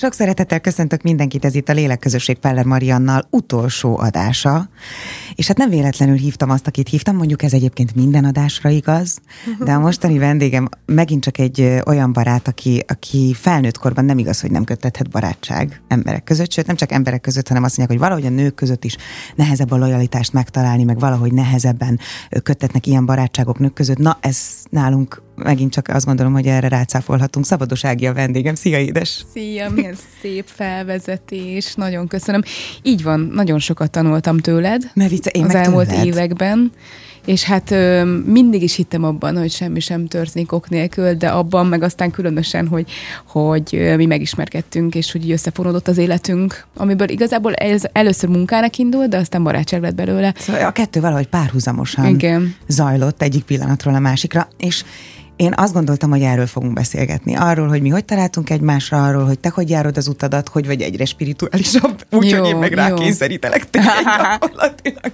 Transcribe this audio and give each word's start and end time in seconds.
Sok 0.00 0.12
szeretettel 0.12 0.60
köszöntök 0.60 1.02
mindenkit, 1.02 1.44
ez 1.44 1.54
itt 1.54 1.68
a 1.68 1.72
Lélekközösség 1.72 2.38
Peller 2.38 2.64
Mariannal 2.64 3.26
utolsó 3.30 3.98
adása. 3.98 4.68
És 5.34 5.46
hát 5.46 5.56
nem 5.56 5.68
véletlenül 5.68 6.16
hívtam 6.16 6.50
azt, 6.50 6.66
akit 6.66 6.88
hívtam, 6.88 7.16
mondjuk 7.16 7.42
ez 7.42 7.52
egyébként 7.52 7.94
minden 7.94 8.24
adásra 8.24 8.68
igaz, 8.68 9.20
de 9.64 9.72
a 9.72 9.78
mostani 9.78 10.18
vendégem 10.18 10.68
megint 10.86 11.22
csak 11.22 11.38
egy 11.38 11.80
olyan 11.86 12.12
barát, 12.12 12.48
aki, 12.48 12.84
aki 12.86 13.34
felnőtt 13.34 13.78
korban 13.78 14.04
nem 14.04 14.18
igaz, 14.18 14.40
hogy 14.40 14.50
nem 14.50 14.64
köttethet 14.64 15.10
barátság 15.10 15.82
emberek 15.88 16.24
között, 16.24 16.52
sőt 16.52 16.66
nem 16.66 16.76
csak 16.76 16.92
emberek 16.92 17.20
között, 17.20 17.48
hanem 17.48 17.62
azt 17.62 17.76
mondják, 17.76 18.00
hogy 18.00 18.08
valahogy 18.08 18.32
a 18.32 18.36
nők 18.42 18.54
között 18.54 18.84
is 18.84 18.96
nehezebb 19.36 19.70
a 19.70 19.76
lojalitást 19.76 20.32
megtalálni, 20.32 20.84
meg 20.84 20.98
valahogy 20.98 21.32
nehezebben 21.32 21.98
köttetnek 22.42 22.86
ilyen 22.86 23.06
barátságok 23.06 23.58
nők 23.58 23.72
között. 23.72 23.98
Na, 23.98 24.18
ez 24.20 24.38
nálunk 24.70 25.22
megint 25.42 25.72
csak 25.72 25.88
azt 25.88 26.06
gondolom, 26.06 26.32
hogy 26.32 26.46
erre 26.46 26.68
rácáfolhatunk. 26.68 27.46
Szabados 27.46 27.84
Ági 27.84 28.06
a 28.06 28.12
vendégem. 28.12 28.54
Szia, 28.54 28.78
édes! 28.78 29.24
Szia, 29.32 29.70
milyen 29.70 29.96
szép 30.20 30.44
felvezetés, 30.46 31.74
nagyon 31.74 32.06
köszönöm. 32.06 32.42
Így 32.82 33.02
van, 33.02 33.30
nagyon 33.34 33.58
sokat 33.58 33.90
tanultam 33.90 34.38
tőled 34.38 34.90
ne 34.94 35.08
vicce, 35.08 35.30
én 35.30 35.44
az 35.44 35.54
elmúlt 35.54 35.88
tőled. 35.88 36.06
években. 36.06 36.72
És 37.24 37.42
hát 37.42 37.70
ö, 37.70 38.04
mindig 38.26 38.62
is 38.62 38.74
hittem 38.74 39.04
abban, 39.04 39.38
hogy 39.38 39.50
semmi 39.50 39.80
sem 39.80 40.06
történik 40.06 40.52
ok 40.52 40.68
nélkül, 40.68 41.14
de 41.14 41.28
abban 41.28 41.66
meg 41.66 41.82
aztán 41.82 42.10
különösen, 42.10 42.66
hogy, 42.68 42.90
hogy 43.26 43.68
ö, 43.72 43.96
mi 43.96 44.06
megismerkedtünk, 44.06 44.94
és 44.94 45.12
hogy 45.12 45.30
összefonódott 45.30 45.88
az 45.88 45.98
életünk, 45.98 46.66
amiből 46.76 47.08
igazából 47.08 47.54
ez 47.54 47.82
először 47.92 48.28
munkának 48.28 48.76
indult, 48.76 49.08
de 49.08 49.16
aztán 49.16 49.42
barátság 49.42 49.80
lett 49.80 49.94
belőle. 49.94 50.34
Szóval 50.38 50.64
a 50.64 50.70
kettő 50.70 51.00
valahogy 51.00 51.26
párhuzamosan 51.26 52.06
Igen. 52.06 52.54
zajlott 52.68 53.22
egyik 53.22 53.42
pillanatról 53.42 53.94
a 53.94 53.98
másikra, 53.98 54.48
és 54.58 54.84
én 55.40 55.52
azt 55.56 55.72
gondoltam, 55.72 56.10
hogy 56.10 56.22
erről 56.22 56.46
fogunk 56.46 56.72
beszélgetni. 56.72 57.34
Arról, 57.34 57.68
hogy 57.68 57.82
mi 57.82 57.88
hogy 57.88 58.04
találtunk 58.04 58.50
egymásra, 58.50 59.04
arról, 59.04 59.24
hogy 59.24 59.38
te 59.38 59.48
hogy 59.48 59.70
járod 59.70 59.96
az 59.96 60.08
utadat, 60.08 60.48
hogy 60.48 60.66
vagy 60.66 60.82
egyre 60.82 61.04
spirituálisabb, 61.04 62.04
úgyhogy 62.10 62.48
én 62.48 62.56
meg 62.56 62.72
rákényszerítelek 62.72 63.70
téged 63.70 63.90
gyakorlatilag. 64.30 65.12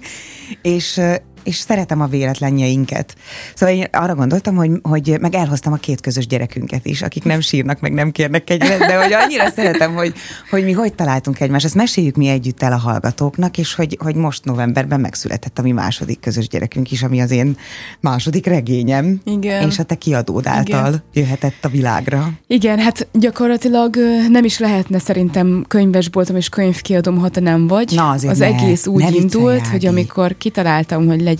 És, 0.63 1.01
és 1.47 1.57
szeretem 1.57 2.01
a 2.01 2.07
véletlenjeinket. 2.07 3.15
Szóval 3.55 3.75
én 3.75 3.87
arra 3.93 4.15
gondoltam, 4.15 4.55
hogy, 4.55 4.71
hogy 4.83 5.17
meg 5.21 5.35
elhoztam 5.35 5.73
a 5.73 5.77
két 5.77 6.01
közös 6.01 6.27
gyerekünket 6.27 6.87
is, 6.87 7.03
akik 7.03 7.25
nem 7.25 7.41
sírnak, 7.41 7.81
meg 7.81 7.93
nem 7.93 8.11
kérnek 8.11 8.45
kegyet, 8.45 8.79
de 8.79 9.03
hogy 9.03 9.13
annyira 9.13 9.51
szeretem, 9.51 9.95
hogy, 9.95 10.15
hogy 10.51 10.65
mi 10.65 10.73
hogy 10.73 10.95
találtunk 10.95 11.41
egymást. 11.41 11.65
Ezt 11.65 11.75
meséljük 11.75 12.17
mi 12.17 12.29
együtt 12.29 12.63
el 12.63 12.73
a 12.73 12.77
hallgatóknak, 12.77 13.59
és 13.59 13.75
hogy, 13.75 13.99
hogy 14.03 14.15
most 14.15 14.45
novemberben 14.45 15.01
megszületett 15.01 15.59
a 15.59 15.63
mi 15.63 15.73
második 15.73 16.21
közös 16.21 16.49
gyerekünk 16.49 16.91
is, 16.91 17.03
ami 17.03 17.21
az 17.21 17.31
én 17.31 17.57
második 18.01 18.47
regényem. 18.47 19.21
Igen. 19.25 19.69
És 19.69 19.79
a 19.79 19.83
te 19.83 19.95
kiadód 19.95 20.47
által 20.47 20.89
Igen. 20.89 21.03
jöhetett 21.13 21.65
a 21.65 21.69
világra. 21.69 22.31
Igen, 22.47 22.79
hát 22.79 23.09
gyakorlatilag 23.13 23.97
nem 24.31 24.45
is 24.45 24.59
lehetne 24.59 24.99
szerintem 24.99 25.65
könyvesboltom 25.69 26.37
és 26.37 26.49
könyvkiadom, 26.49 27.19
ha 27.19 27.29
te 27.29 27.41
nem 27.41 27.67
vagy. 27.67 27.93
Na, 27.95 28.11
azért 28.11 28.33
az 28.33 28.39
ne, 28.39 28.47
egész 28.47 28.87
úgy 28.87 29.03
ne 29.03 29.11
indult, 29.11 29.67
hogy 29.67 29.87
amikor 29.87 30.37
kitaláltam, 30.39 31.07
hogy 31.07 31.21
legyen, 31.21 31.36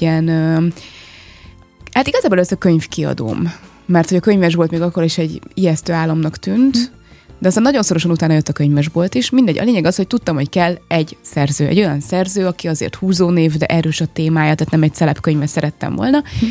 hát 1.93 2.07
igazából 2.07 2.39
ez 2.39 2.53
a 2.53 2.57
könyvkiadóm, 2.57 3.53
mert 3.87 4.09
hogy 4.09 4.19
a 4.19 4.21
könyvesbolt 4.21 4.71
még 4.71 4.81
akkor 4.81 5.03
is 5.03 5.19
egy 5.19 5.41
ijesztő 5.55 5.93
álomnak 5.93 6.37
tűnt, 6.37 6.77
hm. 6.77 6.95
De 7.39 7.49
aztán 7.49 7.63
nagyon 7.63 7.83
szorosan 7.83 8.11
utána 8.11 8.33
jött 8.33 8.49
a 8.49 8.53
könyvesbolt 8.53 9.15
is. 9.15 9.31
Mindegy, 9.31 9.59
a 9.59 9.63
lényeg 9.63 9.85
az, 9.85 9.97
hogy 9.97 10.07
tudtam, 10.07 10.35
hogy 10.35 10.49
kell 10.49 10.79
egy 10.89 11.17
szerző, 11.21 11.67
egy 11.67 11.79
olyan 11.79 12.01
szerző, 12.01 12.47
aki 12.47 12.69
azért 12.69 12.95
húzónév, 12.95 13.57
de 13.57 13.67
erős 13.67 14.01
a 14.01 14.07
témája, 14.07 14.55
tehát 14.55 14.73
nem 14.73 14.83
egy 14.83 14.95
szelepkönyvet 14.95 15.49
szerettem 15.49 15.95
volna. 15.95 16.23
Hm. 16.41 16.47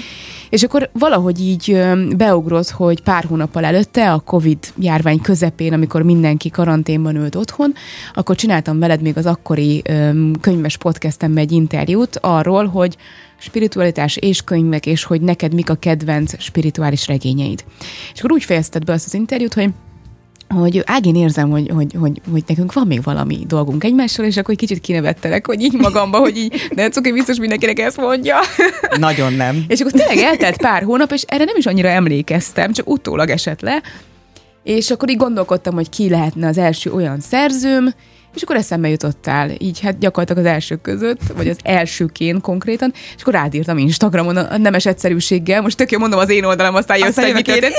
És 0.49 0.63
akkor 0.63 0.89
valahogy 0.93 1.39
így 1.39 1.81
beugrott, 2.17 2.69
hogy 2.69 3.01
pár 3.01 3.23
hónappal 3.23 3.65
előtte, 3.65 4.11
a 4.11 4.19
Covid 4.19 4.57
járvány 4.79 5.21
közepén, 5.21 5.73
amikor 5.73 6.01
mindenki 6.01 6.49
karanténban 6.49 7.15
ült 7.15 7.35
otthon, 7.35 7.73
akkor 8.13 8.35
csináltam 8.35 8.79
veled 8.79 9.01
még 9.01 9.17
az 9.17 9.25
akkori 9.25 9.81
könyves 10.41 10.77
podcastemben 10.77 11.43
egy 11.43 11.51
interjút 11.51 12.17
arról, 12.21 12.65
hogy 12.65 12.97
spiritualitás 13.45 14.17
és 14.17 14.41
könyvek, 14.41 14.85
és 14.85 15.03
hogy 15.03 15.21
neked 15.21 15.53
mik 15.53 15.69
a 15.69 15.75
kedvenc 15.75 16.41
spirituális 16.41 17.07
regényeid. 17.07 17.63
És 18.13 18.19
akkor 18.19 18.31
úgy 18.31 18.43
fejezted 18.43 18.83
be 18.83 18.93
azt 18.93 19.05
az 19.05 19.13
interjút, 19.13 19.53
hogy 19.53 19.69
hogy 20.47 20.83
Ágén 20.85 21.15
érzem, 21.15 21.49
hogy, 21.49 21.69
hogy, 21.73 21.93
hogy, 21.99 22.21
hogy 22.31 22.43
nekünk 22.47 22.73
van 22.73 22.87
még 22.87 23.03
valami 23.03 23.43
dolgunk 23.47 23.83
egymással, 23.83 24.25
és 24.25 24.37
akkor 24.37 24.51
egy 24.51 24.59
kicsit 24.59 24.81
kinevettelek, 24.81 25.45
hogy 25.45 25.61
így 25.61 25.73
magamba, 25.73 26.17
hogy 26.17 26.37
így, 26.37 26.67
de 26.75 26.89
cuki 26.89 27.11
biztos 27.11 27.37
mindenkinek 27.37 27.79
ezt 27.79 27.97
mondja. 27.97 28.37
Nagyon 28.99 29.33
nem. 29.33 29.65
és 29.67 29.79
akkor 29.79 29.91
tényleg 29.91 30.17
eltelt 30.17 30.57
pár 30.57 30.83
hónap, 30.83 31.11
és 31.11 31.23
erre 31.27 31.43
nem 31.43 31.55
is 31.57 31.65
annyira 31.65 31.87
emlékeztem, 31.87 32.71
csak 32.71 32.89
utólag 32.89 33.29
esett 33.29 33.61
le. 33.61 33.81
És 34.63 34.91
akkor 34.91 35.09
így 35.09 35.17
gondolkodtam, 35.17 35.73
hogy 35.73 35.89
ki 35.89 36.09
lehetne 36.09 36.47
az 36.47 36.57
első 36.57 36.91
olyan 36.91 37.19
szerzőm, 37.19 37.93
és 38.35 38.41
akkor 38.41 38.55
eszembe 38.55 38.89
jutottál, 38.89 39.51
így 39.57 39.79
hát 39.79 39.97
gyakorlatilag 39.97 40.45
az 40.45 40.51
elsők 40.51 40.81
között, 40.81 41.21
vagy 41.35 41.47
az 41.47 41.57
elsőként 41.63 42.41
konkrétan, 42.41 42.91
és 43.15 43.21
akkor 43.21 43.33
rádírtam 43.33 43.77
Instagramon 43.77 44.37
a 44.37 44.57
nemes 44.57 44.85
egyszerűséggel, 44.85 45.61
most 45.61 45.77
tök 45.77 45.91
jó 45.91 45.99
mondom 45.99 46.19
az 46.19 46.29
én 46.29 46.43
oldalam, 46.43 46.75
aztán 46.75 46.97
jössz 46.97 47.17
egy 47.17 47.33
mit 47.33 47.73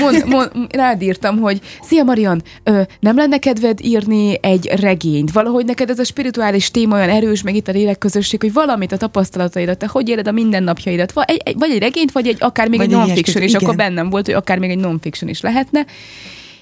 mond, 0.00 0.26
mond, 0.26 0.50
rádírtam, 0.70 1.38
hogy 1.38 1.60
szia 1.82 2.02
Marian, 2.02 2.42
ö, 2.62 2.82
nem 3.00 3.16
lenne 3.16 3.38
kedved 3.38 3.78
írni 3.82 4.38
egy 4.42 4.66
regényt? 4.80 5.32
Valahogy 5.32 5.64
neked 5.64 5.90
ez 5.90 5.98
a 5.98 6.04
spirituális 6.04 6.70
téma 6.70 6.96
olyan 6.96 7.08
erős, 7.08 7.42
meg 7.42 7.54
itt 7.54 7.68
a 7.68 7.72
lélekközösség, 7.72 8.40
hogy 8.40 8.52
valamit 8.52 8.92
a 8.92 8.96
tapasztalataidat, 8.96 9.78
te 9.78 9.86
hogy 9.86 10.08
éled 10.08 10.28
a 10.28 10.32
mindennapjaidat, 10.32 11.12
vagy 11.12 11.24
egy, 11.44 11.58
vagy 11.58 11.70
egy 11.70 11.78
regényt, 11.78 12.12
vagy 12.12 12.28
egy 12.28 12.36
akár 12.40 12.68
még 12.68 12.78
vagy 12.78 12.92
egy 12.92 12.96
non-fiction, 12.96 13.42
és 13.42 13.54
akkor 13.54 13.76
bennem 13.76 14.10
volt, 14.10 14.26
hogy 14.26 14.34
akár 14.34 14.58
még 14.58 14.70
egy 14.70 14.78
non-fiction 14.78 15.30
is 15.30 15.40
lehetne. 15.40 15.86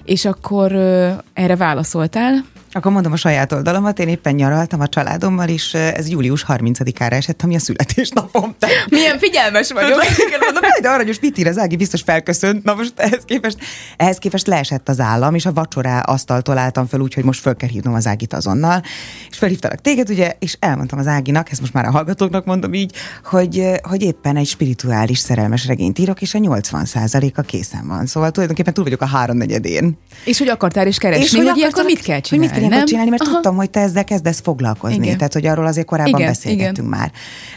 És 0.04 0.24
akkor 0.24 0.72
ö, 0.72 1.10
erre 1.34 1.56
válaszoltál, 1.56 2.44
akkor 2.72 2.92
mondom 2.92 3.12
a 3.12 3.16
saját 3.16 3.52
oldalamat, 3.52 3.98
én 3.98 4.08
éppen 4.08 4.34
nyaraltam 4.34 4.80
a 4.80 4.88
családommal, 4.88 5.48
és 5.48 5.74
ez 5.74 6.08
július 6.08 6.44
30-ára 6.48 7.12
esett, 7.12 7.42
ami 7.42 7.54
a 7.54 7.58
születésnapom. 7.58 8.54
Te... 8.58 8.68
Milyen 8.88 9.18
figyelmes 9.18 9.72
vagyok. 9.72 9.98
mondom, 10.44 10.62
de 10.82 10.88
aranyos, 10.88 11.20
mit 11.20 11.38
ír 11.38 11.46
az 11.46 11.58
Ági, 11.58 11.76
biztos 11.76 12.02
felköszönt. 12.02 12.64
Na 12.64 12.74
most 12.74 12.92
ehhez 12.96 13.22
képest, 13.24 13.58
ehhez 13.96 14.18
képest 14.18 14.46
leesett 14.46 14.88
az 14.88 15.00
állam, 15.00 15.34
és 15.34 15.46
a 15.46 15.52
vacsorá 15.52 16.00
asztaltól 16.00 16.58
álltam 16.58 16.86
fel 16.86 17.00
úgy, 17.00 17.14
hogy 17.14 17.24
most 17.24 17.40
föl 17.40 17.56
kell 17.56 17.68
hívnom 17.68 17.94
az 17.94 18.06
Ágit 18.06 18.32
azonnal. 18.32 18.82
És 19.30 19.38
felhívtalak 19.38 19.80
téged, 19.80 20.10
ugye, 20.10 20.32
és 20.38 20.56
elmondtam 20.58 20.98
az 20.98 21.06
Áginak, 21.06 21.50
ezt 21.50 21.60
most 21.60 21.72
már 21.72 21.84
a 21.84 21.90
hallgatóknak 21.90 22.44
mondom 22.44 22.74
így, 22.74 22.94
hogy, 23.24 23.70
hogy 23.82 24.02
éppen 24.02 24.36
egy 24.36 24.46
spirituális 24.46 25.18
szerelmes 25.18 25.66
regényt 25.66 25.98
írok, 25.98 26.22
és 26.22 26.34
a 26.34 26.38
80 26.38 26.86
a 27.34 27.40
készen 27.42 27.86
van. 27.86 28.06
Szóval 28.06 28.30
tulajdonképpen 28.30 28.74
túl 28.74 28.84
vagyok 28.84 29.00
a 29.00 29.06
háromnegyedén. 29.06 29.98
És 30.24 30.38
hogy 30.38 30.48
akartál 30.48 30.86
is 30.86 30.98
keresni, 30.98 31.24
és 31.24 31.34
hogy, 31.34 31.46
hogy 31.46 31.56
ilyenkor 31.56 31.84
mit 31.84 32.00
kell 32.00 32.20
csinálni? 32.20 32.28
Hogy 32.28 32.38
mit 32.38 32.50
kell 32.50 32.59
csinálni, 32.68 33.10
mert 33.10 33.22
Aha. 33.22 33.32
tudtam, 33.32 33.56
hogy 33.56 33.70
te 33.70 33.80
ezzel 33.80 34.04
kezdesz 34.04 34.40
foglalkozni. 34.40 35.04
Igen. 35.04 35.16
Tehát, 35.16 35.32
hogy 35.32 35.46
arról 35.46 35.66
azért 35.66 35.86
korábban 35.86 36.20
igen, 36.20 36.32
beszélgettünk 36.32 36.88
igen. 36.88 36.98
már. 36.98 37.12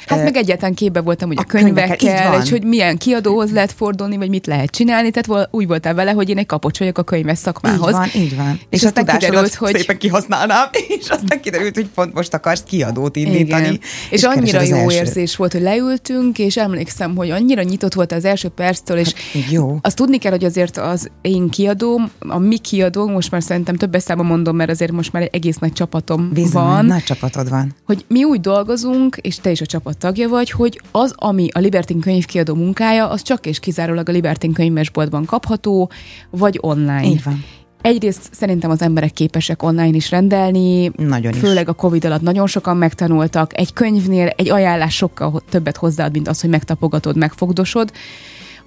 Hát 0.08 0.18
uh, 0.18 0.24
meg 0.24 0.36
egyáltalán 0.36 0.74
képbe 0.74 1.02
voltam, 1.02 1.28
hogy 1.28 1.38
a, 1.38 1.42
a 1.42 1.44
könyvekkel, 1.44 1.96
könyvekkel 1.96 2.42
és 2.42 2.50
hogy 2.50 2.64
milyen 2.64 2.98
kiadóhoz 2.98 3.52
lehet 3.52 3.72
fordulni, 3.72 4.18
vagy 4.18 4.30
mit 4.30 4.48
lehet 4.48 4.70
csinálni. 4.70 5.12
Tehát 5.12 5.48
úgy 5.52 5.68
voltál 5.68 5.94
vele, 5.94 6.12
hogy 6.12 6.30
én 6.30 6.38
egy 6.38 6.46
kapocs 6.46 6.80
vagyok 6.80 6.98
a 6.98 7.04
könyves 7.04 7.38
szakmához. 7.38 7.88
Így 7.88 7.94
van, 7.94 8.10
így 8.16 8.36
van. 8.36 8.60
És, 8.70 8.80
és 8.80 8.84
aztán 8.84 9.06
kiderült, 9.06 9.54
hogy 9.54 9.76
szépen 9.76 9.98
kihasználnám, 9.98 10.68
és 11.00 11.10
aztán 11.10 11.42
kiderült, 11.42 11.76
hogy 11.76 11.88
pont 11.96 12.14
most 12.14 12.34
akarsz 12.34 12.64
kiadót 12.64 13.16
indítani. 13.16 13.64
Igen. 13.64 13.80
És, 14.10 14.10
és 14.10 14.24
annyira 14.24 14.62
jó 14.62 14.78
első. 14.78 14.98
érzés 14.98 15.36
volt, 15.36 15.52
hogy 15.52 15.62
leültünk, 15.62 16.40
és 16.40 16.58
emlékszem, 16.58 17.16
hogy 17.16 17.30
annyira 17.30 17.62
nyitott 17.62 17.94
volt 17.94 18.12
az 18.12 18.26
első 18.26 18.48
perctől, 18.48 18.98
és 18.98 19.14
hát, 19.14 19.52
jó. 19.52 19.78
azt 19.82 19.96
tudni 19.96 20.18
kell, 20.18 20.32
hogy 20.32 20.44
azért 20.44 20.78
az 20.78 21.10
én 21.22 21.50
kiadóm, 21.50 22.12
a 22.20 22.38
mi 22.38 22.58
kiadó, 22.58 23.08
most 23.08 23.32
már 23.32 23.44
szerintem 23.44 23.76
több 23.76 23.96
számban 23.98 24.26
mondom, 24.26 24.56
mert 24.56 24.70
azért 24.70 24.92
most 24.94 25.14
már 25.14 25.22
egy 25.22 25.30
egész 25.32 25.58
nagy 25.58 25.74
csapatom 25.74 26.30
Bizony, 26.34 26.64
van. 26.64 26.86
nagy 26.86 27.04
csapatod 27.04 27.50
van. 27.50 27.76
Hogy 27.86 28.06
mi 28.08 28.24
úgy 28.24 28.40
dolgozunk, 28.42 29.18
és 29.22 29.36
te 29.36 29.52
is 29.52 29.62
a 29.62 29.66
csapat 29.66 29.98
tagja 29.98 30.30
vagy, 30.30 30.52
hogy 30.52 30.82
az, 30.92 31.14
ami 31.16 31.48
a 31.54 31.60
Libertin 31.60 32.00
könyvkiadó 32.00 32.56
munkája, 32.56 33.10
az 33.10 33.22
csak 33.22 33.46
és 33.46 33.60
kizárólag 33.60 34.10
a 34.10 34.12
Libertin 34.12 34.54
könyvesboltban 34.54 35.26
kapható, 35.26 35.90
vagy 36.30 36.58
online. 36.62 37.04
Így 37.04 37.24
van. 37.24 37.44
Egyrészt 37.82 38.30
szerintem 38.32 38.70
az 38.70 38.82
emberek 38.82 39.12
képesek 39.12 39.64
online 39.64 39.96
is 39.96 40.10
rendelni, 40.10 40.92
nagyon 40.96 41.34
főleg 41.34 41.64
is. 41.64 41.70
a 41.70 41.74
Covid 41.74 42.06
alatt 42.06 42.22
nagyon 42.22 42.48
sokan 42.48 42.78
megtanultak. 42.78 43.58
Egy 43.58 43.74
könyvnél 43.74 44.28
egy 44.28 44.50
ajánlás 44.50 44.96
sokkal 44.96 45.42
többet 45.50 45.78
hozzáad, 45.78 46.12
mint 46.12 46.28
az, 46.28 46.42
hogy 46.42 46.50
megtapogatod, 46.50 47.18
megfogdosod. 47.18 47.92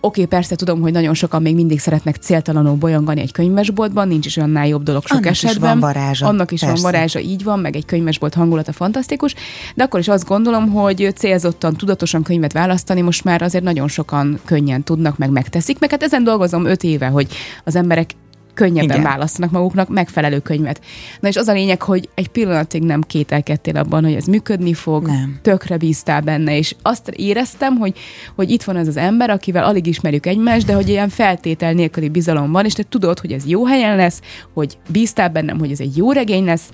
Oké, 0.00 0.24
persze 0.24 0.56
tudom, 0.56 0.80
hogy 0.80 0.92
nagyon 0.92 1.14
sokan 1.14 1.42
még 1.42 1.54
mindig 1.54 1.80
szeretnek 1.80 2.16
céltalanul 2.16 2.74
bolyongani 2.74 3.20
egy 3.20 3.32
könyvesboltban, 3.32 4.08
nincs 4.08 4.26
is 4.26 4.36
annál 4.36 4.66
jobb 4.66 4.82
dolog 4.82 5.06
sok 5.06 5.18
Annak 5.18 5.30
esetben. 5.30 5.76
Is 5.76 5.80
van 5.80 5.80
varázsa. 5.80 6.26
Annak 6.26 6.52
is 6.52 6.60
persze. 6.60 6.82
van 6.82 6.92
varázsa, 6.92 7.20
így 7.20 7.44
van, 7.44 7.58
meg 7.58 7.76
egy 7.76 7.84
könyvesbolt 7.84 8.34
hangulata 8.34 8.72
fantasztikus, 8.72 9.34
de 9.74 9.82
akkor 9.82 10.00
is 10.00 10.08
azt 10.08 10.26
gondolom, 10.26 10.70
hogy 10.70 11.12
célzottan, 11.14 11.76
tudatosan 11.76 12.22
könyvet 12.22 12.52
választani 12.52 13.00
most 13.00 13.24
már 13.24 13.42
azért 13.42 13.64
nagyon 13.64 13.88
sokan 13.88 14.38
könnyen 14.44 14.82
tudnak, 14.82 15.18
meg 15.18 15.30
megteszik, 15.30 15.78
meg 15.78 15.90
hát 15.90 16.02
ezen 16.02 16.24
dolgozom 16.24 16.64
öt 16.64 16.82
éve, 16.82 17.06
hogy 17.06 17.26
az 17.64 17.76
emberek 17.76 18.10
könnyebben 18.56 18.98
Igen. 18.98 19.02
választanak 19.02 19.50
maguknak 19.50 19.88
megfelelő 19.88 20.38
könyvet. 20.38 20.80
Na 21.20 21.28
és 21.28 21.36
az 21.36 21.48
a 21.48 21.52
lényeg, 21.52 21.82
hogy 21.82 22.08
egy 22.14 22.28
pillanatig 22.28 22.82
nem 22.82 23.00
kételkedtél 23.02 23.76
abban, 23.76 24.04
hogy 24.04 24.14
ez 24.14 24.24
működni 24.24 24.74
fog, 24.74 25.06
nem. 25.06 25.38
tökre 25.42 25.76
bíztál 25.76 26.20
benne, 26.20 26.56
és 26.56 26.74
azt 26.82 27.08
éreztem, 27.08 27.76
hogy, 27.76 27.98
hogy 28.36 28.50
itt 28.50 28.62
van 28.62 28.76
ez 28.76 28.88
az 28.88 28.96
ember, 28.96 29.30
akivel 29.30 29.64
alig 29.64 29.86
ismerjük 29.86 30.26
egymást, 30.26 30.66
de 30.66 30.74
hogy 30.74 30.88
ilyen 30.88 31.08
feltétel 31.08 31.72
nélküli 31.72 32.08
bizalom 32.08 32.52
van, 32.52 32.64
és 32.64 32.72
te 32.72 32.82
tudod, 32.88 33.18
hogy 33.18 33.32
ez 33.32 33.46
jó 33.46 33.66
helyen 33.66 33.96
lesz, 33.96 34.20
hogy 34.54 34.78
bíztál 34.88 35.28
bennem, 35.28 35.58
hogy 35.58 35.70
ez 35.70 35.80
egy 35.80 35.96
jó 35.96 36.12
regény 36.12 36.44
lesz, 36.44 36.68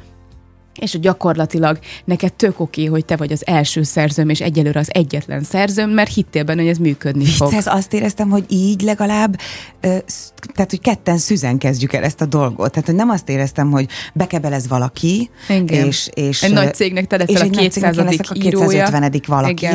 és 0.80 0.98
gyakorlatilag 1.00 1.78
neked 2.04 2.32
tök 2.32 2.60
oké, 2.60 2.84
hogy 2.84 3.04
te 3.04 3.16
vagy 3.16 3.32
az 3.32 3.46
első 3.46 3.82
szerzőm, 3.82 4.28
és 4.28 4.40
egyelőre 4.40 4.80
az 4.80 4.88
egyetlen 4.92 5.42
szerzőm, 5.42 5.90
mert 5.90 6.14
hittél 6.14 6.44
benne, 6.44 6.60
hogy 6.60 6.70
ez 6.70 6.78
működni 6.78 7.24
Vicc, 7.24 7.36
fog. 7.36 7.52
Ez 7.52 7.66
azt 7.66 7.92
éreztem, 7.92 8.30
hogy 8.30 8.44
így 8.48 8.80
legalább, 8.80 9.36
tehát 9.80 10.70
hogy 10.70 10.80
ketten 10.80 11.19
szüzen 11.19 11.58
kezdjük 11.58 11.92
el 11.92 12.02
ezt 12.02 12.20
a 12.20 12.26
dolgot. 12.26 12.70
Tehát, 12.70 12.86
hogy 12.86 12.94
nem 12.94 13.10
azt 13.10 13.28
éreztem, 13.28 13.70
hogy 13.70 13.86
bekebelez 14.14 14.69
valaki, 14.69 15.30
Igen. 15.48 15.86
és, 15.86 16.08
és 16.14 16.42
egy 16.42 16.52
nagy 16.52 16.74
cégnek 16.74 17.06
te 17.06 17.16
leszel 17.16 17.46
a 17.46 17.50
200. 17.50 17.98
a 17.98 18.04
250. 18.32 19.20
valaki, 19.26 19.66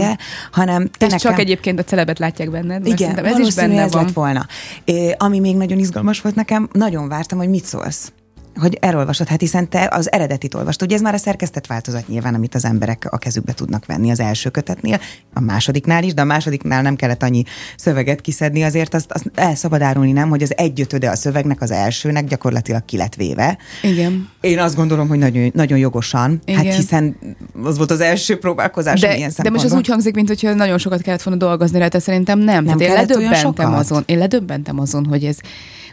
hanem 0.52 0.90
te 0.98 1.06
nekem... 1.06 1.18
csak 1.18 1.40
egyébként 1.40 1.80
a 1.80 1.84
celebet 1.84 2.20
látják 2.20 2.52
benned, 2.52 2.88
Igen, 2.88 3.26
ez 3.26 3.40
is 3.40 3.54
benne 3.54 3.82
ez 3.82 3.92
van. 3.92 4.04
lett 4.04 4.14
volna. 4.14 4.46
É, 4.86 5.16
ami 5.18 5.40
még 5.40 5.56
nagyon 5.56 5.80
izgalmas 5.80 6.22
volt 6.22 6.36
nekem, 6.36 6.70
nagyon 6.72 7.08
vártam, 7.08 7.38
hogy 7.38 7.50
mit 7.50 7.66
szólsz 7.66 8.12
hogy 8.60 8.78
elolvasod, 8.82 9.28
hát 9.28 9.40
hiszen 9.40 9.70
te 9.70 9.90
az 9.92 10.12
eredetit 10.12 10.54
olvastad. 10.54 10.88
Ugye 10.88 10.96
ez 10.96 11.02
már 11.02 11.14
a 11.14 11.18
szerkesztett 11.18 11.68
változat 11.68 12.08
nyilván, 12.08 12.34
amit 12.34 12.56
az 12.56 12.66
emberek 12.66 13.08
a 13.10 13.18
kezükbe 13.18 13.54
tudnak 13.54 13.86
venni 13.86 14.12
az 14.12 14.20
első 14.20 14.50
kötetnél, 14.50 15.00
a 15.34 15.40
másodiknál 15.40 16.04
is, 16.04 16.14
de 16.14 16.22
a 16.22 16.26
másodiknál 16.26 16.82
nem 16.82 16.96
kellett 16.96 17.24
annyi 17.24 17.44
szöveget 17.76 18.22
kiszedni, 18.22 18.64
azért 18.64 18.94
azt, 18.94 19.12
azt 19.12 19.32
el 19.36 19.56
szabad 19.56 19.82
árulni, 19.82 20.12
nem, 20.12 20.30
hogy 20.30 20.44
az 20.44 20.58
egyötöde 20.58 21.10
a 21.10 21.16
szövegnek 21.16 21.62
az 21.62 21.72
elsőnek 21.72 22.26
gyakorlatilag 22.26 22.86
ki 22.86 22.98
lett 22.98 23.16
véve. 23.16 23.58
Igen. 23.82 24.30
Én 24.42 24.60
azt 24.60 24.76
gondolom, 24.76 25.08
hogy 25.08 25.18
nagyon, 25.18 25.52
nagyon 25.54 25.78
jogosan, 25.78 26.30
hát 26.30 26.42
Igen. 26.46 26.66
hát 26.66 26.76
hiszen 26.76 27.18
az 27.64 27.78
volt 27.78 27.92
az 27.92 28.02
első 28.02 28.38
próbálkozás 28.40 29.00
de, 29.00 29.18
ilyen 29.18 29.32
De 29.38 29.50
most 29.50 29.64
az 29.64 29.74
úgy 29.74 29.88
hangzik, 29.88 30.16
mint 30.16 30.28
hogyha 30.28 30.54
nagyon 30.54 30.78
sokat 30.78 31.02
kellett 31.02 31.22
volna 31.22 31.40
dolgozni 31.40 31.80
rá, 31.80 31.88
szerintem 32.00 32.40
nem. 32.40 32.64
nem 32.64 32.78
Tehát 32.78 32.94
én 32.94 33.06
ledöbbentem 33.06 33.74
azon, 33.74 34.04
én 34.06 34.18
ledöbbentem 34.18 34.80
azon, 34.80 35.06
hogy 35.06 35.24
ez 35.24 35.38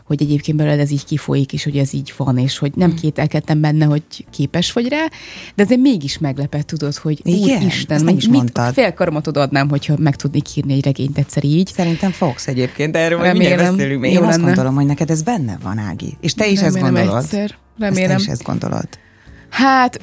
hogy 0.04 0.22
egyébként 0.22 0.56
belőle 0.56 0.82
ez 0.82 0.90
így 0.90 1.04
kifolyik, 1.04 1.52
és 1.52 1.64
hogy 1.64 1.76
ez 1.76 1.92
így 1.92 2.14
van, 2.16 2.38
és 2.38 2.58
hogy 2.58 2.72
nem 2.74 2.90
mm. 2.90 2.94
kételkedtem 2.94 3.60
benne, 3.60 3.84
hogy 3.84 4.02
képes 4.30 4.72
vagy 4.72 4.88
rá, 4.88 5.06
de 5.54 5.62
azért 5.62 5.80
mégis 5.80 6.18
meglepett, 6.18 6.66
tudod, 6.66 6.94
hogy 6.94 7.20
Igen, 7.22 7.62
Isten, 7.62 8.04
nem 8.04 8.16
is 8.16 8.24
mit, 8.24 8.34
mondtad. 8.34 8.72
fél 8.72 8.92
karomat 8.92 9.26
adnám, 9.26 9.68
hogyha 9.68 9.94
meg 9.98 10.16
tudnék 10.16 10.56
írni 10.56 10.72
egy 10.72 10.84
regényt 10.84 11.18
egyszer 11.18 11.44
így. 11.44 11.70
Szerintem 11.74 12.10
fogsz 12.10 12.46
egyébként, 12.46 12.92
de 12.92 12.98
erről 12.98 13.18
majd 13.18 13.36
mindjárt 13.36 13.76
beszélünk. 13.76 14.06
Én 14.06 14.22
azt 14.22 14.40
gondolom, 14.40 14.74
hogy 14.74 14.86
neked 14.86 15.10
ez 15.10 15.22
benne 15.22 15.58
van, 15.62 15.78
Ági. 15.78 16.16
És 16.20 16.34
te 16.34 16.46
is 16.46 16.60
Remélem 16.60 16.84
ezt 16.84 16.94
gondolod. 16.94 17.22
Egyszer. 17.22 17.54
Remélem. 17.78 18.10
Ezt 18.10 18.16
te 18.16 18.22
is 18.22 18.38
ezt 18.38 18.42
gondolod. 18.42 18.88
Hát 19.48 20.00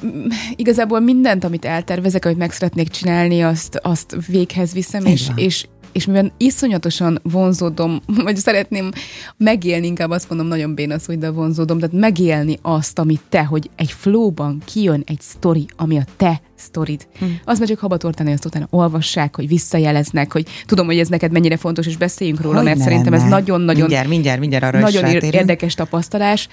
igazából 0.56 1.00
mindent, 1.00 1.44
amit 1.44 1.64
eltervezek, 1.64 2.24
amit 2.24 2.38
meg 2.38 2.52
szeretnék 2.52 2.88
csinálni, 2.88 3.42
azt, 3.42 3.78
azt 3.82 4.16
véghez 4.26 4.72
viszem, 4.72 5.04
és, 5.04 5.26
és, 5.34 5.66
és 5.92 6.06
mivel 6.06 6.32
iszonyatosan 6.36 7.20
vonzódom, 7.22 8.00
vagy 8.24 8.36
szeretném 8.36 8.90
megélni, 9.36 9.86
inkább 9.86 10.10
azt 10.10 10.28
mondom, 10.28 10.46
nagyon 10.46 10.74
béna 10.74 10.98
szó, 10.98 11.14
de 11.14 11.30
vonzódom, 11.30 11.78
tehát 11.78 11.94
megélni 11.94 12.58
azt, 12.62 12.98
amit 12.98 13.22
te, 13.28 13.44
hogy 13.44 13.70
egy 13.76 13.90
flowban 13.90 14.62
kijön 14.64 15.02
egy 15.06 15.20
sztori, 15.20 15.66
ami 15.76 15.98
a 15.98 16.04
te 16.16 16.40
sztorid. 16.62 17.06
Hm. 17.18 17.24
Az 17.44 17.58
már 17.58 17.68
csak 17.68 17.78
habatortani, 17.78 18.32
azt 18.32 18.44
utána 18.44 18.66
olvassák, 18.70 19.36
hogy 19.36 19.48
visszajeleznek, 19.48 20.32
hogy 20.32 20.46
tudom, 20.66 20.86
hogy 20.86 20.98
ez 20.98 21.08
neked 21.08 21.32
mennyire 21.32 21.56
fontos, 21.56 21.86
és 21.86 21.96
beszéljünk 21.96 22.40
róla, 22.40 22.56
hogy 22.56 22.64
mert 22.64 22.80
szerintem 22.80 23.12
ez 23.12 23.22
nagyon-nagyon 23.22 23.80
mindjárt, 23.80 24.08
mindjárt, 24.08 24.40
mindjárt 24.40 24.64
arra 24.64 24.78
nagyon 24.78 25.04
érdekes 25.04 25.74
tapasztalás 25.74 26.48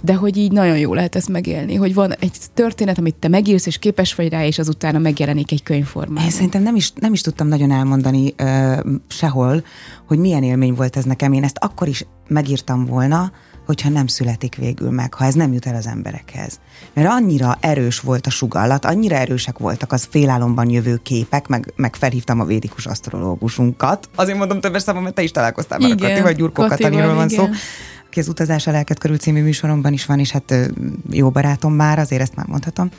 de 0.00 0.14
hogy 0.14 0.36
így 0.36 0.52
nagyon 0.52 0.78
jó 0.78 0.94
lehet 0.94 1.16
ezt 1.16 1.28
megélni, 1.28 1.74
hogy 1.74 1.94
van 1.94 2.12
egy 2.12 2.36
történet, 2.54 2.98
amit 2.98 3.14
te 3.14 3.28
megírsz, 3.28 3.66
és 3.66 3.78
képes 3.78 4.14
vagy 4.14 4.28
rá, 4.28 4.44
és 4.44 4.58
azután 4.58 5.00
megjelenik 5.00 5.52
egy 5.52 5.62
könyvformában. 5.62 6.24
Én 6.24 6.30
szerintem 6.30 6.62
nem 6.62 6.76
is, 6.76 6.92
nem 6.92 7.12
is 7.12 7.20
tudtam 7.20 7.48
nagyon 7.48 7.70
elmondani 7.70 8.34
uh, 8.42 8.78
sehol, 9.08 9.64
hogy 10.06 10.18
milyen 10.18 10.42
élmény 10.42 10.74
volt 10.74 10.96
ez 10.96 11.04
nekem. 11.04 11.32
Én 11.32 11.44
ezt 11.44 11.58
akkor 11.60 11.88
is 11.88 12.06
megírtam 12.28 12.84
volna, 12.84 13.32
hogyha 13.66 13.88
nem 13.88 14.06
születik 14.06 14.54
végül 14.54 14.90
meg, 14.90 15.14
ha 15.14 15.24
ez 15.24 15.34
nem 15.34 15.52
jut 15.52 15.66
el 15.66 15.74
az 15.74 15.86
emberekhez. 15.86 16.60
Mert 16.92 17.08
annyira 17.08 17.56
erős 17.60 18.00
volt 18.00 18.26
a 18.26 18.30
sugallat, 18.30 18.84
annyira 18.84 19.16
erősek 19.16 19.58
voltak 19.58 19.92
az 19.92 20.08
félálomban 20.10 20.70
jövő 20.70 20.96
képek, 21.02 21.46
meg, 21.46 21.72
meg 21.76 21.96
felhívtam 21.96 22.40
a 22.40 22.44
védikus 22.44 22.86
asztrológusunkat. 22.86 24.08
Azért 24.14 24.38
mondom 24.38 24.60
többes 24.60 24.82
számom, 24.82 25.02
mert 25.02 25.14
te 25.14 25.22
is 25.22 25.30
találkoztál 25.30 25.78
már 25.78 25.90
igen, 25.90 26.06
a 26.06 26.08
Kati, 26.08 26.22
vagy 26.22 26.36
Gyurkó 26.36 26.66
Kataniról 26.66 27.14
van 27.14 27.28
igen. 27.28 27.44
szó 27.44 27.52
aki 28.06 28.24
az 28.24 28.28
Utazás 28.28 28.66
a 28.66 28.70
lelket 28.70 28.98
körül 28.98 29.16
című 29.16 29.42
műsoromban 29.42 29.92
is 29.92 30.06
van, 30.06 30.18
és 30.18 30.30
hát 30.30 30.54
jó 31.10 31.30
barátom 31.30 31.72
már, 31.72 31.98
azért 31.98 32.22
ezt 32.22 32.34
már 32.34 32.46
mondhatom. 32.46 32.90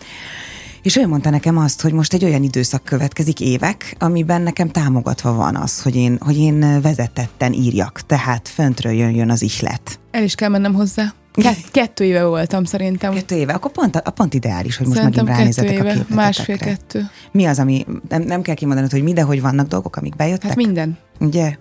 És 0.87 0.95
ő 0.95 1.07
mondta 1.07 1.29
nekem 1.29 1.57
azt, 1.57 1.81
hogy 1.81 1.93
most 1.93 2.13
egy 2.13 2.23
olyan 2.23 2.43
időszak 2.43 2.83
következik, 2.83 3.39
évek, 3.39 3.95
amiben 3.99 4.41
nekem 4.41 4.69
támogatva 4.69 5.33
van 5.33 5.55
az, 5.55 5.81
hogy 5.81 5.95
én, 5.95 6.17
hogy 6.19 6.37
én 6.37 6.81
vezetetten 6.81 7.53
írjak, 7.53 8.01
tehát 8.05 8.47
föntről 8.47 8.91
jön, 8.91 9.09
jön 9.09 9.29
az 9.29 9.41
ihlet. 9.41 9.99
El 10.11 10.23
is 10.23 10.35
kell 10.35 10.49
mennem 10.49 10.73
hozzá. 10.73 11.13
Kett, 11.31 11.71
kettő 11.71 12.03
éve 12.03 12.25
voltam 12.25 12.63
szerintem. 12.63 13.13
Kettő 13.13 13.35
éve, 13.35 13.53
akkor 13.53 13.71
pont, 13.71 13.95
a, 13.95 14.11
pont 14.11 14.33
ideális, 14.33 14.77
hogy 14.77 14.87
most 14.87 14.99
szerintem 14.99 15.25
megint 15.25 15.39
ránézetek 15.39 15.71
éve, 15.71 15.79
a 15.79 15.83
képletetekre. 15.83 16.15
Másfél-kettő. 16.15 17.09
Mi 17.31 17.45
az, 17.45 17.59
ami, 17.59 17.85
nem, 18.09 18.21
nem 18.21 18.41
kell 18.41 18.55
kimondanod, 18.55 18.91
hogy 18.91 19.03
mi, 19.03 19.13
de 19.13 19.21
hogy 19.21 19.41
vannak 19.41 19.67
dolgok, 19.67 19.95
amik 19.95 20.15
bejöttek? 20.15 20.47
Hát 20.47 20.55
minden. 20.55 20.97
Ugye? 21.19 21.57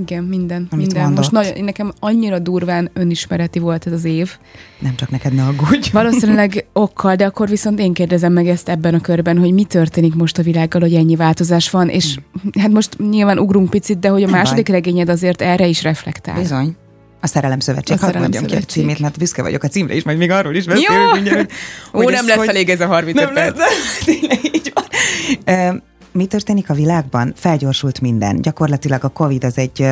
Igen, 0.00 0.24
minden. 0.24 0.66
Amit 0.70 0.86
minden. 0.86 1.02
Mondott. 1.02 1.18
Most 1.18 1.30
nagyon, 1.30 1.64
nekem 1.64 1.92
annyira 2.00 2.38
durván 2.38 2.90
önismereti 2.92 3.58
volt 3.58 3.86
ez 3.86 3.92
az 3.92 4.04
év. 4.04 4.30
Nem 4.78 4.96
csak 4.96 5.10
neked 5.10 5.32
ne 5.32 5.44
aggódj. 5.44 5.90
Valószínűleg 5.92 6.66
okkal, 6.72 7.14
de 7.14 7.24
akkor 7.24 7.48
viszont 7.48 7.80
én 7.80 7.92
kérdezem 7.92 8.32
meg 8.32 8.48
ezt 8.48 8.68
ebben 8.68 8.94
a 8.94 9.00
körben, 9.00 9.38
hogy 9.38 9.52
mi 9.52 9.64
történik 9.64 10.14
most 10.14 10.38
a 10.38 10.42
világgal, 10.42 10.80
hogy 10.80 10.94
ennyi 10.94 11.16
változás 11.16 11.70
van, 11.70 11.88
és 11.88 12.14
hmm. 12.14 12.62
hát 12.62 12.70
most 12.70 12.98
nyilván 13.10 13.38
ugrunk 13.38 13.70
picit, 13.70 13.98
de 13.98 14.08
hogy 14.08 14.22
a 14.22 14.28
második 14.28 14.66
baj. 14.66 14.74
regényed 14.74 15.08
azért 15.08 15.42
erre 15.42 15.66
is 15.66 15.82
reflektál. 15.82 16.38
Bizony. 16.38 16.76
A 17.20 17.26
Szerelem 17.26 17.60
Szövetség. 17.60 17.96
A 18.00 18.04
Hadd 18.04 18.18
mondjam 18.18 18.44
ki 18.44 18.56
a 18.56 18.60
címét, 18.60 18.98
mert 18.98 19.18
büszke 19.18 19.42
vagyok 19.42 19.62
a 19.62 19.68
címre 19.68 19.94
is, 19.94 20.02
majd 20.02 20.18
még 20.18 20.30
arról 20.30 20.54
is 20.54 20.64
beszélünk 20.64 21.12
mindjárt. 21.12 21.52
Ó, 21.94 22.08
nem 22.10 22.26
lesz 22.26 22.36
hogy... 22.36 22.48
elég 22.48 22.68
ez 22.68 22.80
a 22.80 22.86
30 22.86 23.16
nem 23.16 23.32
perc. 23.32 23.58
Lesz, 23.58 23.98
tényleg 24.04 24.44
így 24.54 24.72
van 24.74 25.82
mi 26.16 26.26
történik 26.26 26.70
a 26.70 26.74
világban? 26.74 27.32
Felgyorsult 27.36 28.00
minden. 28.00 28.40
Gyakorlatilag 28.40 29.04
a 29.04 29.08
COVID 29.08 29.44
az 29.44 29.58
egy 29.58 29.86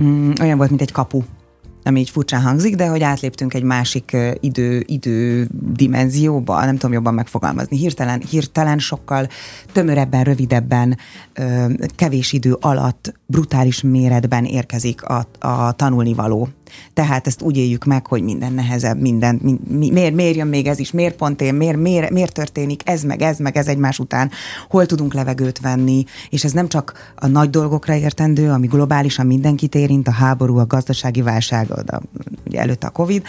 mm, 0.00 0.30
olyan 0.40 0.56
volt, 0.56 0.68
mint 0.68 0.80
egy 0.80 0.92
kapu 0.92 1.22
ami 1.84 2.00
így 2.00 2.10
furcsán 2.10 2.42
hangzik, 2.42 2.76
de 2.76 2.86
hogy 2.86 3.02
átléptünk 3.02 3.54
egy 3.54 3.62
másik 3.62 4.16
idő, 4.40 4.82
idő 4.86 5.48
dimenzióba, 5.72 6.64
nem 6.64 6.74
tudom 6.74 6.92
jobban 6.92 7.14
megfogalmazni, 7.14 7.76
hirtelen, 7.76 8.20
hirtelen 8.30 8.78
sokkal 8.78 9.28
tömörebben, 9.72 10.24
rövidebben, 10.24 10.98
kevés 11.96 12.32
idő 12.32 12.56
alatt, 12.60 13.14
brutális 13.26 13.82
méretben 13.82 14.44
érkezik 14.44 15.02
a, 15.02 15.26
a 15.38 15.72
tanulnivaló. 15.72 16.48
Tehát 16.92 17.26
ezt 17.26 17.42
úgy 17.42 17.56
éljük 17.56 17.84
meg, 17.84 18.06
hogy 18.06 18.22
minden 18.22 18.52
nehezebb, 18.52 19.00
minden, 19.00 19.40
mi, 19.42 19.58
mi, 19.68 19.90
miért, 19.90 20.14
miért 20.14 20.36
jön 20.36 20.46
még 20.46 20.66
ez 20.66 20.78
is, 20.78 20.90
miért 20.90 21.16
pont 21.16 21.40
én, 21.40 21.54
miért, 21.54 21.76
miért, 21.76 22.10
miért 22.10 22.32
történik 22.32 22.82
ez, 22.84 23.02
meg 23.02 23.22
ez, 23.22 23.38
meg 23.38 23.56
ez 23.56 23.66
egymás 23.66 23.98
után, 23.98 24.30
hol 24.68 24.86
tudunk 24.86 25.14
levegőt 25.14 25.60
venni, 25.60 26.04
és 26.30 26.44
ez 26.44 26.52
nem 26.52 26.68
csak 26.68 27.12
a 27.16 27.26
nagy 27.26 27.50
dolgokra 27.50 27.94
értendő, 27.94 28.50
ami 28.50 28.66
globálisan 28.66 29.26
mindenkit 29.26 29.74
érint, 29.74 30.08
a 30.08 30.12
háború, 30.12 30.58
a 30.58 30.66
gazdasági 30.66 31.22
válság, 31.22 31.70
a, 31.70 32.00
ugye 32.46 32.60
előtte 32.60 32.86
a 32.86 32.90
Covid, 32.90 33.24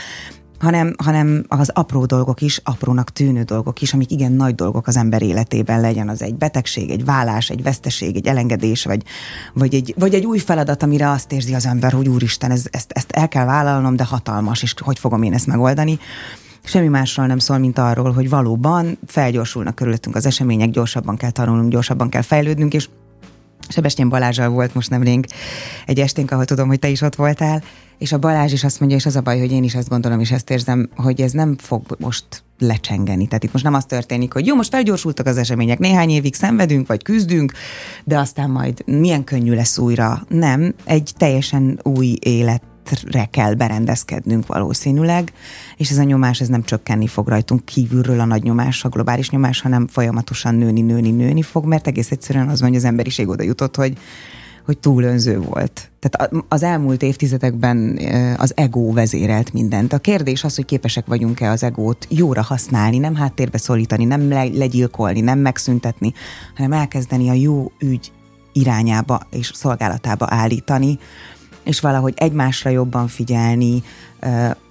hanem, 0.61 0.93
hanem 1.03 1.45
az 1.47 1.69
apró 1.73 2.05
dolgok 2.05 2.41
is, 2.41 2.61
aprónak 2.63 3.09
tűnő 3.09 3.43
dolgok 3.43 3.81
is, 3.81 3.93
amik 3.93 4.11
igen 4.11 4.31
nagy 4.31 4.55
dolgok 4.55 4.87
az 4.87 4.97
ember 4.97 5.21
életében 5.21 5.81
legyen, 5.81 6.09
az 6.09 6.21
egy 6.21 6.35
betegség, 6.35 6.89
egy 6.89 7.05
vállás, 7.05 7.49
egy 7.49 7.63
veszteség, 7.63 8.15
egy 8.15 8.27
elengedés, 8.27 8.85
vagy, 8.85 9.03
vagy, 9.53 9.73
egy, 9.73 9.93
vagy 9.97 10.13
egy 10.13 10.25
új 10.25 10.37
feladat, 10.37 10.83
amire 10.83 11.09
azt 11.09 11.31
érzi 11.31 11.53
az 11.53 11.65
ember, 11.65 11.91
hogy 11.91 12.07
úristen, 12.07 12.51
ez, 12.51 12.63
ezt, 12.71 12.91
ezt 12.91 13.11
el 13.11 13.27
kell 13.27 13.45
vállalnom, 13.45 13.95
de 13.95 14.03
hatalmas, 14.03 14.63
és 14.63 14.73
hogy 14.77 14.99
fogom 14.99 15.23
én 15.23 15.33
ezt 15.33 15.47
megoldani? 15.47 15.99
Semmi 16.63 16.87
másról 16.87 17.25
nem 17.25 17.39
szól, 17.39 17.57
mint 17.57 17.77
arról, 17.77 18.11
hogy 18.11 18.29
valóban 18.29 18.97
felgyorsulnak 19.07 19.75
körülöttünk 19.75 20.15
az 20.15 20.25
események, 20.25 20.69
gyorsabban 20.69 21.17
kell 21.17 21.31
tanulnunk, 21.31 21.71
gyorsabban 21.71 22.09
kell 22.09 22.21
fejlődnünk, 22.21 22.73
és 22.73 22.89
Sebestyén 23.67 24.09
Balázsal 24.09 24.49
volt 24.49 24.73
most 24.73 24.89
nemrég 24.89 25.25
egy 25.85 25.99
esténk, 25.99 26.31
ahol 26.31 26.45
tudom, 26.45 26.67
hogy 26.67 26.79
te 26.79 26.87
is 26.87 27.01
ott 27.01 27.15
voltál, 27.15 27.63
és 27.97 28.11
a 28.11 28.17
Balázs 28.17 28.51
is 28.51 28.63
azt 28.63 28.79
mondja, 28.79 28.97
és 28.97 29.05
az 29.05 29.15
a 29.15 29.21
baj, 29.21 29.39
hogy 29.39 29.51
én 29.51 29.63
is 29.63 29.75
ezt 29.75 29.89
gondolom, 29.89 30.19
és 30.19 30.31
ezt 30.31 30.49
érzem, 30.49 30.89
hogy 30.95 31.21
ez 31.21 31.31
nem 31.31 31.55
fog 31.57 31.81
most 31.99 32.25
lecsengeni. 32.59 33.27
Tehát 33.27 33.43
itt 33.43 33.51
most 33.51 33.63
nem 33.63 33.73
az 33.73 33.85
történik, 33.85 34.33
hogy 34.33 34.45
jó, 34.45 34.55
most 34.55 34.69
felgyorsultak 34.69 35.25
az 35.25 35.37
események, 35.37 35.79
néhány 35.79 36.09
évig 36.09 36.35
szenvedünk, 36.35 36.87
vagy 36.87 37.03
küzdünk, 37.03 37.51
de 38.03 38.17
aztán 38.17 38.49
majd 38.49 38.83
milyen 38.85 39.23
könnyű 39.23 39.53
lesz 39.53 39.77
újra. 39.77 40.25
Nem, 40.27 40.73
egy 40.83 41.13
teljesen 41.17 41.79
új 41.83 42.17
élet 42.19 42.70
re 43.11 43.25
kell 43.25 43.53
berendezkednünk 43.53 44.47
valószínűleg, 44.47 45.33
és 45.77 45.89
ez 45.89 45.97
a 45.97 46.03
nyomás 46.03 46.41
ez 46.41 46.47
nem 46.47 46.63
csökkenni 46.63 47.07
fog 47.07 47.27
rajtunk 47.27 47.65
kívülről 47.65 48.19
a 48.19 48.25
nagy 48.25 48.43
nyomás, 48.43 48.83
a 48.83 48.89
globális 48.89 49.29
nyomás, 49.29 49.61
hanem 49.61 49.87
folyamatosan 49.87 50.55
nőni, 50.55 50.81
nőni, 50.81 51.11
nőni 51.11 51.41
fog, 51.41 51.65
mert 51.65 51.87
egész 51.87 52.11
egyszerűen 52.11 52.47
az 52.47 52.59
van, 52.59 52.69
hogy 52.69 52.77
az 52.77 52.85
emberiség 52.85 53.27
oda 53.27 53.43
jutott, 53.43 53.75
hogy 53.75 53.97
hogy 54.65 54.77
túl 54.77 55.03
önző 55.03 55.39
volt. 55.39 55.91
Tehát 55.99 56.43
az 56.47 56.63
elmúlt 56.63 57.01
évtizedekben 57.01 57.99
az 58.37 58.53
ego 58.55 58.93
vezérelt 58.93 59.53
mindent. 59.53 59.93
A 59.93 59.97
kérdés 59.97 60.43
az, 60.43 60.55
hogy 60.55 60.65
képesek 60.65 61.05
vagyunk-e 61.05 61.49
az 61.49 61.63
egót 61.63 62.07
jóra 62.09 62.41
használni, 62.41 62.97
nem 62.97 63.15
háttérbe 63.15 63.57
szólítani, 63.57 64.05
nem 64.05 64.29
legyilkolni, 64.29 65.21
nem 65.21 65.39
megszüntetni, 65.39 66.13
hanem 66.55 66.71
elkezdeni 66.71 67.29
a 67.29 67.33
jó 67.33 67.71
ügy 67.79 68.11
irányába 68.53 69.21
és 69.29 69.51
szolgálatába 69.53 70.25
állítani, 70.29 70.99
és 71.63 71.79
valahogy 71.79 72.13
egymásra 72.15 72.69
jobban 72.69 73.07
figyelni, 73.07 73.83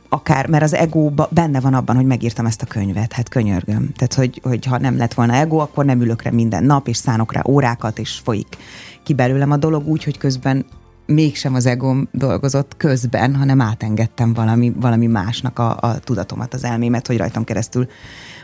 akár, 0.08 0.48
mert 0.48 0.62
az 0.62 0.74
ego 0.74 1.10
benne 1.30 1.60
van 1.60 1.74
abban, 1.74 1.96
hogy 1.96 2.06
megírtam 2.06 2.46
ezt 2.46 2.62
a 2.62 2.66
könyvet, 2.66 3.12
hát 3.12 3.28
könyörgöm. 3.28 3.92
Tehát, 3.92 4.14
hogy, 4.14 4.40
hogy 4.42 4.66
ha 4.66 4.78
nem 4.78 4.96
lett 4.96 5.14
volna 5.14 5.34
ego, 5.34 5.56
akkor 5.58 5.84
nem 5.84 6.00
ülök 6.00 6.22
rá 6.22 6.30
minden 6.30 6.64
nap, 6.64 6.88
és 6.88 6.96
szánok 6.96 7.32
rá 7.32 7.42
órákat, 7.46 7.98
és 7.98 8.20
folyik 8.24 8.56
ki 9.02 9.14
belőlem 9.14 9.50
a 9.50 9.56
dolog 9.56 9.88
úgy, 9.88 10.04
hogy 10.04 10.18
közben 10.18 10.64
mégsem 11.06 11.54
az 11.54 11.66
egóm 11.66 12.08
dolgozott 12.12 12.76
közben, 12.76 13.34
hanem 13.34 13.60
átengedtem 13.60 14.32
valami, 14.32 14.72
valami 14.76 15.06
másnak 15.06 15.58
a, 15.58 15.76
a 15.80 15.98
tudatomat, 15.98 16.54
az 16.54 16.64
elmémet, 16.64 17.06
hogy 17.06 17.16
rajtam 17.16 17.44
keresztül 17.44 17.88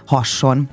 hasson. 0.06 0.68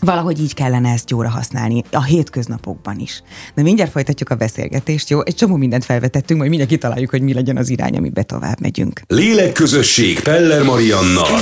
Valahogy 0.00 0.40
így 0.40 0.54
kellene 0.54 0.92
ezt 0.92 1.10
jóra 1.10 1.28
használni, 1.28 1.82
a 1.90 2.02
hétköznapokban 2.02 2.98
is. 2.98 3.22
De 3.54 3.62
mindjárt 3.62 3.90
folytatjuk 3.90 4.30
a 4.30 4.34
beszélgetést, 4.34 5.10
jó? 5.10 5.24
Egy 5.24 5.34
csomó 5.34 5.56
mindent 5.56 5.84
felvetettünk, 5.84 6.38
majd 6.38 6.50
mindjárt 6.50 6.72
kitaláljuk, 6.72 7.10
hogy 7.10 7.22
mi 7.22 7.34
legyen 7.34 7.56
az 7.56 7.68
irány, 7.68 7.96
amibe 7.96 8.22
tovább 8.22 8.60
megyünk. 8.60 9.00
Lélekközösség 9.06 10.20
Peller 10.20 10.62
Mariannal. 10.62 11.40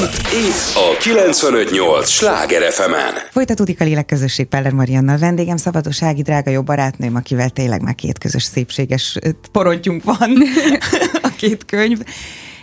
Itt 0.49 0.75
a 0.75 0.97
958 1.01 2.09
Sláger 2.09 2.73
fm 2.73 2.93
Folytatódik 3.31 3.81
a 3.81 3.85
Lélekközösség 3.85 4.47
Peller 4.47 4.73
Mariannal. 4.73 5.19
Vendégem 5.19 5.57
Szabadossági 5.57 6.23
drága 6.23 6.51
jó 6.51 6.63
barátnőm, 6.63 7.15
akivel 7.15 7.51
tényleg 7.51 7.83
már 7.83 7.95
két 7.95 8.19
közös 8.19 8.43
szépséges 8.43 9.19
porontjunk 9.53 10.05
van 10.05 10.33
a 11.23 11.29
két 11.37 11.65
könyv. 11.65 11.99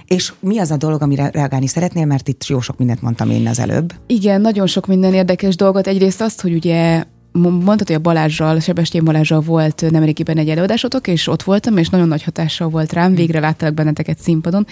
És 0.06 0.34
mi 0.40 0.60
az 0.60 0.72
a 0.72 0.78
dolog, 0.78 1.02
amire 1.02 1.30
reagálni 1.30 1.68
szeretnél, 1.68 2.06
mert 2.06 2.28
itt 2.28 2.46
jó 2.46 2.60
sok 2.60 2.78
mindent 2.78 3.02
mondtam 3.02 3.30
én 3.30 3.48
az 3.48 3.60
előbb. 3.60 3.94
Igen, 4.08 4.42
nagyon 4.42 4.68
sok 4.68 4.88
minden 4.88 5.14
érdekes 5.14 5.56
dolgot. 5.56 5.88
Egyrészt 5.88 6.22
azt, 6.22 6.42
hogy 6.42 6.54
ugye 6.54 7.04
mondtad, 7.32 7.88
hogy 7.88 7.96
a 7.96 8.00
Balázsral, 8.00 8.60
Sebestyén 8.60 9.04
Balázsral 9.04 9.40
volt 9.40 9.86
nemrégiben 9.90 10.38
egy 10.38 10.50
előadásotok, 10.50 11.08
és 11.08 11.28
ott 11.28 11.44
voltam, 11.44 11.78
és 11.78 11.90
nagyon 11.90 12.08
nagy 12.08 12.24
hatással 12.24 12.70
volt 12.70 12.94
rám, 12.94 13.16
végre 13.16 13.40
láttalak 13.40 13.74
benneteket 13.74 14.20
színpadon, 14.20 14.68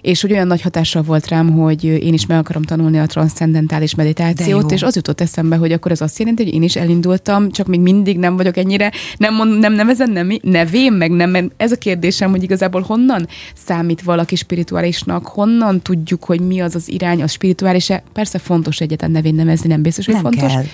és 0.00 0.20
hogy 0.20 0.32
olyan 0.32 0.46
nagy 0.46 0.60
hatással 0.60 1.02
volt 1.02 1.28
rám, 1.28 1.52
hogy 1.52 1.84
én 1.84 2.12
is 2.12 2.26
meg 2.26 2.38
akarom 2.38 2.62
tanulni 2.62 2.98
a 2.98 3.06
transzcendentális 3.06 3.94
meditációt, 3.94 4.72
és 4.72 4.82
az 4.82 4.96
jutott 4.96 5.20
eszembe, 5.20 5.56
hogy 5.56 5.72
akkor 5.72 5.90
ez 5.90 6.00
azt 6.00 6.18
jelenti, 6.18 6.44
hogy 6.44 6.54
én 6.54 6.62
is 6.62 6.76
elindultam, 6.76 7.50
csak 7.50 7.66
még 7.66 7.80
mindig 7.80 8.18
nem 8.18 8.36
vagyok 8.36 8.56
ennyire, 8.56 8.92
nem, 9.16 9.34
mond, 9.34 9.58
nem 9.58 9.72
nevezem 9.72 10.12
nem, 10.12 10.32
nevém, 10.42 10.94
meg 10.94 11.10
nem, 11.10 11.30
mert 11.30 11.50
ez 11.56 11.72
a 11.72 11.76
kérdésem, 11.76 12.30
hogy 12.30 12.42
igazából 12.42 12.80
honnan 12.80 13.26
számít 13.54 14.02
valaki 14.02 14.36
spirituálisnak, 14.36 15.26
honnan 15.26 15.80
tudjuk, 15.82 16.24
hogy 16.24 16.40
mi 16.40 16.60
az 16.60 16.74
az 16.74 16.90
irány, 16.90 17.22
az 17.22 17.30
spirituális 17.30 17.90
-e? 17.90 18.02
Persze 18.12 18.38
fontos 18.38 18.80
egyetlen 18.80 19.10
nevén 19.10 19.34
nevezni, 19.34 19.68
nem 19.68 19.82
biztos, 19.82 20.04
hogy 20.04 20.14
nem 20.14 20.22
fontos. 20.22 20.52
Kell. 20.52 20.64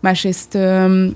Másrészt, 0.00 0.52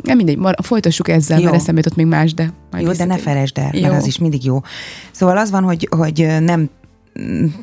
nem 0.02 0.16
mindegy, 0.16 0.38
folytassuk 0.62 1.08
ezzel, 1.08 1.38
jó. 1.38 1.44
mert 1.44 1.56
eszembe 1.56 1.80
jutott 1.84 1.96
még 1.96 2.06
más, 2.06 2.34
de 2.34 2.52
majd 2.70 2.84
Jó, 2.84 2.92
de 2.92 3.04
ne 3.04 3.18
felejtsd 3.18 3.58
el, 3.58 3.70
jó. 3.72 3.80
mert 3.80 3.94
az 3.94 4.06
is 4.06 4.18
mindig 4.18 4.44
jó. 4.44 4.60
Szóval 5.12 5.38
az 5.38 5.50
van, 5.50 5.62
hogy, 5.62 5.88
hogy 5.96 6.26
nem 6.40 6.70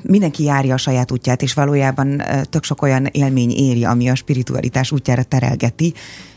mindenki 0.02 0.44
járja 0.44 0.74
a 0.74 0.78
saját 0.78 1.12
útját, 1.12 1.42
és 1.42 1.54
valójában 1.54 2.24
tök 2.50 2.64
sok 2.64 2.82
olyan 2.82 3.06
élmény 3.12 3.52
éri, 3.52 3.86
ami 3.86 4.10
a 4.10 4.16
spiritualitás 4.16 4.92
útjára 4.92 5.24
terelgeti, 5.24 5.94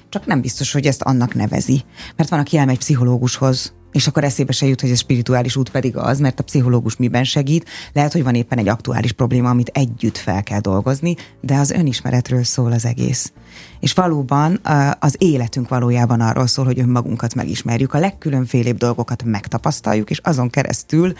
csak 0.08 0.26
nem 0.26 0.40
biztos, 0.40 0.72
hogy 0.72 0.86
ezt 0.86 1.02
annak 1.02 1.34
nevezi. 1.34 1.82
Mert 2.16 2.28
van, 2.30 2.40
aki 2.40 2.56
elmegy 2.56 2.78
pszichológushoz, 2.78 3.72
és 3.92 4.06
akkor 4.06 4.24
eszébe 4.24 4.52
se 4.52 4.66
jut, 4.66 4.80
hogy 4.80 4.90
a 4.90 4.96
spirituális 4.96 5.56
út 5.56 5.70
pedig 5.70 5.96
az, 5.96 6.18
mert 6.18 6.40
a 6.40 6.42
pszichológus 6.42 6.96
miben 6.96 7.24
segít. 7.24 7.68
Lehet, 7.92 8.12
hogy 8.12 8.22
van 8.22 8.34
éppen 8.34 8.58
egy 8.58 8.68
aktuális 8.68 9.12
probléma, 9.12 9.50
amit 9.50 9.70
együtt 9.74 10.16
fel 10.16 10.42
kell 10.42 10.60
dolgozni, 10.60 11.16
de 11.40 11.54
az 11.54 11.70
önismeretről 11.70 12.44
szól 12.44 12.72
az 12.72 12.84
egész. 12.84 13.32
És 13.80 13.92
valóban 13.92 14.60
az 14.98 15.14
életünk 15.18 15.68
valójában 15.68 16.20
arról 16.20 16.46
szól, 16.46 16.64
hogy 16.64 16.78
önmagunkat 16.78 17.34
megismerjük, 17.34 17.94
a 17.94 17.98
legkülönfélébb 17.98 18.76
dolgokat 18.76 19.24
megtapasztaljuk, 19.24 20.10
és 20.10 20.18
azon 20.18 20.50
keresztül 20.50 21.12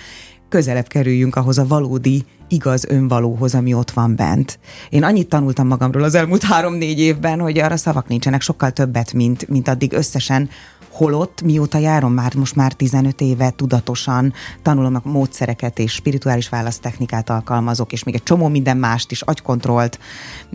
közelebb 0.48 0.86
kerüljünk 0.86 1.36
ahhoz 1.36 1.58
a 1.58 1.66
valódi, 1.66 2.24
igaz 2.48 2.84
önvalóhoz, 2.88 3.54
ami 3.54 3.74
ott 3.74 3.90
van 3.90 4.16
bent. 4.16 4.58
Én 4.90 5.04
annyit 5.04 5.28
tanultam 5.28 5.66
magamról 5.66 6.02
az 6.02 6.14
elmúlt 6.14 6.42
három-négy 6.42 6.98
évben, 6.98 7.40
hogy 7.40 7.58
arra 7.58 7.76
szavak 7.76 8.08
nincsenek, 8.08 8.40
sokkal 8.40 8.70
többet, 8.70 9.12
mint, 9.12 9.48
mint 9.48 9.68
addig 9.68 9.92
összesen 9.92 10.48
holott 10.92 11.42
mióta 11.42 11.78
járom 11.78 12.12
már, 12.12 12.34
most 12.34 12.56
már 12.56 12.72
15 12.72 13.20
éve 13.20 13.50
tudatosan 13.56 14.32
tanulom 14.62 14.94
a 14.94 15.08
módszereket 15.08 15.78
és 15.78 15.92
spirituális 15.92 16.48
választechnikát 16.48 17.30
alkalmazok, 17.30 17.92
és 17.92 18.04
még 18.04 18.14
egy 18.14 18.22
csomó 18.22 18.48
minden 18.48 18.76
mást 18.76 19.10
is, 19.10 19.22
agykontrollt, 19.22 19.98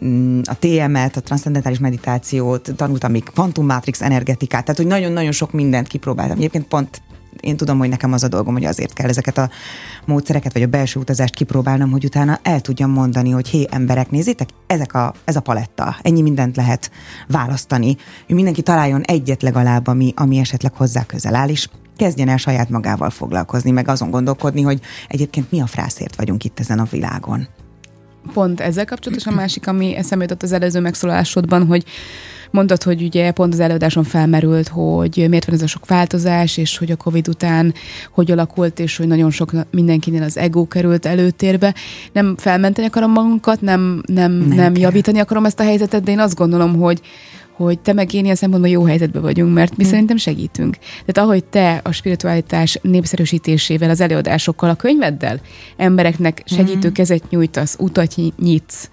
mm, 0.05 0.39
a 0.43 0.55
TM-et, 0.59 1.15
a 1.15 1.21
transzendentális 1.21 1.79
meditációt, 1.79 2.71
tanultam 2.75 3.11
még 3.11 3.23
Quantum 3.33 3.65
Matrix 3.65 4.01
energetikát, 4.01 4.61
tehát 4.61 4.77
hogy 4.77 4.87
nagyon-nagyon 4.87 5.31
sok 5.31 5.51
mindent 5.51 5.87
kipróbáltam. 5.87 6.37
Egyébként 6.37 6.67
pont 6.67 7.01
én 7.41 7.57
tudom, 7.57 7.77
hogy 7.77 7.89
nekem 7.89 8.13
az 8.13 8.23
a 8.23 8.27
dolgom, 8.27 8.53
hogy 8.53 8.65
azért 8.65 8.93
kell 8.93 9.09
ezeket 9.09 9.37
a 9.37 9.49
módszereket, 10.05 10.53
vagy 10.53 10.61
a 10.61 10.67
belső 10.67 10.99
utazást 10.99 11.33
kipróbálnom, 11.33 11.91
hogy 11.91 12.05
utána 12.05 12.39
el 12.43 12.61
tudjam 12.61 12.91
mondani, 12.91 13.29
hogy 13.29 13.47
hé, 13.47 13.67
emberek, 13.69 14.09
nézzétek, 14.09 14.49
ezek 14.67 14.93
a, 14.93 15.13
ez 15.25 15.35
a 15.35 15.41
paletta, 15.41 15.95
ennyi 16.01 16.21
mindent 16.21 16.55
lehet 16.55 16.91
választani. 17.27 17.95
Mindenki 18.27 18.61
találjon 18.61 19.01
egyet 19.01 19.41
legalább, 19.41 19.87
ami, 19.87 20.13
ami 20.15 20.37
esetleg 20.37 20.73
hozzá 20.73 21.05
közel 21.05 21.35
áll, 21.35 21.49
és 21.49 21.67
kezdjen 21.97 22.29
el 22.29 22.37
saját 22.37 22.69
magával 22.69 23.09
foglalkozni, 23.09 23.71
meg 23.71 23.87
azon 23.87 24.09
gondolkodni, 24.09 24.61
hogy 24.61 24.79
egyébként 25.07 25.51
mi 25.51 25.61
a 25.61 25.65
frászért 25.65 26.15
vagyunk 26.15 26.43
itt 26.43 26.59
ezen 26.59 26.79
a 26.79 26.87
világon. 26.91 27.47
Pont 28.33 28.59
ezzel 28.59 28.85
kapcsolatos 28.85 29.25
a 29.25 29.31
másik, 29.31 29.67
ami 29.67 29.95
eszembe 29.95 30.23
jutott 30.23 30.43
az 30.43 30.51
előző 30.51 30.79
megszólalásodban, 30.79 31.65
hogy 31.65 31.83
Mondtad, 32.51 32.83
hogy 32.83 33.01
ugye 33.01 33.31
pont 33.31 33.53
az 33.53 33.59
előadáson 33.59 34.03
felmerült, 34.03 34.67
hogy 34.67 35.25
miért 35.29 35.45
van 35.45 35.55
ez 35.55 35.61
a 35.61 35.67
sok 35.67 35.85
változás, 35.85 36.57
és 36.57 36.77
hogy 36.77 36.91
a 36.91 36.95
Covid 36.95 37.27
után 37.27 37.73
hogy 38.11 38.31
alakult, 38.31 38.79
és 38.79 38.97
hogy 38.97 39.07
nagyon 39.07 39.31
sok 39.31 39.51
mindenkinél 39.71 40.23
az 40.23 40.37
ego 40.37 40.67
került 40.67 41.05
előtérbe. 41.05 41.75
Nem 42.11 42.35
felmenteni 42.37 42.87
akarom 42.87 43.11
magunkat, 43.11 43.61
nem, 43.61 44.01
nem, 44.05 44.31
nem, 44.31 44.47
nem 44.47 44.75
javítani 44.75 45.19
akarom 45.19 45.45
ezt 45.45 45.59
a 45.59 45.63
helyzetet, 45.63 46.03
de 46.03 46.11
én 46.11 46.19
azt 46.19 46.35
gondolom, 46.35 46.75
hogy 46.75 47.01
hogy 47.57 47.79
te 47.79 47.93
meg 47.93 48.13
én 48.13 48.23
ilyen 48.23 48.35
szempontból 48.35 48.71
jó 48.71 48.83
helyzetben 48.83 49.21
vagyunk, 49.21 49.53
mert 49.53 49.77
mi 49.77 49.83
hmm. 49.83 49.91
szerintem 49.91 50.17
segítünk. 50.17 50.77
Tehát 51.05 51.29
ahogy 51.29 51.43
te 51.43 51.81
a 51.83 51.91
spiritualitás 51.91 52.79
népszerűsítésével, 52.81 53.89
az 53.89 54.01
előadásokkal, 54.01 54.69
a 54.69 54.75
könyveddel 54.75 55.39
embereknek 55.77 56.41
segítő 56.45 56.91
kezet 56.91 57.29
nyújtasz, 57.29 57.75
utat 57.79 58.15
nyitsz, 58.39 58.89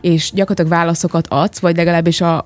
és 0.00 0.30
gyakorlatilag 0.32 0.70
válaszokat 0.70 1.26
adsz, 1.28 1.58
vagy 1.58 1.76
legalábbis 1.76 2.20
a 2.20 2.44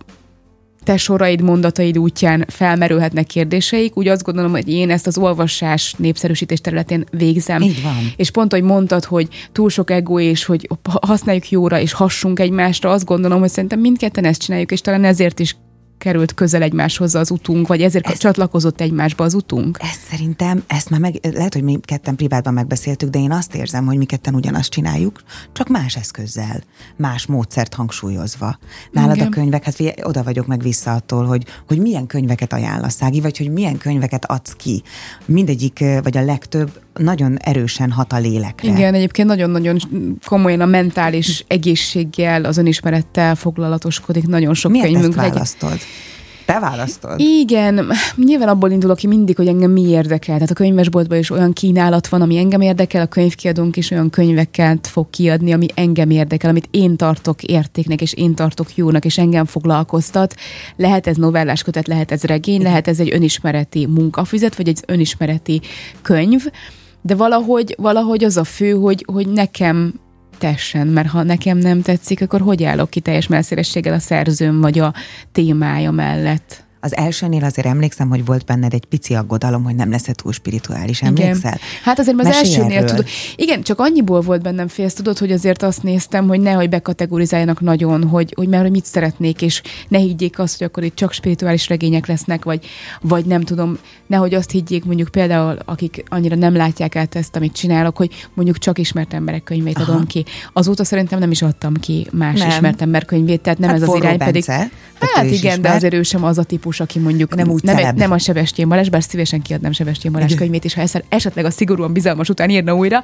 te 0.84 0.96
soraid, 0.96 1.40
mondataid 1.40 1.98
útján 1.98 2.44
felmerülhetnek 2.48 3.26
kérdéseik, 3.26 3.96
úgy 3.96 4.08
azt 4.08 4.22
gondolom, 4.22 4.50
hogy 4.50 4.68
én 4.68 4.90
ezt 4.90 5.06
az 5.06 5.18
olvasás 5.18 5.94
népszerűsítés 5.98 6.60
területén 6.60 7.04
végzem. 7.10 7.62
Így 7.62 7.82
van. 7.82 8.12
És 8.16 8.30
pont, 8.30 8.52
hogy 8.52 8.62
mondtad, 8.62 9.04
hogy 9.04 9.28
túl 9.52 9.70
sok 9.70 9.90
ego, 9.90 10.20
és 10.20 10.44
hogy 10.44 10.68
használjuk 11.00 11.50
jóra, 11.50 11.80
és 11.80 11.92
hassunk 11.92 12.38
egymásra, 12.40 12.90
azt 12.90 13.04
gondolom, 13.04 13.40
hogy 13.40 13.50
szerintem 13.50 13.80
mindketten 13.80 14.24
ezt 14.24 14.40
csináljuk, 14.40 14.70
és 14.70 14.80
talán 14.80 15.04
ezért 15.04 15.38
is 15.38 15.56
került 15.98 16.34
közel 16.34 16.62
egymáshoz 16.62 17.14
az 17.14 17.30
utunk, 17.30 17.66
vagy 17.66 17.82
ezért 17.82 18.06
ezt, 18.06 18.20
csatlakozott 18.20 18.80
egymásba 18.80 19.24
az 19.24 19.34
utunk? 19.34 19.78
Ezt 19.80 20.00
szerintem, 20.10 20.62
ezt 20.66 20.90
már 20.90 21.00
meg, 21.00 21.18
lehet, 21.32 21.54
hogy 21.54 21.62
mi 21.62 21.78
ketten 21.82 22.16
privátban 22.16 22.52
megbeszéltük, 22.52 23.10
de 23.10 23.18
én 23.18 23.32
azt 23.32 23.54
érzem, 23.54 23.86
hogy 23.86 23.96
mi 23.96 24.04
ketten 24.04 24.34
ugyanazt 24.34 24.70
csináljuk, 24.70 25.22
csak 25.52 25.68
más 25.68 25.96
eszközzel, 25.96 26.62
más 26.96 27.26
módszert 27.26 27.74
hangsúlyozva. 27.74 28.58
Nálad 28.90 29.16
Igen. 29.16 29.26
a 29.26 29.30
könyvek, 29.30 29.64
hát 29.64 29.80
oda 30.02 30.22
vagyok 30.22 30.46
meg 30.46 30.62
vissza 30.62 30.94
attól, 30.94 31.24
hogy, 31.24 31.44
hogy 31.66 31.78
milyen 31.78 32.06
könyveket 32.06 32.52
ajánlasz, 32.52 33.02
Ági, 33.02 33.20
vagy 33.20 33.38
hogy 33.38 33.50
milyen 33.50 33.78
könyveket 33.78 34.24
adsz 34.24 34.52
ki. 34.52 34.82
Mindegyik, 35.24 35.84
vagy 36.02 36.16
a 36.16 36.24
legtöbb 36.24 36.80
nagyon 36.98 37.36
erősen 37.36 37.90
hat 37.90 38.12
a 38.12 38.18
lélekre. 38.18 38.68
Igen, 38.68 38.94
egyébként 38.94 39.28
nagyon-nagyon 39.28 39.78
komolyan 40.24 40.60
a 40.60 40.66
mentális 40.66 41.44
egészséggel, 41.48 42.44
az 42.44 42.56
önismerettel 42.56 43.34
foglalatoskodik 43.34 44.26
nagyon 44.26 44.54
sok 44.54 44.70
Miért 44.70 44.86
könyvünk. 44.86 45.14
Miért 45.16 45.32
választod? 45.32 45.78
Te 46.48 46.58
választod? 46.60 47.20
Igen, 47.20 47.86
nyilván 48.16 48.48
abból 48.48 48.70
indulok 48.70 48.96
ki 48.96 49.06
mindig, 49.06 49.36
hogy 49.36 49.46
engem 49.46 49.70
mi 49.70 49.88
érdekel. 49.88 50.34
Tehát 50.34 50.50
a 50.50 50.54
könyvesboltban 50.54 51.18
is 51.18 51.30
olyan 51.30 51.52
kínálat 51.52 52.08
van, 52.08 52.20
ami 52.20 52.36
engem 52.36 52.60
érdekel, 52.60 53.02
a 53.02 53.06
könyvkiadónk 53.06 53.76
is 53.76 53.90
olyan 53.90 54.10
könyveket 54.10 54.86
fog 54.86 55.10
kiadni, 55.10 55.52
ami 55.52 55.66
engem 55.74 56.10
érdekel, 56.10 56.50
amit 56.50 56.68
én 56.70 56.96
tartok 56.96 57.42
értéknek, 57.42 58.00
és 58.00 58.12
én 58.12 58.34
tartok 58.34 58.76
jónak, 58.76 59.04
és 59.04 59.18
engem 59.18 59.44
foglalkoztat. 59.44 60.34
Lehet 60.76 61.06
ez 61.06 61.16
novellás 61.16 61.62
kötet, 61.62 61.86
lehet 61.86 62.12
ez 62.12 62.22
regény, 62.22 62.62
lehet 62.62 62.88
ez 62.88 63.00
egy 63.00 63.12
önismereti 63.12 63.86
munkafüzet, 63.86 64.56
vagy 64.56 64.68
egy 64.68 64.80
önismereti 64.86 65.60
könyv 66.02 66.44
de 67.08 67.14
valahogy, 67.14 67.74
valahogy 67.78 68.24
az 68.24 68.36
a 68.36 68.44
fő, 68.44 68.70
hogy, 68.70 69.04
hogy 69.12 69.28
nekem 69.28 69.94
tessen, 70.38 70.86
mert 70.86 71.08
ha 71.08 71.22
nekem 71.22 71.58
nem 71.58 71.82
tetszik, 71.82 72.22
akkor 72.22 72.40
hogy 72.40 72.64
állok 72.64 72.90
ki 72.90 73.00
teljes 73.00 73.26
messzélességgel 73.26 73.94
a 73.94 73.98
szerzőm 73.98 74.60
vagy 74.60 74.78
a 74.78 74.94
témája 75.32 75.90
mellett? 75.90 76.64
Az 76.80 76.96
elsőnél 76.96 77.44
azért 77.44 77.66
emlékszem, 77.66 78.08
hogy 78.08 78.24
volt 78.24 78.44
benned 78.44 78.74
egy 78.74 78.84
pici 78.84 79.14
aggodalom, 79.14 79.64
hogy 79.64 79.74
nem 79.74 79.90
lesz-e 79.90 80.12
túl 80.12 80.32
spirituális. 80.32 81.02
Emlékszel? 81.02 81.34
Igen. 81.34 81.58
Hát 81.82 81.98
azért 81.98 82.18
az 82.18 82.26
Mesélj 82.26 82.54
elsőnél 82.54 82.84
tudod. 82.84 83.06
Igen, 83.36 83.62
csak 83.62 83.78
annyiból 83.78 84.20
volt 84.20 84.42
bennem 84.42 84.68
félsz, 84.68 84.94
tudod, 84.94 85.18
hogy 85.18 85.32
azért 85.32 85.62
azt 85.62 85.82
néztem, 85.82 86.28
hogy 86.28 86.40
nehogy 86.40 86.68
bekategorizáljanak 86.68 87.60
nagyon, 87.60 88.04
hogy, 88.04 88.32
hogy 88.36 88.48
mert 88.48 88.62
hogy 88.62 88.70
mit 88.70 88.84
szeretnék, 88.84 89.42
és 89.42 89.62
ne 89.88 89.98
higgyék 89.98 90.38
azt, 90.38 90.58
hogy 90.58 90.66
akkor 90.66 90.82
itt 90.82 90.94
csak 90.94 91.12
spirituális 91.12 91.68
regények 91.68 92.06
lesznek, 92.06 92.44
vagy, 92.44 92.66
vagy 93.00 93.24
nem 93.24 93.40
tudom, 93.40 93.78
nehogy 94.06 94.34
azt 94.34 94.50
higgyék 94.50 94.84
mondjuk 94.84 95.08
például, 95.08 95.58
akik 95.64 96.04
annyira 96.08 96.36
nem 96.36 96.56
látják 96.56 96.96
át 96.96 97.14
ezt, 97.14 97.36
amit 97.36 97.52
csinálok, 97.52 97.96
hogy 97.96 98.26
mondjuk 98.34 98.58
csak 98.58 98.78
ismert 98.78 99.14
emberek 99.14 99.42
könyvét 99.42 99.78
Aha. 99.78 99.92
adom 99.92 100.06
ki. 100.06 100.24
Azóta 100.52 100.84
szerintem 100.84 101.18
nem 101.18 101.30
is 101.30 101.42
adtam 101.42 101.74
ki 101.74 102.06
más 102.12 102.38
nem. 102.38 102.48
ismert 102.48 102.82
ember 102.82 103.04
könyvét, 103.04 103.40
tehát 103.40 103.58
nem 103.58 103.68
hát 103.68 103.82
ez 103.82 103.88
az 103.88 103.96
irány 103.96 104.16
Bence, 104.16 104.30
pedig. 104.30 104.44
Hát 105.14 105.24
igen, 105.24 105.34
ismert. 105.34 105.60
de 105.60 105.70
azért 105.70 105.94
ő 105.94 106.02
sem 106.02 106.24
az 106.24 106.38
a 106.38 106.42
típus, 106.42 106.67
aki 106.76 106.98
mondjuk 106.98 107.34
nem, 107.34 107.48
úgy 107.48 107.62
nem, 107.62 107.96
nem 107.96 108.12
a 108.12 108.18
Sebestyén 108.18 108.68
Balázs, 108.68 108.88
bár 108.88 109.02
szívesen 109.02 109.42
kiadnám 109.42 109.72
Sebestyén 109.72 110.12
Balázs 110.12 110.34
könyvét, 110.34 110.64
és 110.64 110.74
ha 110.74 110.82
esetleg 111.08 111.44
a 111.44 111.50
szigorúan 111.50 111.92
bizalmas 111.92 112.28
után 112.28 112.50
írna 112.50 112.74
újra, 112.74 113.02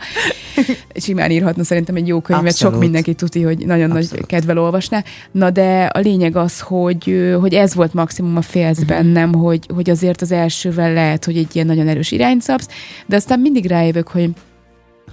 simán 0.94 1.30
írhatna 1.30 1.64
szerintem 1.64 1.94
egy 1.94 2.08
jó 2.08 2.20
könyvet, 2.20 2.46
Abszolút. 2.46 2.74
sok 2.74 2.82
mindenki 2.82 3.14
tudti, 3.14 3.42
hogy 3.42 3.66
nagyon 3.66 3.90
Abszolút. 3.90 4.10
nagy 4.10 4.26
kedvel 4.26 4.58
olvasná. 4.58 5.04
Na 5.32 5.50
de 5.50 5.84
a 5.84 5.98
lényeg 5.98 6.36
az, 6.36 6.60
hogy, 6.60 7.34
hogy 7.40 7.54
ez 7.54 7.74
volt 7.74 7.94
maximum 7.94 8.36
a 8.36 8.42
félsz 8.42 8.78
uh-huh. 8.78 8.96
bennem, 8.96 9.34
hogy, 9.34 9.66
hogy 9.74 9.90
azért 9.90 10.22
az 10.22 10.32
elsővel 10.32 10.92
lehet, 10.92 11.24
hogy 11.24 11.36
egy 11.36 11.48
ilyen 11.52 11.66
nagyon 11.66 11.88
erős 11.88 12.10
irányt 12.10 12.42
szabsz, 12.42 12.68
de 13.06 13.16
aztán 13.16 13.40
mindig 13.40 13.66
rájövök, 13.66 14.08
hogy 14.08 14.30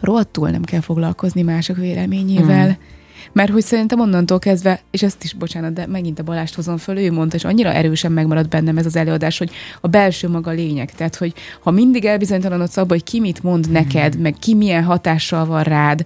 rohadtul 0.01 0.50
nem 0.50 0.63
kell 0.63 0.81
foglalkozni 0.81 1.41
mások 1.41 1.77
véleményével. 1.77 2.67
Uh-huh 2.67 2.77
mert 3.32 3.51
hogy 3.51 3.63
szerintem 3.63 4.00
onnantól 4.00 4.40
kezdve, 4.40 4.80
és 4.92 5.04
ezt 5.04 5.24
is, 5.24 5.34
bocsánat, 5.34 5.74
de 5.74 5.88
megint 5.88 6.20
a 6.20 6.24
Balást 6.24 6.56
hozom 6.56 6.78
föl, 6.78 6.98
ő 6.98 7.12
mondta, 7.12 7.36
és 7.36 7.44
annyira 7.44 7.74
erősen 7.74 8.12
megmaradt 8.12 8.50
bennem 8.50 8.78
ez 8.78 8.86
az 8.86 8.96
előadás, 8.96 9.38
hogy 9.38 9.51
a 9.82 9.88
belső 9.88 10.30
maga 10.30 10.51
lényeg. 10.51 10.92
Tehát, 10.92 11.16
hogy 11.16 11.34
ha 11.62 11.72
mindig 11.72 12.06
elbizonytalanodsz 12.06 12.78
abba, 12.78 12.94
hogy 12.94 13.04
ki 13.04 13.20
mit 13.20 13.44
mond 13.44 13.72
neked, 13.72 14.20
meg 14.20 14.36
ki 14.40 14.56
milyen 14.56 14.84
hatással 14.84 15.46
van 15.46 15.63
rád, 15.63 16.04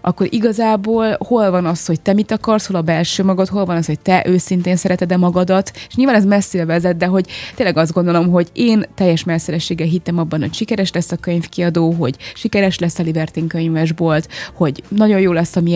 akkor 0.00 0.26
igazából 0.30 1.16
hol 1.18 1.50
van 1.50 1.66
az, 1.66 1.86
hogy 1.86 2.00
te 2.00 2.12
mit 2.12 2.30
akarsz, 2.30 2.66
hol 2.66 2.76
a 2.76 2.82
belső 2.82 3.24
magad, 3.24 3.48
hol 3.48 3.64
van 3.64 3.76
az, 3.76 3.86
hogy 3.86 4.00
te 4.00 4.24
őszintén 4.26 4.76
szereted-e 4.76 5.16
magadat, 5.16 5.70
és 5.88 5.94
nyilván 5.94 6.14
ez 6.14 6.24
messzire 6.24 6.64
vezet, 6.64 6.96
de 6.96 7.06
hogy 7.06 7.26
tényleg 7.54 7.76
azt 7.76 7.92
gondolom, 7.92 8.30
hogy 8.30 8.48
én 8.52 8.84
teljes 8.94 9.24
messzélességgel 9.24 9.86
hittem 9.86 10.18
abban, 10.18 10.40
hogy 10.40 10.54
sikeres 10.54 10.92
lesz 10.92 11.12
a 11.12 11.16
könyvkiadó, 11.16 11.90
hogy 11.90 12.16
sikeres 12.34 12.78
lesz 12.78 12.98
a 12.98 13.02
Libertin 13.02 13.46
könyvesbolt, 13.46 14.28
hogy 14.54 14.82
nagyon 14.88 15.20
jó 15.20 15.32
lesz 15.32 15.56
a 15.56 15.60
mi 15.60 15.74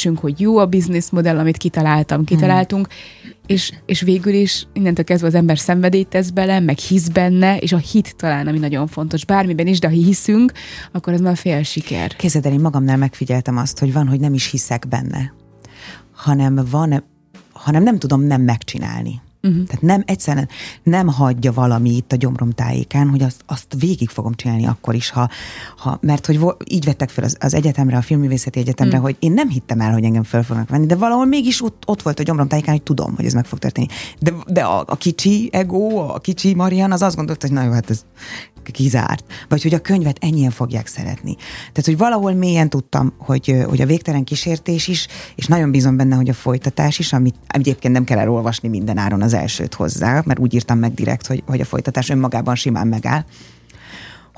együttműködésünk, 0.00 0.18
hogy 0.18 0.40
jó 0.40 0.58
a 0.58 0.66
bizniszmodell, 0.66 1.38
amit 1.38 1.56
kitaláltam, 1.56 2.24
kitaláltunk, 2.24 2.86
hmm. 2.86 3.32
és, 3.46 3.72
és 3.86 4.00
végül 4.00 4.32
is 4.32 4.66
innentől 4.72 5.04
kezdve 5.04 5.26
az 5.26 5.34
ember 5.34 5.58
szenvedélyt 5.58 6.08
tesz 6.08 6.30
bele, 6.30 6.60
meg 6.60 6.78
hisz 6.78 7.08
benne, 7.08 7.58
és 7.58 7.72
a 7.72 7.76
hit 7.76 8.16
talán, 8.16 8.46
ami 8.46 8.58
nagyon 8.58 8.86
fontos. 8.86 9.24
Bármiben 9.24 9.66
is, 9.66 9.78
de 9.78 9.88
ha 9.88 9.94
hiszünk, 9.94 10.52
akkor 10.92 11.12
ez 11.12 11.20
már 11.20 11.36
fél 11.36 11.62
siker. 11.62 12.16
Képzeld 12.16 12.46
el, 12.46 12.52
én 12.52 12.60
magamnál 12.60 12.96
megfigyeltem 12.96 13.56
azt, 13.56 13.78
hogy 13.78 13.92
van, 13.92 14.08
hogy 14.08 14.20
nem 14.20 14.34
is 14.34 14.50
hiszek 14.50 14.88
benne, 14.88 15.32
hanem 16.12 16.64
van, 16.70 17.04
hanem 17.52 17.82
nem 17.82 17.98
tudom 17.98 18.20
nem 18.20 18.42
megcsinálni. 18.42 19.20
Uh-huh. 19.42 19.64
Tehát 19.64 19.82
nem 19.82 20.02
egyszerűen 20.06 20.48
nem 20.82 21.06
hagyja 21.06 21.52
valami 21.52 21.96
itt 21.96 22.12
a 22.12 22.16
gyomrom 22.16 22.50
tájékán, 22.50 23.08
hogy 23.08 23.22
azt, 23.22 23.42
azt 23.46 23.74
végig 23.78 24.08
fogom 24.08 24.34
csinálni 24.34 24.66
akkor 24.66 24.94
is, 24.94 25.10
ha, 25.10 25.28
ha 25.76 25.98
mert 26.02 26.26
hogy 26.26 26.38
vo, 26.38 26.50
így 26.64 26.84
vettek 26.84 27.08
fel 27.08 27.24
az, 27.24 27.36
az 27.40 27.54
egyetemre, 27.54 27.96
a 27.96 28.02
filmművészeti 28.02 28.58
egyetemre, 28.58 28.96
uh-huh. 28.96 29.10
hogy 29.10 29.16
én 29.20 29.32
nem 29.32 29.48
hittem 29.48 29.80
el, 29.80 29.92
hogy 29.92 30.04
engem 30.04 30.22
föl 30.22 30.42
fognak 30.42 30.68
venni, 30.68 30.86
de 30.86 30.94
valahol 30.94 31.24
mégis 31.24 31.62
ott, 31.62 31.82
ott 31.86 32.02
volt 32.02 32.20
a 32.20 32.22
gyomrom 32.22 32.48
tájékán, 32.48 32.74
hogy 32.74 32.82
tudom, 32.82 33.16
hogy 33.16 33.24
ez 33.24 33.32
meg 33.32 33.44
fog 33.44 33.58
történni. 33.58 33.86
De, 34.18 34.32
de 34.46 34.62
a, 34.62 34.84
a 34.86 34.96
kicsi 34.96 35.48
ego, 35.52 35.96
a 35.96 36.18
kicsi 36.18 36.54
Marian 36.54 36.92
az 36.92 37.02
azt 37.02 37.16
gondolta, 37.16 37.46
hogy 37.46 37.56
na 37.56 37.62
jó, 37.64 37.72
hát 37.72 37.90
ez 37.90 38.04
kizárt, 38.62 39.24
vagy 39.48 39.62
hogy 39.62 39.74
a 39.74 39.80
könyvet 39.80 40.16
ennyien 40.20 40.50
fogják 40.50 40.86
szeretni. 40.86 41.34
Tehát, 41.58 41.84
hogy 41.84 41.96
valahol 41.96 42.32
mélyen 42.32 42.68
tudtam, 42.68 43.12
hogy, 43.18 43.64
hogy 43.68 43.80
a 43.80 43.86
végtelen 43.86 44.24
kísértés 44.24 44.88
is, 44.88 45.06
és 45.34 45.46
nagyon 45.46 45.70
bízom 45.70 45.96
benne, 45.96 46.16
hogy 46.16 46.28
a 46.28 46.34
folytatás 46.34 46.98
is, 46.98 47.12
amit 47.12 47.34
egyébként 47.46 47.94
nem 47.94 48.04
kell 48.04 48.18
elolvasni 48.18 48.68
minden 48.68 48.98
áron 48.98 49.22
az 49.22 49.34
elsőt 49.34 49.74
hozzá, 49.74 50.22
mert 50.24 50.38
úgy 50.38 50.54
írtam 50.54 50.78
meg 50.78 50.94
direkt, 50.94 51.26
hogy, 51.26 51.42
hogy 51.46 51.60
a 51.60 51.64
folytatás 51.64 52.08
önmagában 52.08 52.54
simán 52.54 52.86
megáll, 52.86 53.24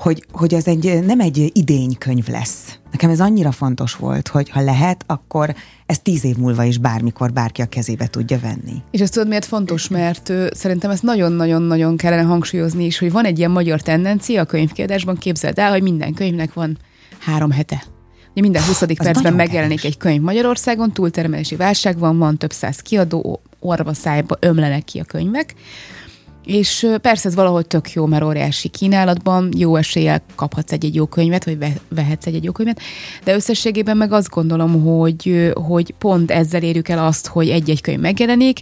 hogy, 0.03 0.25
hogy 0.31 0.53
ez 0.53 0.67
egy, 0.67 1.03
nem 1.05 1.19
egy 1.19 1.51
idénykönyv 1.53 2.27
lesz. 2.27 2.79
Nekem 2.91 3.09
ez 3.09 3.19
annyira 3.19 3.51
fontos 3.51 3.95
volt, 3.95 4.27
hogy 4.27 4.49
ha 4.49 4.61
lehet, 4.61 5.03
akkor 5.07 5.55
ez 5.85 5.99
tíz 5.99 6.23
év 6.23 6.35
múlva 6.35 6.63
is 6.63 6.77
bármikor 6.77 7.33
bárki 7.33 7.61
a 7.61 7.65
kezébe 7.65 8.07
tudja 8.07 8.39
venni. 8.39 8.81
És 8.91 8.99
ezt 8.99 9.13
tudod, 9.13 9.27
miért 9.27 9.45
fontos? 9.45 9.87
Mert 9.87 10.29
ö, 10.29 10.47
szerintem 10.53 10.91
ezt 10.91 11.03
nagyon-nagyon-nagyon 11.03 11.97
kellene 11.97 12.21
hangsúlyozni 12.21 12.85
is, 12.85 12.99
hogy 12.99 13.11
van 13.11 13.25
egy 13.25 13.37
ilyen 13.37 13.51
magyar 13.51 13.81
tendencia 13.81 14.41
a 14.41 14.45
könyvkiadásban, 14.45 15.17
képzeld 15.17 15.59
el, 15.59 15.71
hogy 15.71 15.81
minden 15.81 16.13
könyvnek 16.13 16.53
van 16.53 16.77
három 17.19 17.51
hete. 17.51 17.83
Ugye 18.31 18.41
minden 18.41 18.63
20. 18.63 18.83
percben 18.97 19.33
megjelenik 19.33 19.77
kevés. 19.77 19.93
egy 19.93 19.97
könyv 19.97 20.21
Magyarországon, 20.21 20.91
túltermelési 20.91 21.55
válság 21.55 21.97
van, 21.97 22.17
van 22.17 22.37
több 22.37 22.51
száz 22.51 22.79
kiadó, 22.79 23.41
orva 23.59 23.93
szájba 23.93 24.37
ömlenek 24.39 24.83
ki 24.83 24.99
a 24.99 25.03
könyvek. 25.03 25.53
És 26.45 26.87
persze 27.01 27.27
ez 27.27 27.35
valahol 27.35 27.63
tök 27.63 27.91
jó, 27.91 28.05
mert 28.05 28.23
óriási 28.23 28.67
kínálatban 28.67 29.49
jó 29.57 29.75
eséllyel 29.75 30.21
kaphatsz 30.35 30.71
egy-egy 30.71 30.95
jó 30.95 31.05
könyvet, 31.05 31.45
vagy 31.45 31.57
vehetsz 31.89 32.25
egy-egy 32.25 32.43
jó 32.43 32.51
könyvet, 32.51 32.79
de 33.23 33.35
összességében 33.35 33.97
meg 33.97 34.11
azt 34.11 34.29
gondolom, 34.29 34.81
hogy, 34.83 35.51
hogy 35.53 35.93
pont 35.97 36.31
ezzel 36.31 36.63
érjük 36.63 36.89
el 36.89 37.05
azt, 37.05 37.27
hogy 37.27 37.49
egy-egy 37.49 37.81
könyv 37.81 37.99
megjelenik, 37.99 38.59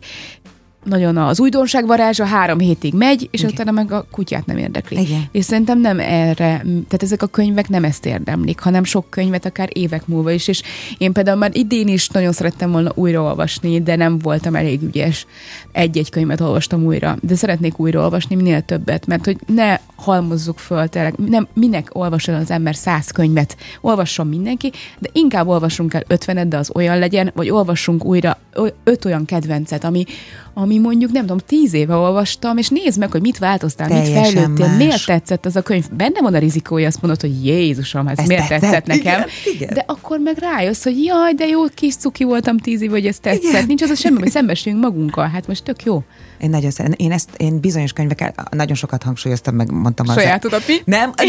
nagyon 0.84 1.18
az 1.18 1.40
újdonság 1.40 1.86
varázsa, 1.86 2.26
három 2.26 2.60
hétig 2.60 2.94
megy, 2.94 3.28
és 3.32 3.40
Igen. 3.40 3.52
utána 3.52 3.72
meg 3.72 3.92
a 3.92 4.06
kutyát 4.12 4.46
nem 4.46 4.58
érdekli. 4.58 5.02
Igen. 5.02 5.24
És 5.32 5.46
szerintem 5.46 5.80
nem 5.80 6.00
erre, 6.00 6.62
tehát 6.64 7.04
ezek 7.04 7.22
a 7.22 7.28
könyvek 7.28 7.70
nem 7.70 7.84
ezt 7.84 8.06
érdemlik, 8.06 8.60
hanem 8.60 8.84
sok 8.84 9.10
könyvet 9.10 9.46
akár 9.46 9.70
évek 9.74 10.08
múlva 10.08 10.32
is, 10.32 10.48
és 10.48 10.62
én 10.98 11.12
például 11.12 11.38
már 11.38 11.52
idén 11.54 11.88
is 11.88 12.10
nagyon 12.10 12.32
szerettem 12.32 12.72
volna 12.72 12.92
újraolvasni, 12.96 13.82
de 13.82 13.96
nem 13.96 14.18
voltam 14.18 14.56
elég 14.56 14.82
ügyes. 14.82 15.26
Egy-egy 15.72 16.10
könyvet 16.10 16.42
olvastam 16.42 16.86
újra, 16.86 17.18
de 17.22 17.36
szeretnék 17.36 17.80
újraolvasni 17.80 18.36
minél 18.36 18.62
többet, 18.62 19.06
mert 19.06 19.26
hogy 19.26 19.38
ne 19.48 19.78
halmozzuk 19.96 20.60
föl, 20.60 20.88
tényleg, 20.88 21.14
nem, 21.18 21.48
minek 21.54 21.90
olvasson 21.92 22.36
az 22.36 22.52
ember 22.52 22.76
száz 22.76 23.12
könyvet, 23.12 23.58
olvasson 23.82 24.28
mindenki, 24.28 24.72
de 25.00 25.10
inkább 25.12 25.48
olvassunk 25.48 25.94
el 25.94 26.04
ötvenet, 26.08 26.48
de 26.48 26.58
az 26.58 26.72
olyan 26.74 27.00
legyen, 27.00 27.32
vagy 27.36 27.50
olvassunk 27.50 28.06
újra 28.06 28.38
öt 28.84 29.06
olyan 29.06 29.26
kedvencet, 29.26 29.84
ami, 29.84 30.06
ami 30.54 30.78
mondjuk, 30.78 31.12
nem 31.12 31.22
tudom, 31.22 31.38
tíz 31.38 31.74
éve 31.74 31.96
olvastam, 31.96 32.58
és 32.58 32.70
nézd 32.70 33.00
meg, 33.00 33.12
hogy 33.12 33.22
mit 33.22 33.38
változtál, 33.38 33.88
Teljesen 33.88 34.14
mit 34.14 34.32
fejlődtél, 34.32 34.68
más. 34.68 34.78
miért 34.78 35.06
tetszett 35.06 35.46
ez 35.46 35.56
a 35.56 35.62
könyv. 35.62 35.90
Benne 35.92 36.22
van 36.22 36.34
a 36.34 36.38
rizikója, 36.38 36.88
azt 36.88 37.02
mondod, 37.02 37.22
hogy 37.22 37.46
Jézusom, 37.46 38.08
ez, 38.08 38.18
ez 38.18 38.28
miért 38.28 38.48
tetszett, 38.48 38.70
tetszett 38.70 38.86
nekem. 38.86 39.20
Igen, 39.20 39.54
igen. 39.54 39.74
De 39.74 39.84
akkor 39.88 40.20
meg 40.20 40.38
rájössz, 40.38 40.84
hogy 40.84 41.04
jaj, 41.04 41.34
de 41.34 41.46
jó 41.46 41.64
kis 41.74 41.96
cuki 41.96 42.24
voltam 42.24 42.58
tíz 42.58 42.82
év, 42.82 42.90
hogy 42.90 43.06
ez 43.06 43.20
tetszett. 43.20 43.44
Igen. 43.44 43.66
Nincs 43.66 43.82
az 43.82 43.90
a 43.90 43.96
semmi, 43.96 44.20
hogy 44.20 44.30
szembesülünk 44.30 44.82
magunkkal. 44.82 45.28
Hát 45.28 45.48
most 45.48 45.64
tök 45.64 45.84
jó. 45.84 46.04
Én 46.42 46.50
nagyon 46.50 46.72
szeretem. 46.72 47.06
Én 47.06 47.12
ezt, 47.12 47.30
én 47.38 47.60
bizonyos 47.60 47.94
könyvekkel 47.94 48.34
nagyon 48.50 48.76
sokat 48.76 49.04
hangsúlyoztam, 49.04 49.56
meg 49.56 49.72
mondtam 49.72 50.08
az. 50.10 50.14
Sajátodat 50.14 50.68
mi? 50.68 50.76
Nem, 50.86 51.14
nem, 51.18 51.28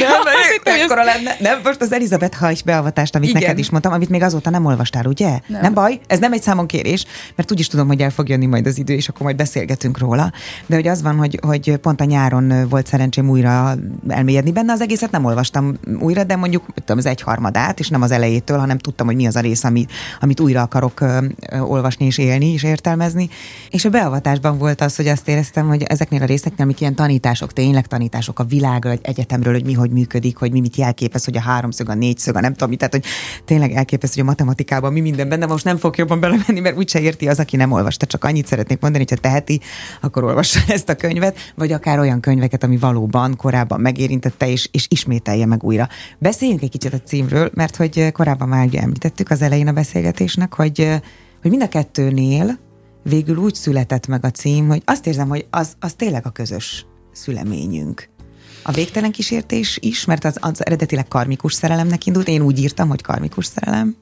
nem, 0.64 0.86
nem, 0.88 1.04
lenne. 1.04 1.36
Nem, 1.40 1.60
most 1.64 1.80
az 1.80 1.92
Elizabeth 1.92 2.38
Hajs 2.38 2.62
beavatást, 2.62 3.14
amit 3.14 3.28
Igen. 3.28 3.40
neked 3.42 3.58
is 3.58 3.70
mondtam, 3.70 3.92
amit 3.92 4.08
még 4.08 4.22
azóta 4.22 4.50
nem 4.50 4.64
olvastál, 4.64 5.06
ugye? 5.06 5.38
Nem. 5.46 5.60
nem 5.60 5.74
baj, 5.74 6.00
ez 6.06 6.18
nem 6.18 6.32
egy 6.32 6.42
számon 6.42 6.66
kérés, 6.66 7.06
mert 7.36 7.52
úgyis 7.52 7.66
tudom, 7.66 7.86
hogy 7.86 8.00
el 8.00 8.10
fog 8.10 8.28
jönni 8.28 8.46
majd 8.46 8.66
az 8.66 8.78
idő, 8.78 8.94
és 8.94 9.08
akkor 9.08 9.22
majd 9.22 9.36
beszélgetünk 9.36 9.98
róla. 9.98 10.32
De 10.66 10.74
hogy 10.74 10.88
az 10.88 11.02
van, 11.02 11.16
hogy, 11.16 11.38
hogy 11.42 11.76
pont 11.76 12.00
a 12.00 12.04
nyáron 12.04 12.68
volt 12.68 12.86
szerencsém 12.86 13.28
újra 13.28 13.74
elmélyedni 14.08 14.52
benne, 14.52 14.72
az 14.72 14.80
egészet 14.80 15.10
nem 15.10 15.24
olvastam 15.24 15.78
újra, 16.00 16.24
de 16.24 16.36
mondjuk 16.36 16.64
tudom, 16.74 16.98
az 16.98 17.06
egyharmadát, 17.06 17.78
és 17.78 17.88
nem 17.88 18.02
az 18.02 18.10
elejétől, 18.10 18.58
hanem 18.58 18.78
tudtam, 18.78 19.06
hogy 19.06 19.16
mi 19.16 19.26
az 19.26 19.36
a 19.36 19.40
rész, 19.40 19.64
amit, 19.64 19.92
amit 20.20 20.40
újra 20.40 20.62
akarok 20.62 21.00
ö, 21.00 21.18
ö, 21.50 21.58
olvasni 21.58 22.06
és 22.06 22.18
élni 22.18 22.52
és 22.52 22.62
értelmezni. 22.62 23.28
És 23.70 23.84
a 23.84 23.90
beavatásban 23.90 24.58
volt 24.58 24.80
az, 24.80 24.94
hogy 25.02 25.10
azt 25.10 25.28
éreztem, 25.28 25.66
hogy 25.66 25.82
ezeknél 25.82 26.22
a 26.22 26.24
részeknél, 26.24 26.64
amik 26.64 26.80
ilyen 26.80 26.94
tanítások, 26.94 27.52
tényleg 27.52 27.86
tanítások 27.86 28.38
a 28.38 28.44
világról, 28.44 28.92
egy 28.92 29.00
egyetemről, 29.02 29.52
hogy 29.52 29.64
mi 29.64 29.72
hogy 29.72 29.90
működik, 29.90 30.36
hogy 30.36 30.52
mi 30.52 30.60
mit 30.60 30.76
jelképez, 30.76 31.24
hogy 31.24 31.36
a 31.36 31.40
háromszög, 31.40 31.88
a 31.88 31.94
négyszög, 31.94 32.36
a 32.36 32.40
nem 32.40 32.54
tudom, 32.54 32.76
tehát 32.76 32.92
hogy 32.92 33.04
tényleg 33.44 33.72
elképesztő, 33.72 34.14
hogy 34.20 34.28
a 34.28 34.30
matematikában 34.30 34.92
mi 34.92 35.00
minden 35.00 35.28
benne, 35.28 35.46
most 35.46 35.64
nem 35.64 35.76
fog 35.76 35.96
jobban 35.96 36.20
belemenni, 36.20 36.60
mert 36.60 36.76
úgyse 36.76 37.00
érti 37.00 37.28
az, 37.28 37.38
aki 37.38 37.56
nem 37.56 37.72
olvasta. 37.72 38.06
Csak 38.06 38.24
annyit 38.24 38.46
szeretnék 38.46 38.80
mondani, 38.80 39.04
hogy 39.08 39.18
ha 39.18 39.28
teheti, 39.28 39.60
akkor 40.00 40.24
olvassa 40.24 40.60
ezt 40.68 40.88
a 40.88 40.94
könyvet, 40.94 41.52
vagy 41.54 41.72
akár 41.72 41.98
olyan 41.98 42.20
könyveket, 42.20 42.64
ami 42.64 42.76
valóban 42.76 43.36
korábban 43.36 43.80
megérintette, 43.80 44.48
és, 44.48 44.68
és 44.72 44.86
ismételje 44.88 45.46
meg 45.46 45.64
újra. 45.64 45.88
Beszéljünk 46.18 46.62
egy 46.62 46.70
kicsit 46.70 46.92
a 46.92 47.00
címről, 47.00 47.50
mert 47.54 47.76
hogy 47.76 48.12
korábban 48.12 48.48
már 48.48 48.66
ugye 48.66 48.80
említettük 48.80 49.30
az 49.30 49.42
elején 49.42 49.68
a 49.68 49.72
beszélgetésnek, 49.72 50.54
hogy, 50.54 50.88
hogy 51.42 51.50
mind 51.50 51.62
a 51.62 51.68
kettőnél 51.68 52.58
végül 53.02 53.36
úgy 53.36 53.54
született 53.54 54.06
meg 54.06 54.24
a 54.24 54.30
cím, 54.30 54.68
hogy 54.68 54.82
azt 54.84 55.06
érzem, 55.06 55.28
hogy 55.28 55.46
az, 55.50 55.72
az 55.80 55.92
tényleg 55.92 56.26
a 56.26 56.30
közös 56.30 56.86
szüleményünk. 57.12 58.08
A 58.62 58.72
végtelen 58.72 59.12
kísértés 59.12 59.78
is, 59.80 60.04
mert 60.04 60.24
az, 60.24 60.36
az 60.40 60.66
eredetileg 60.66 61.08
karmikus 61.08 61.54
szerelemnek 61.54 62.06
indult, 62.06 62.28
én 62.28 62.42
úgy 62.42 62.58
írtam, 62.58 62.88
hogy 62.88 63.02
karmikus 63.02 63.46
szerelem, 63.46 63.96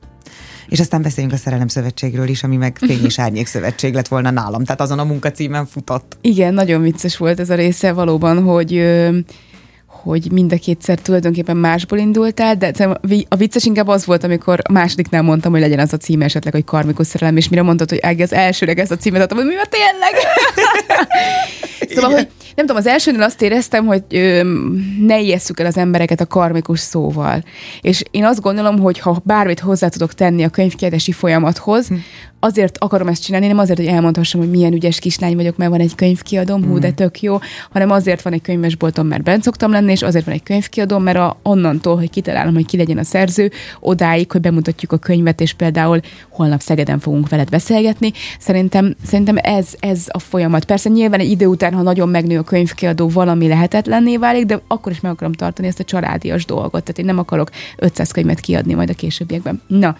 És 0.68 0.80
aztán 0.80 1.02
beszéljünk 1.02 1.34
a 1.34 1.38
Szerelem 1.38 1.68
Szövetségről 1.68 2.28
is, 2.28 2.42
ami 2.42 2.56
meg 2.56 2.78
Fény 2.78 3.04
és 3.04 3.18
Árnyék 3.18 3.46
Szövetség 3.46 3.94
lett 3.94 4.08
volna 4.08 4.30
nálam. 4.30 4.64
Tehát 4.64 4.80
azon 4.80 4.98
a 4.98 5.04
munkacímen 5.04 5.66
futott. 5.66 6.16
Igen, 6.20 6.54
nagyon 6.54 6.82
vicces 6.82 7.16
volt 7.16 7.40
ez 7.40 7.50
a 7.50 7.54
része 7.54 7.92
valóban, 7.92 8.42
hogy 8.42 8.72
hogy 10.02 10.32
mind 10.32 10.52
a 10.52 10.56
kétszer 10.56 10.98
tulajdonképpen 10.98 11.56
másból 11.56 11.98
indultál, 11.98 12.56
de 12.56 12.98
a 13.28 13.36
vicces 13.36 13.64
inkább 13.64 13.88
az 13.88 14.06
volt, 14.06 14.24
amikor 14.24 14.60
a 14.62 14.72
másodiknál 14.72 15.22
mondtam, 15.22 15.52
hogy 15.52 15.60
legyen 15.60 15.78
az 15.78 15.92
a 15.92 15.96
címe 15.96 16.24
esetleg, 16.24 16.52
hogy 16.52 16.64
karmikus 16.64 17.06
szerelem, 17.06 17.36
és 17.36 17.48
mire 17.48 17.62
mondtad, 17.62 17.90
hogy 17.90 17.98
Ági, 18.02 18.22
az 18.22 18.32
elsőleg 18.32 18.78
ezt 18.78 18.90
a 18.90 18.96
címet 18.96 19.22
adtam, 19.22 19.36
hogy 19.36 19.46
mi 19.46 19.54
a 19.54 19.68
tényleg? 19.70 20.14
szóval, 21.94 22.10
hogy 22.10 22.28
nem 22.54 22.66
tudom, 22.66 22.76
az 22.76 22.86
elsőnél 22.86 23.22
azt 23.22 23.42
éreztem, 23.42 23.86
hogy 23.86 24.02
ö, 24.10 24.40
ne 25.00 25.20
ijesszük 25.20 25.60
el 25.60 25.66
az 25.66 25.76
embereket 25.76 26.20
a 26.20 26.26
karmikus 26.26 26.80
szóval. 26.80 27.44
És 27.80 28.02
én 28.10 28.24
azt 28.24 28.40
gondolom, 28.40 28.78
hogy 28.78 28.98
ha 28.98 29.22
bármit 29.24 29.60
hozzá 29.60 29.88
tudok 29.88 30.14
tenni 30.14 30.42
a 30.42 30.48
könyvkiadási 30.48 31.12
folyamathoz, 31.12 31.88
hm 31.88 31.94
azért 32.40 32.78
akarom 32.78 33.08
ezt 33.08 33.22
csinálni, 33.22 33.46
nem 33.46 33.58
azért, 33.58 33.78
hogy 33.78 33.86
elmondhassam, 33.86 34.40
hogy 34.40 34.50
milyen 34.50 34.72
ügyes 34.72 34.98
kislány 34.98 35.36
vagyok, 35.36 35.56
mert 35.56 35.70
van 35.70 35.80
egy 35.80 35.94
könyvkiadom, 35.94 36.64
hú, 36.64 36.78
de 36.78 36.88
mm. 36.88 36.94
tök 36.94 37.20
jó, 37.20 37.38
hanem 37.70 37.90
azért 37.90 38.22
van 38.22 38.32
egy 38.32 38.42
könyvesboltom, 38.42 39.06
mert 39.06 39.22
bent 39.22 39.42
szoktam 39.42 39.70
lenni, 39.70 39.92
és 39.92 40.02
azért 40.02 40.24
van 40.24 40.34
egy 40.34 40.42
könyvkiadom, 40.42 41.02
mert 41.02 41.18
a, 41.18 41.36
onnantól, 41.42 41.96
hogy 41.96 42.10
kitalálom, 42.10 42.54
hogy 42.54 42.66
ki 42.66 42.76
legyen 42.76 42.98
a 42.98 43.02
szerző, 43.04 43.50
odáig, 43.80 44.32
hogy 44.32 44.40
bemutatjuk 44.40 44.92
a 44.92 44.96
könyvet, 44.96 45.40
és 45.40 45.52
például 45.52 46.00
holnap 46.28 46.60
Szegeden 46.60 46.98
fogunk 46.98 47.28
veled 47.28 47.50
beszélgetni. 47.50 48.12
Szerintem, 48.38 48.96
szerintem 49.06 49.36
ez, 49.42 49.68
ez 49.80 50.04
a 50.08 50.18
folyamat. 50.18 50.64
Persze 50.64 50.88
nyilván 50.88 51.20
egy 51.20 51.30
idő 51.30 51.46
után, 51.46 51.74
ha 51.74 51.82
nagyon 51.82 52.08
megnő 52.08 52.38
a 52.40 52.44
könyvkiadó, 52.44 53.08
valami 53.08 53.48
lehetetlenné 53.48 54.16
válik, 54.16 54.46
de 54.46 54.60
akkor 54.66 54.92
is 54.92 55.00
meg 55.00 55.12
akarom 55.12 55.32
tartani 55.32 55.68
ezt 55.68 55.80
a 55.80 55.84
családias 55.84 56.44
dolgot. 56.44 56.70
Tehát 56.70 56.98
én 56.98 57.04
nem 57.04 57.18
akarok 57.18 57.50
500 57.76 58.10
könyvet 58.10 58.40
kiadni 58.40 58.74
majd 58.74 58.90
a 58.90 58.94
későbbiekben. 58.94 59.60
Na, 59.66 59.96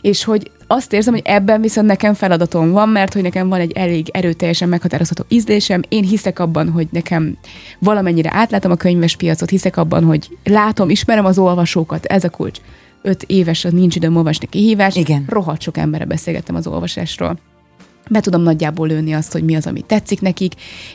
és 0.00 0.24
hogy 0.24 0.50
azt 0.66 0.92
érzem, 0.92 1.12
hogy 1.12 1.22
ebben 1.24 1.60
viszont 1.60 1.86
nekem 1.86 2.14
feladatom 2.14 2.70
van, 2.70 2.88
mert 2.88 3.12
hogy 3.12 3.22
nekem 3.22 3.48
van 3.48 3.60
egy 3.60 3.72
elég 3.72 4.08
erőteljesen 4.12 4.68
meghatározható 4.68 5.24
ízlésem. 5.28 5.82
Én 5.88 6.04
hiszek 6.04 6.38
abban, 6.38 6.70
hogy 6.70 6.86
nekem 6.90 7.36
valamennyire 7.78 8.30
átlátom 8.32 8.70
a 8.70 8.76
könyves 8.76 9.16
piacot, 9.16 9.50
hiszek 9.50 9.76
abban, 9.76 10.04
hogy 10.04 10.38
látom, 10.44 10.90
ismerem 10.90 11.24
az 11.24 11.38
olvasókat, 11.38 12.04
ez 12.04 12.24
a 12.24 12.30
kulcs. 12.30 12.58
Öt 13.02 13.22
éves, 13.22 13.64
az 13.64 13.72
nincs 13.72 13.96
időm 13.96 14.16
olvasni 14.16 14.46
kihívás. 14.46 14.96
Igen. 14.96 15.24
Rohadt 15.28 15.60
sok 15.60 15.76
emberre 15.76 16.04
beszélgettem 16.04 16.54
az 16.54 16.66
olvasásról 16.66 17.38
be 18.10 18.20
tudom 18.20 18.42
nagyjából 18.42 18.88
lőni 18.88 19.12
azt, 19.12 19.32
hogy 19.32 19.44
mi 19.44 19.56
az, 19.56 19.66
ami 19.66 19.80
tetszik 19.80 20.20
nekik, 20.20 20.52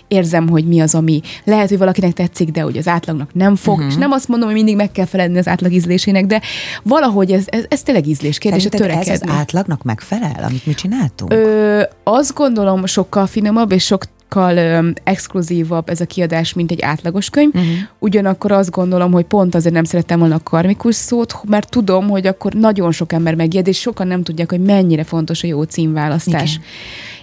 érzem, 0.07 0.49
hogy 0.49 0.67
mi 0.67 0.79
az, 0.79 0.95
ami 0.95 1.21
lehet, 1.43 1.69
hogy 1.69 1.77
valakinek 1.77 2.13
tetszik, 2.13 2.51
de 2.51 2.61
hogy 2.61 2.77
az 2.77 2.87
átlagnak 2.87 3.33
nem 3.33 3.55
fog, 3.55 3.73
uh-huh. 3.73 3.91
és 3.91 3.97
nem 3.97 4.11
azt 4.11 4.27
mondom, 4.27 4.47
hogy 4.47 4.57
mindig 4.57 4.75
meg 4.75 4.91
kell 4.91 5.05
felelni 5.05 5.37
az 5.37 5.47
átlag 5.47 5.71
ízlésének, 5.71 6.25
de 6.25 6.41
valahogy 6.83 7.31
ez, 7.31 7.43
ez, 7.45 7.63
ez 7.67 7.83
tényleg 7.83 8.07
ízlés 8.07 8.37
kérdés, 8.37 8.65
ez 8.65 9.21
az 9.21 9.29
átlagnak 9.29 9.83
megfelel, 9.83 10.43
amit 10.43 10.65
mi 10.65 10.73
csináltunk? 10.73 11.33
Ö, 11.33 11.81
azt 12.03 12.33
gondolom 12.33 12.85
sokkal 12.85 13.27
finomabb, 13.27 13.71
és 13.71 13.83
sok 13.83 14.03
sokkal 14.33 14.57
ö, 14.57 14.89
exkluzívabb 15.03 15.89
ez 15.89 16.01
a 16.01 16.05
kiadás, 16.05 16.53
mint 16.53 16.71
egy 16.71 16.81
átlagos 16.81 17.29
könyv. 17.29 17.49
Uh-huh. 17.53 17.71
Ugyanakkor 17.99 18.51
azt 18.51 18.71
gondolom, 18.71 19.11
hogy 19.11 19.25
pont 19.25 19.55
azért 19.55 19.73
nem 19.73 19.83
szerettem 19.83 20.19
volna 20.19 20.35
a 20.35 20.43
karmikus 20.43 20.95
szót, 20.95 21.35
mert 21.47 21.69
tudom, 21.69 22.09
hogy 22.09 22.27
akkor 22.27 22.53
nagyon 22.53 22.91
sok 22.91 23.13
ember 23.13 23.35
megijed, 23.35 23.67
és 23.67 23.79
sokan 23.79 24.07
nem 24.07 24.23
tudják, 24.23 24.49
hogy 24.49 24.61
mennyire 24.61 25.03
fontos 25.03 25.43
a 25.43 25.47
jó 25.47 25.63
címválasztás. 25.63 26.53
Igen. 26.53 26.65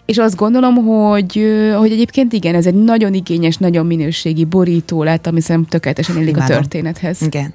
És 0.05 0.19
azt 0.19 0.37
gondolom, 0.37 0.75
hogy, 0.75 1.47
hogy 1.77 1.93
egyébként 1.93 2.33
igen, 2.33 2.55
ez 2.55 2.67
egy 2.67 2.75
nagyon 2.75 3.15
igényes, 3.15 3.57
nagyon 3.57 3.87
minőségi 3.87 4.45
borító 4.45 5.03
lett, 5.03 5.27
ami 5.27 5.41
szerintem 5.41 5.71
tökéletesen 5.71 6.17
illik 6.17 6.37
a 6.37 6.45
történethez. 6.45 7.23
Igen. 7.23 7.55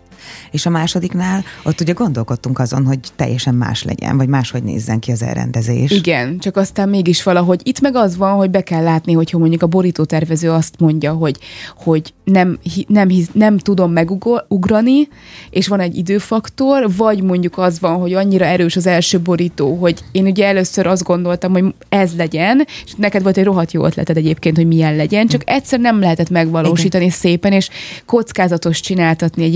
És 0.51 0.65
a 0.65 0.69
másodiknál 0.69 1.43
ott 1.63 1.81
ugye 1.81 1.93
gondolkodtunk 1.93 2.59
azon, 2.59 2.85
hogy 2.85 2.99
teljesen 3.15 3.55
más 3.55 3.83
legyen, 3.83 4.17
vagy 4.17 4.27
máshogy 4.27 4.63
nézzen 4.63 4.99
ki 4.99 5.11
az 5.11 5.21
elrendezés. 5.21 5.91
Igen, 5.91 6.39
csak 6.39 6.57
aztán 6.57 6.89
mégis 6.89 7.23
valahogy 7.23 7.61
itt 7.63 7.79
meg 7.81 7.95
az 7.95 8.17
van, 8.17 8.35
hogy 8.35 8.49
be 8.49 8.61
kell 8.61 8.83
látni, 8.83 9.13
hogy 9.13 9.33
mondjuk 9.37 9.61
a 9.61 9.67
borítótervező 9.67 10.51
azt 10.51 10.79
mondja, 10.79 11.13
hogy, 11.13 11.37
hogy 11.75 12.13
nem, 12.23 12.59
nem, 12.87 13.09
nem 13.31 13.57
tudom 13.57 13.91
megugrani, 13.91 15.07
és 15.49 15.67
van 15.67 15.79
egy 15.79 15.97
időfaktor, 15.97 16.95
vagy 16.95 17.23
mondjuk 17.23 17.57
az 17.57 17.79
van, 17.79 17.99
hogy 17.99 18.13
annyira 18.13 18.45
erős 18.45 18.75
az 18.75 18.87
első 18.87 19.19
borító, 19.19 19.75
hogy 19.75 19.99
én 20.11 20.25
ugye 20.25 20.45
először 20.45 20.87
azt 20.87 21.03
gondoltam, 21.03 21.51
hogy 21.51 21.73
ez 21.89 22.11
legyen, 22.17 22.65
és 22.85 22.93
neked 22.97 23.23
volt 23.23 23.37
egy 23.37 23.43
rohadt 23.43 23.71
jó 23.71 23.85
ötleted 23.85 24.17
egyébként, 24.17 24.55
hogy 24.55 24.67
milyen 24.67 24.95
legyen, 24.95 25.27
csak 25.27 25.41
egyszer 25.45 25.79
nem 25.79 25.99
lehetett 25.99 26.29
megvalósítani 26.29 27.03
Igen. 27.03 27.15
szépen, 27.15 27.51
és 27.51 27.69
kockázatos 28.05 28.79
csináltatni 28.79 29.43
egy 29.43 29.55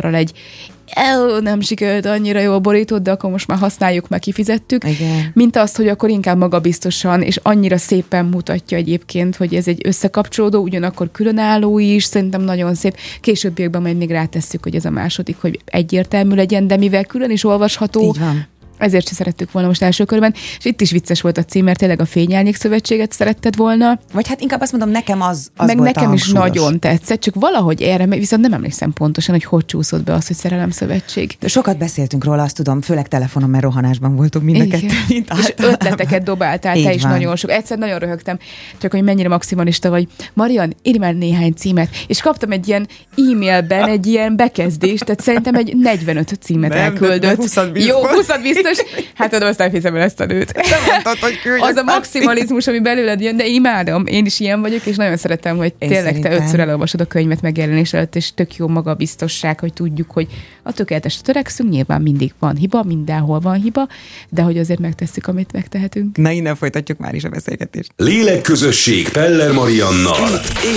illusztrátorral 0.00 0.14
egy 0.14 0.32
el, 0.92 1.40
nem 1.40 1.60
sikerült 1.60 2.06
annyira 2.06 2.40
jól 2.40 2.58
borított, 2.58 3.02
de 3.02 3.10
akkor 3.10 3.30
most 3.30 3.46
már 3.46 3.58
használjuk, 3.58 4.08
meg 4.08 4.20
kifizettük. 4.20 4.84
Igen. 4.84 5.30
Mint 5.34 5.56
azt, 5.56 5.76
hogy 5.76 5.88
akkor 5.88 6.08
inkább 6.08 6.38
magabiztosan, 6.38 7.22
és 7.22 7.38
annyira 7.42 7.76
szépen 7.76 8.24
mutatja 8.24 8.76
egyébként, 8.76 9.36
hogy 9.36 9.54
ez 9.54 9.68
egy 9.68 9.80
összekapcsolódó, 9.84 10.62
ugyanakkor 10.62 11.10
különálló 11.12 11.78
is, 11.78 12.04
szerintem 12.04 12.42
nagyon 12.42 12.74
szép. 12.74 12.96
Későbbiekben 13.20 13.82
majd 13.82 13.96
még 13.96 14.10
rátesszük, 14.10 14.62
hogy 14.62 14.74
ez 14.74 14.84
a 14.84 14.90
második, 14.90 15.36
hogy 15.40 15.60
egyértelmű 15.64 16.34
legyen, 16.34 16.66
de 16.66 16.76
mivel 16.76 17.04
külön 17.04 17.30
is 17.30 17.44
olvasható, 17.44 18.14
ezért 18.80 19.06
sem 19.06 19.14
szerettük 19.14 19.52
volna 19.52 19.68
most 19.68 19.82
első 19.82 20.04
körben, 20.04 20.34
és 20.58 20.64
itt 20.64 20.80
is 20.80 20.90
vicces 20.90 21.20
volt 21.20 21.38
a 21.38 21.44
cím, 21.44 21.64
mert 21.64 21.78
tényleg 21.78 22.00
a 22.00 22.04
Fényelnyék 22.04 22.56
Szövetséget 22.56 23.12
szeretted 23.12 23.56
volna. 23.56 23.98
Vagy 24.12 24.28
hát 24.28 24.40
inkább 24.40 24.60
azt 24.60 24.72
mondom, 24.72 24.90
nekem 24.90 25.22
az, 25.22 25.50
az 25.56 25.66
Meg 25.66 25.76
volt 25.76 25.94
nekem 25.94 26.12
is 26.12 26.28
nagyon 26.28 26.80
tetszett, 26.80 27.20
csak 27.20 27.34
valahogy 27.34 27.82
erre, 27.82 28.06
viszont 28.06 28.42
nem 28.42 28.52
emlékszem 28.52 28.92
pontosan, 28.92 29.34
hogy 29.34 29.44
hogy 29.44 29.64
csúszott 29.64 30.04
be 30.04 30.12
az, 30.12 30.26
hogy 30.26 30.36
Szerelem 30.36 30.70
Szövetség. 30.70 31.36
De 31.40 31.48
sokat 31.48 31.78
beszéltünk 31.78 32.24
róla, 32.24 32.42
azt 32.42 32.56
tudom, 32.56 32.80
főleg 32.80 33.08
telefonon, 33.08 33.50
mert 33.50 33.62
rohanásban 33.62 34.16
voltunk 34.16 34.44
mind 34.44 34.60
a 34.60 34.76
kettő, 34.76 34.94
mint 35.08 35.32
És 35.38 35.54
ötleteket 35.56 36.22
dobáltál, 36.22 36.76
Így 36.76 36.84
te 36.84 36.92
is 36.92 37.02
van. 37.02 37.10
nagyon 37.10 37.36
sok. 37.36 37.50
Egyszer 37.50 37.78
nagyon 37.78 37.98
röhögtem, 37.98 38.38
csak 38.78 38.90
hogy 38.90 39.02
mennyire 39.02 39.28
maximalista 39.28 39.90
vagy. 39.90 40.08
Marian, 40.32 40.74
írj 40.82 40.98
már 40.98 41.14
néhány 41.14 41.52
címet. 41.52 41.88
És 42.06 42.20
kaptam 42.20 42.50
egy 42.50 42.68
ilyen 42.68 42.88
e-mailben 43.16 43.88
egy 43.88 44.06
ilyen 44.06 44.36
bekezdést, 44.36 45.04
tehát 45.04 45.20
szerintem 45.20 45.54
egy 45.54 45.76
45 45.76 46.38
címet 46.40 46.70
nem, 46.70 46.78
elküldött. 46.78 47.36
20 47.36 47.56
Jó, 47.74 48.06
20 48.06 48.26
biztos 48.42 48.69
biztos. 48.70 49.04
Hát 49.14 49.30
tudom, 49.30 49.48
azt 49.48 49.58
nem 49.58 49.70
hiszem 49.70 49.94
el 49.96 50.02
ezt 50.02 50.20
a 50.20 50.26
nőt. 50.26 50.52
mondtad, 50.92 51.18
hogy 51.18 51.38
Az 51.60 51.76
a 51.76 51.82
maximalizmus, 51.82 52.66
ami 52.66 52.80
belőled 52.80 53.20
jön, 53.20 53.36
de 53.36 53.46
imádom. 53.46 54.06
Én 54.06 54.26
is 54.26 54.40
ilyen 54.40 54.60
vagyok, 54.60 54.86
és 54.86 54.96
nagyon 54.96 55.16
szeretem, 55.16 55.56
hogy 55.56 55.74
Én 55.78 55.88
tényleg 55.88 56.04
szerintem. 56.04 56.30
te 56.30 56.36
ötször 56.44 56.60
elolvasod 56.60 57.00
a 57.00 57.04
könyvet 57.04 57.40
megjelenés 57.40 57.92
előtt, 57.92 58.16
és 58.16 58.34
tök 58.34 58.56
jó 58.56 58.68
magabiztosság, 58.68 59.60
hogy 59.60 59.72
tudjuk, 59.72 60.10
hogy 60.10 60.26
a 60.70 60.72
tökéletes 60.72 61.20
törekszünk, 61.20 61.70
nyilván 61.70 62.02
mindig 62.02 62.32
van 62.38 62.56
hiba, 62.56 62.82
mindenhol 62.82 63.40
van 63.40 63.54
hiba, 63.54 63.88
de 64.28 64.42
hogy 64.42 64.58
azért 64.58 64.80
megtesszük, 64.80 65.26
amit 65.26 65.52
megtehetünk. 65.52 66.16
Na 66.16 66.30
innen 66.30 66.56
folytatjuk 66.56 66.98
már 66.98 67.14
is 67.14 67.24
a 67.24 67.28
beszélgetést. 67.28 67.92
Lélekközösség 67.96 69.08
Peller 69.08 69.52
Mariannal. 69.52 70.28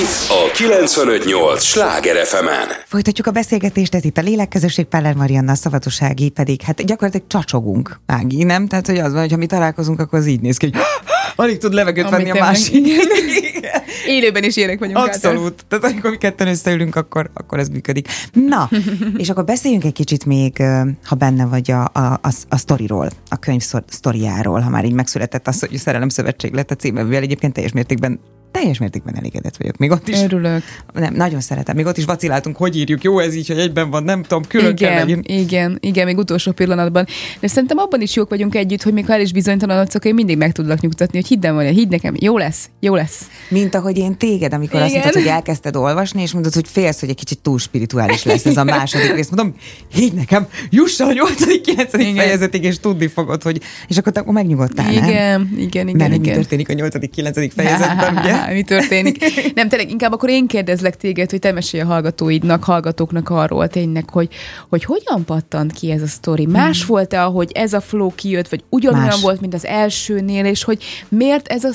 Itt 0.01 0.29
a 0.29 0.51
958 0.53 1.63
Sláger 1.63 2.25
fm 2.25 2.45
Folytatjuk 2.87 3.27
a 3.27 3.31
beszélgetést, 3.31 3.95
ez 3.95 4.05
itt 4.05 4.17
a 4.17 4.21
Lélekközösség 4.21 4.85
Peller 4.85 5.15
Mariannal, 5.15 5.55
szavatossági 5.55 6.29
pedig, 6.29 6.61
hát 6.61 6.85
gyakorlatilag 6.85 7.27
csacsogunk, 7.27 7.99
Ági, 8.05 8.43
nem? 8.43 8.67
Tehát, 8.67 8.87
hogy 8.87 8.97
az 8.97 9.11
van, 9.11 9.21
hogy 9.21 9.31
ha 9.31 9.37
mi 9.37 9.45
találkozunk, 9.45 9.99
akkor 9.99 10.19
az 10.19 10.25
így 10.25 10.41
néz 10.41 10.57
ki, 10.57 10.69
hogy 10.71 10.81
alig 11.45 11.57
tud 11.57 11.73
levegőt 11.73 12.09
venni 12.09 12.29
a 12.29 12.39
másik. 12.39 12.85
Élőben 14.07 14.43
is 14.43 14.55
ilyenek 14.55 14.79
vagyunk. 14.79 14.97
Abszolút. 14.97 15.43
Által. 15.43 15.55
Tehát 15.67 15.85
amikor 15.85 16.09
mi 16.09 16.17
ketten 16.17 16.47
összeülünk, 16.47 16.95
akkor, 16.95 17.29
akkor 17.33 17.59
ez 17.59 17.69
működik. 17.69 18.07
Na, 18.47 18.69
és 19.17 19.29
akkor 19.29 19.43
beszéljünk 19.43 19.83
egy 19.83 19.93
kicsit 19.93 20.25
még, 20.25 20.63
ha 21.05 21.15
benne 21.15 21.45
vagy 21.45 21.71
a, 21.71 21.83
a, 21.93 22.19
a, 22.21 22.29
a 22.49 22.57
sztoriról, 22.57 23.09
a 23.29 23.35
könyv 23.35 23.63
sztoriáról, 23.87 24.59
ha 24.59 24.69
már 24.69 24.85
így 24.85 24.93
megszületett 24.93 25.47
az, 25.47 25.59
hogy 25.59 25.77
Szerelem 25.77 26.09
Szövetség 26.09 26.53
lett 26.53 26.71
a 26.71 26.75
címevel. 26.75 27.21
Egyébként 27.21 27.53
teljes 27.53 27.71
mértékben 27.71 28.19
teljes 28.53 28.77
mértékben 28.77 29.17
elégedett 29.17 29.57
vagyok. 29.57 29.77
Még 29.77 29.91
ott 29.91 30.07
is. 30.07 30.21
Örülök. 30.21 30.63
Nem, 30.93 31.13
nagyon 31.13 31.39
szeretem. 31.39 31.75
Még 31.75 31.85
ott 31.85 31.97
is 31.97 32.05
vaciláltunk, 32.05 32.57
hogy 32.57 32.77
írjuk. 32.77 33.03
Jó 33.03 33.19
ez 33.19 33.35
így, 33.35 33.47
hogy 33.47 33.59
egyben 33.59 33.89
van, 33.89 34.03
nem 34.03 34.21
tudom, 34.21 34.43
külön 34.47 34.71
igen, 34.71 34.89
kell 34.89 34.99
megint. 34.99 35.27
Igen, 35.27 35.77
igen, 35.79 36.05
még 36.05 36.17
utolsó 36.17 36.51
pillanatban. 36.51 37.05
De 37.39 37.47
szerintem 37.47 37.77
abban 37.77 38.01
is 38.01 38.15
jók 38.15 38.29
vagyunk 38.29 38.55
együtt, 38.55 38.81
hogy 38.81 38.93
még 38.93 39.05
ha 39.05 39.13
el 39.13 39.21
is 39.21 39.31
bizonytalanodsz, 39.31 40.05
én 40.05 40.13
mindig 40.13 40.37
meg 40.37 40.51
tudlak 40.51 40.79
nyugtatni, 40.79 41.19
hogy 41.19 41.27
hidd 41.27 41.47
van, 41.47 41.65
hidd 41.65 41.89
nekem, 41.89 42.13
jó 42.19 42.37
lesz, 42.37 42.69
jó 42.79 42.95
lesz. 42.95 43.27
Mint 43.49 43.75
ahogy 43.75 43.92
én 43.97 44.17
téged, 44.17 44.53
amikor 44.53 44.75
igen. 44.75 44.83
azt 44.83 44.93
mondtad, 44.93 45.13
hogy 45.13 45.31
elkezdted 45.31 45.75
olvasni, 45.75 46.21
és 46.21 46.31
mondod, 46.31 46.53
hogy 46.53 46.67
félsz, 46.67 46.99
hogy 46.99 47.09
egy 47.09 47.15
kicsit 47.15 47.39
túl 47.41 47.59
spirituális 47.59 48.23
lesz 48.23 48.45
ez 48.45 48.57
a 48.57 48.63
második 48.63 49.13
rész. 49.13 49.29
Mondom, 49.29 49.55
hidd 49.93 50.15
nekem, 50.15 50.47
juss 50.69 50.99
a 50.99 51.11
8. 51.11 51.61
9. 51.61 51.91
fejezetig, 51.91 52.63
és 52.63 52.79
tudni 52.79 53.07
fogod, 53.07 53.43
hogy. 53.43 53.61
És 53.87 53.97
akkor, 53.97 54.11
akkor 54.15 54.33
megnyugodtál. 54.33 54.91
Igen, 54.91 55.05
nem? 55.05 55.53
igen, 55.57 55.87
igen. 55.87 56.09
Mert 56.09 56.13
igen. 56.13 56.19
mi 56.19 56.41
történik 56.41 56.69
a 56.69 56.73
8. 56.73 57.09
9. 57.09 57.53
fejezetben, 57.53 58.17
ugye? 58.23 58.53
mi 58.53 58.63
történik? 58.63 59.17
Nem, 59.55 59.69
tényleg 59.69 59.89
inkább 59.89 60.11
akkor 60.11 60.29
én 60.29 60.47
kérdezlek 60.47 60.97
téged, 60.97 61.29
hogy 61.29 61.39
te 61.39 61.51
mesélj 61.51 61.83
a 61.83 61.85
hallgatóidnak, 61.85 62.63
hallgatóknak 62.63 63.29
arról 63.29 63.67
tényleg, 63.67 64.09
hogy, 64.09 64.29
hogy 64.69 64.83
hogyan 64.83 65.25
pattant 65.25 65.71
ki 65.71 65.91
ez 65.91 66.01
a 66.01 66.07
sztori. 66.07 66.45
Más 66.45 66.77
hmm. 66.77 66.87
volt-e, 66.87 67.23
ahogy 67.23 67.51
ez 67.53 67.73
a 67.73 67.81
flow 67.81 68.15
kijött, 68.15 68.47
vagy 68.49 68.63
ugyanolyan 68.69 69.19
volt, 69.21 69.41
mint 69.41 69.53
az 69.53 69.65
elsőnél, 69.65 70.45
és 70.45 70.63
hogy 70.63 70.83
miért 71.09 71.47
ez 71.47 71.63
a, 71.63 71.71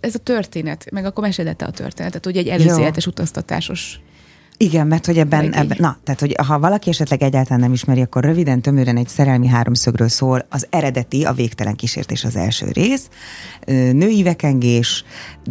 ez 0.00 0.14
a 0.14 0.18
történet, 0.18 0.86
meg 0.90 1.04
akkor 1.04 1.24
mesélj 1.24 1.48
a 1.48 1.70
történetet, 1.70 2.26
ugye 2.26 2.40
egy 2.40 2.48
előzőletes 2.48 3.06
utaztatásos 3.06 4.00
Igen, 4.56 4.86
mert 4.86 5.06
hogy 5.06 5.18
ebben, 5.18 5.52
ebben, 5.52 5.76
na, 5.80 5.98
tehát 6.04 6.20
hogy 6.20 6.34
ha 6.46 6.58
valaki 6.58 6.88
esetleg 6.88 7.22
egyáltalán 7.22 7.60
nem 7.60 7.72
ismeri, 7.72 8.00
akkor 8.00 8.24
röviden, 8.24 8.62
tömören 8.62 8.96
egy 8.96 9.08
szerelmi 9.08 9.46
háromszögről 9.46 10.08
szól 10.08 10.46
az 10.48 10.66
eredeti, 10.70 11.24
a 11.24 11.32
végtelen 11.32 11.76
kísértés 11.76 12.24
az 12.24 12.36
első 12.36 12.66
rész, 12.72 13.08
női 13.66 14.22
vekengés, 14.22 15.04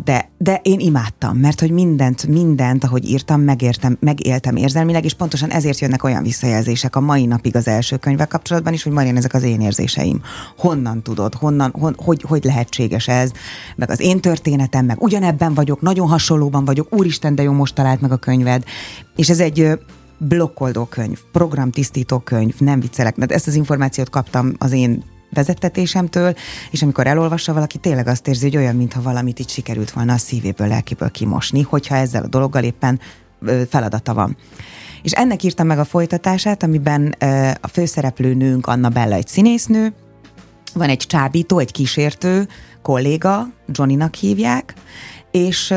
de, 0.03 0.30
de 0.43 0.59
én 0.63 0.79
imádtam, 0.79 1.37
mert 1.37 1.59
hogy 1.59 1.71
mindent, 1.71 2.27
mindent, 2.27 2.83
ahogy 2.83 3.09
írtam, 3.09 3.41
megértem, 3.41 3.97
megéltem 3.99 4.55
érzelmileg, 4.55 5.05
és 5.05 5.13
pontosan 5.13 5.49
ezért 5.49 5.79
jönnek 5.79 6.03
olyan 6.03 6.23
visszajelzések 6.23 6.95
a 6.95 6.99
mai 6.99 7.25
napig 7.25 7.55
az 7.55 7.67
első 7.67 7.97
könyvvel 7.97 8.27
kapcsolatban 8.27 8.73
is, 8.73 8.83
hogy 8.83 8.91
Marian, 8.91 9.17
ezek 9.17 9.33
az 9.33 9.43
én 9.43 9.61
érzéseim. 9.61 10.21
Honnan 10.57 11.01
tudod, 11.01 11.33
honnan, 11.33 11.71
hon, 11.71 11.95
hogy, 11.97 12.21
hogy 12.21 12.43
lehetséges 12.43 13.07
ez, 13.07 13.31
meg 13.75 13.89
az 13.89 13.99
én 13.99 14.19
történetem, 14.19 14.85
meg 14.85 15.01
ugyanebben 15.01 15.53
vagyok, 15.53 15.81
nagyon 15.81 16.07
hasonlóban 16.07 16.65
vagyok, 16.65 16.95
úristen, 16.95 17.35
de 17.35 17.43
jó, 17.43 17.51
most 17.51 17.75
talált 17.75 18.01
meg 18.01 18.11
a 18.11 18.17
könyved, 18.17 18.63
és 19.15 19.29
ez 19.29 19.39
egy 19.39 19.79
blokkoldó 20.17 20.85
könyv, 20.85 21.19
programtisztító 21.31 22.19
könyv, 22.19 22.53
nem 22.59 22.79
viccelek, 22.79 23.15
mert 23.15 23.31
ezt 23.31 23.47
az 23.47 23.55
információt 23.55 24.09
kaptam 24.09 24.53
az 24.57 24.71
én 24.71 25.03
vezettetésemtől, 25.33 26.35
és 26.71 26.81
amikor 26.81 27.07
elolvassa 27.07 27.53
valaki, 27.53 27.77
tényleg 27.77 28.07
azt 28.07 28.27
érzi, 28.27 28.43
hogy 28.43 28.57
olyan, 28.57 28.75
mintha 28.75 29.01
valamit 29.01 29.39
itt 29.39 29.49
sikerült 29.49 29.91
volna 29.91 30.13
a 30.13 30.17
szívéből, 30.17 30.67
lelkiből 30.67 31.11
kimosni, 31.11 31.61
hogyha 31.61 31.95
ezzel 31.95 32.23
a 32.23 32.27
dologgal 32.27 32.63
éppen 32.63 32.99
feladata 33.69 34.13
van. 34.13 34.37
És 35.03 35.11
ennek 35.11 35.43
írtam 35.43 35.67
meg 35.67 35.79
a 35.79 35.85
folytatását, 35.85 36.63
amiben 36.63 37.15
a 37.61 37.67
főszereplő 37.67 38.33
nőnk 38.33 38.67
Anna 38.67 38.89
Bella 38.89 39.15
egy 39.15 39.27
színésznő, 39.27 39.93
van 40.73 40.89
egy 40.89 40.97
csábító, 40.97 41.59
egy 41.59 41.71
kísértő 41.71 42.47
kolléga, 42.81 43.47
Johnnynak 43.67 44.15
hívják, 44.15 44.73
és 45.31 45.73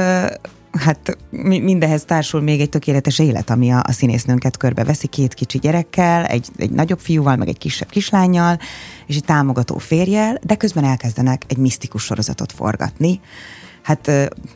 hát 0.79 1.19
mindehez 1.41 2.05
társul 2.05 2.41
még 2.41 2.61
egy 2.61 2.69
tökéletes 2.69 3.19
élet, 3.19 3.51
ami 3.51 3.71
a, 3.71 3.83
a 3.87 3.93
színésznőnket 3.93 4.57
körbeveszi 4.57 5.07
két 5.07 5.35
kicsi 5.35 5.59
gyerekkel, 5.59 6.25
egy, 6.25 6.49
egy 6.57 6.71
nagyobb 6.71 6.99
fiúval, 6.99 7.37
meg 7.37 7.49
egy 7.49 7.59
kisebb 7.59 7.89
kislányjal, 7.89 8.59
és 9.07 9.17
egy 9.17 9.25
támogató 9.25 9.79
férjel, 9.79 10.39
de 10.43 10.55
közben 10.55 10.85
elkezdenek 10.85 11.43
egy 11.49 11.57
misztikus 11.57 12.03
sorozatot 12.03 12.53
forgatni, 12.53 13.21
hát 13.85 14.09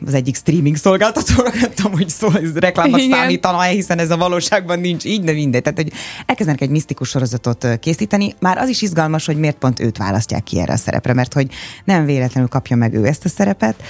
az 0.05 0.13
egyik 0.13 0.35
streaming 0.35 0.75
szolgáltatónak, 0.75 1.59
nem 1.61 1.71
tudom, 1.75 1.91
hogy 1.91 2.09
szó, 2.09 2.31
ez 2.31 2.57
reklámnak 2.57 2.99
számítana, 3.11 3.61
hiszen 3.61 3.99
ez 3.99 4.11
a 4.11 4.17
valóságban 4.17 4.79
nincs 4.79 5.05
így, 5.05 5.23
de 5.23 5.31
mindegy. 5.31 5.61
Tehát, 5.61 5.81
hogy 5.81 5.91
elkezdenek 6.25 6.61
egy 6.61 6.69
misztikus 6.69 7.09
sorozatot 7.09 7.67
készíteni. 7.79 8.33
Már 8.39 8.57
az 8.57 8.69
is 8.69 8.81
izgalmas, 8.81 9.25
hogy 9.25 9.37
miért 9.37 9.57
pont 9.57 9.79
őt 9.79 9.97
választják 9.97 10.43
ki 10.43 10.59
erre 10.59 10.73
a 10.73 10.77
szerepre, 10.77 11.13
mert 11.13 11.33
hogy 11.33 11.51
nem 11.85 12.05
véletlenül 12.05 12.49
kapja 12.49 12.75
meg 12.75 12.93
ő 12.93 13.05
ezt 13.05 13.25
a 13.25 13.29
szerepet. 13.29 13.83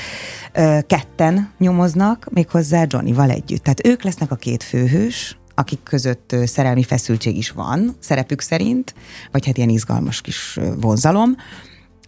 Ketten 0.88 1.52
nyomoznak, 1.58 2.28
méghozzá 2.32 2.86
Johnnyval 2.88 3.30
együtt. 3.30 3.64
Tehát 3.64 3.88
ők 3.88 4.04
lesznek 4.04 4.32
a 4.32 4.36
két 4.36 4.64
főhős, 4.64 5.38
akik 5.56 5.84
között 5.84 6.36
szerelmi 6.46 6.84
feszültség 6.84 7.38
is 7.38 7.52
van, 7.52 7.96
szerepük 8.00 8.42
szerint, 8.42 8.94
vagy 9.32 9.46
hát 9.46 9.58
ilyen 9.58 9.70
izgalmas 9.70 10.22
kis 10.22 10.60
vonzalom, 10.80 11.36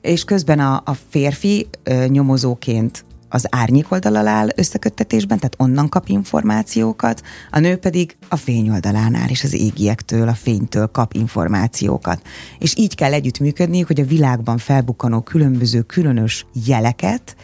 és 0.02 0.24
közben 0.24 0.60
a, 0.60 0.82
a 0.86 0.94
férfi 1.10 1.68
nyomozóként 2.08 3.06
az 3.34 3.46
árnyék 3.50 3.92
oldalal 3.92 4.28
áll 4.28 4.48
összeköttetésben, 4.56 5.38
tehát 5.38 5.56
onnan 5.58 5.90
kap 5.90 6.08
információkat, 6.08 7.22
a 7.52 7.60
nő 7.60 7.76
pedig 7.76 8.18
a 8.30 8.36
fény 8.36 8.70
oldalánál 8.70 9.30
és 9.30 9.44
az 9.44 9.54
égiektől, 9.54 10.28
a 10.28 10.34
fénytől 10.34 10.88
kap 10.88 11.14
információkat. 11.14 12.22
És 12.60 12.78
így 12.78 12.96
kell 12.96 13.14
együttműködniük, 13.14 13.88
hogy 13.88 14.00
a 14.00 14.06
világban 14.06 14.58
felbukkanó 14.58 15.22
különböző 15.22 15.82
különös 15.82 16.46
jeleket 16.66 17.36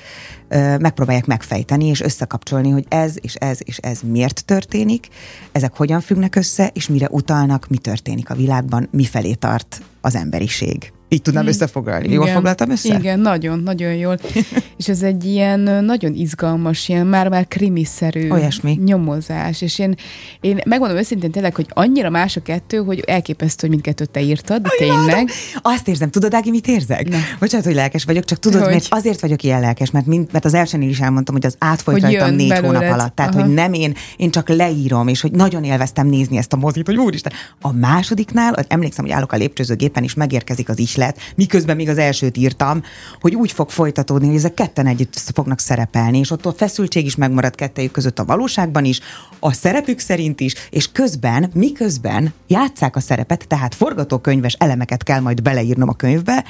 ö, 0.48 0.78
megpróbálják 0.78 1.26
megfejteni 1.26 1.86
és 1.86 2.02
összekapcsolni, 2.02 2.70
hogy 2.70 2.86
ez 2.90 3.16
és 3.22 3.36
ez 3.36 3.58
és 3.64 3.78
ez 3.78 4.00
miért 4.02 4.46
történik, 4.46 5.08
ezek 5.52 5.76
hogyan 5.76 6.02
függnek 6.02 6.36
össze, 6.36 6.70
és 6.74 6.88
mire 6.88 7.08
utalnak, 7.12 7.68
mi 7.68 7.78
történik 7.78 8.30
a 8.30 8.36
világban, 8.36 8.88
mifelé 8.92 9.34
tart 9.34 9.82
az 10.02 10.16
emberiség. 10.16 10.92
Így 11.10 11.22
tudnám 11.22 11.44
mm. 11.44 11.48
összefoglalni. 11.48 12.06
Igen. 12.06 12.16
Jól 12.16 12.28
foglaltam 12.28 12.70
össze? 12.70 12.98
Igen, 12.98 13.20
nagyon, 13.20 13.60
nagyon 13.60 13.94
jól. 13.94 14.18
és 14.78 14.88
ez 14.88 15.02
egy 15.02 15.26
ilyen 15.26 15.60
nagyon 15.60 16.14
izgalmas, 16.14 16.90
ilyen 16.90 17.08
már-már 17.08 17.48
krimiszerű 17.48 18.30
Olyasmi. 18.30 18.80
nyomozás. 18.84 19.62
És 19.62 19.80
én, 19.80 19.96
én 20.42 20.60
megmondom 20.66 20.98
őszintén 20.98 21.32
tényleg, 21.32 21.56
hogy 21.56 21.66
annyira 21.70 22.10
más 22.10 22.36
a 22.36 22.42
kettő, 22.42 22.78
hogy 22.78 23.00
elképesztő, 23.00 23.60
hogy 23.60 23.70
mindkettőt 23.70 24.10
te 24.10 24.22
írtad, 24.22 24.62
de 24.62 24.70
tényleg. 24.78 25.30
Azt 25.62 25.88
érzem, 25.88 26.10
tudod, 26.10 26.34
Ági, 26.34 26.50
mit 26.50 26.68
érzek? 26.68 27.10
Na. 27.10 27.18
Bocsánat, 27.40 27.66
hogy 27.66 27.76
lelkes 27.76 28.04
vagyok, 28.04 28.26
csak 28.26 28.40
tudod, 28.40 28.62
hogy? 28.62 28.72
mert 28.72 28.86
azért 28.90 29.20
vagyok 29.20 29.44
ilyen 29.44 29.60
lelkes, 29.60 29.92
mert, 29.92 30.06
mind, 30.06 30.28
mert 30.32 30.46
az 30.46 30.54
elsőnél 30.54 30.90
is 30.90 31.00
elmondtam, 31.00 31.36
hogy 31.36 31.46
az 31.46 31.56
átfolyt 31.60 32.02
hogy 32.02 32.14
rajtam 32.14 32.36
négy 32.36 32.48
belőled. 32.48 32.76
hónap 32.76 32.94
alatt. 32.94 33.16
Tehát, 33.16 33.34
Aha. 33.34 33.44
hogy 33.44 33.54
nem 33.54 33.74
én, 33.74 33.94
én 34.18 34.32
csak 34.32 34.50
leírom, 34.50 35.08
és 35.08 35.22
hogy 35.22 35.32
nagyon 35.32 35.64
élveztem 35.64 36.08
nézni 36.08 36.38
ezt 36.38 36.54
a 36.54 36.58
mozit, 36.58 36.86
hogy 36.86 36.98
úristen. 36.98 37.32
A 37.62 37.72
másodiknál, 37.72 38.56
emlékszem, 38.68 39.06
hogy 39.06 39.14
állok 39.14 39.32
a 39.32 39.38
lépcsőzőgépen, 39.38 40.04
és 40.04 40.14
megérkezik 40.14 40.70
az 40.70 40.80
islet, 40.98 41.20
miközben 41.36 41.76
még 41.76 41.90
az 41.90 41.98
elsőt 41.98 42.38
írtam, 42.38 42.84
hogy 43.20 43.36
úgy 43.36 43.52
fog 43.52 43.70
folytatódni, 43.70 44.28
hogy 44.28 44.36
ezek 44.36 44.54
ketten 44.54 44.88
együtt 44.88 45.18
fognak 45.34 45.60
szerepelni, 45.60 46.18
és 46.18 46.32
ott 46.32 46.46
a 46.46 46.54
feszültség 46.54 47.06
is 47.06 47.16
megmarad 47.16 47.56
kettejük 47.56 47.92
között 47.92 48.20
a 48.20 48.26
valóságban 48.26 48.86
is, 48.86 49.00
a 49.40 49.54
szerepük 49.54 50.00
szerint 50.00 50.40
is, 50.40 50.54
és 50.70 50.92
közben, 50.92 51.52
miközben 51.54 52.34
játszák 52.48 52.96
a 52.96 53.00
szerepet, 53.00 53.48
tehát 53.48 53.76
forgatókönyves 53.76 54.54
elemeket 54.54 55.04
kell 55.04 55.20
majd 55.20 55.42
beleírnom 55.42 55.90
a 55.90 55.94
könyvbe, 55.94 56.44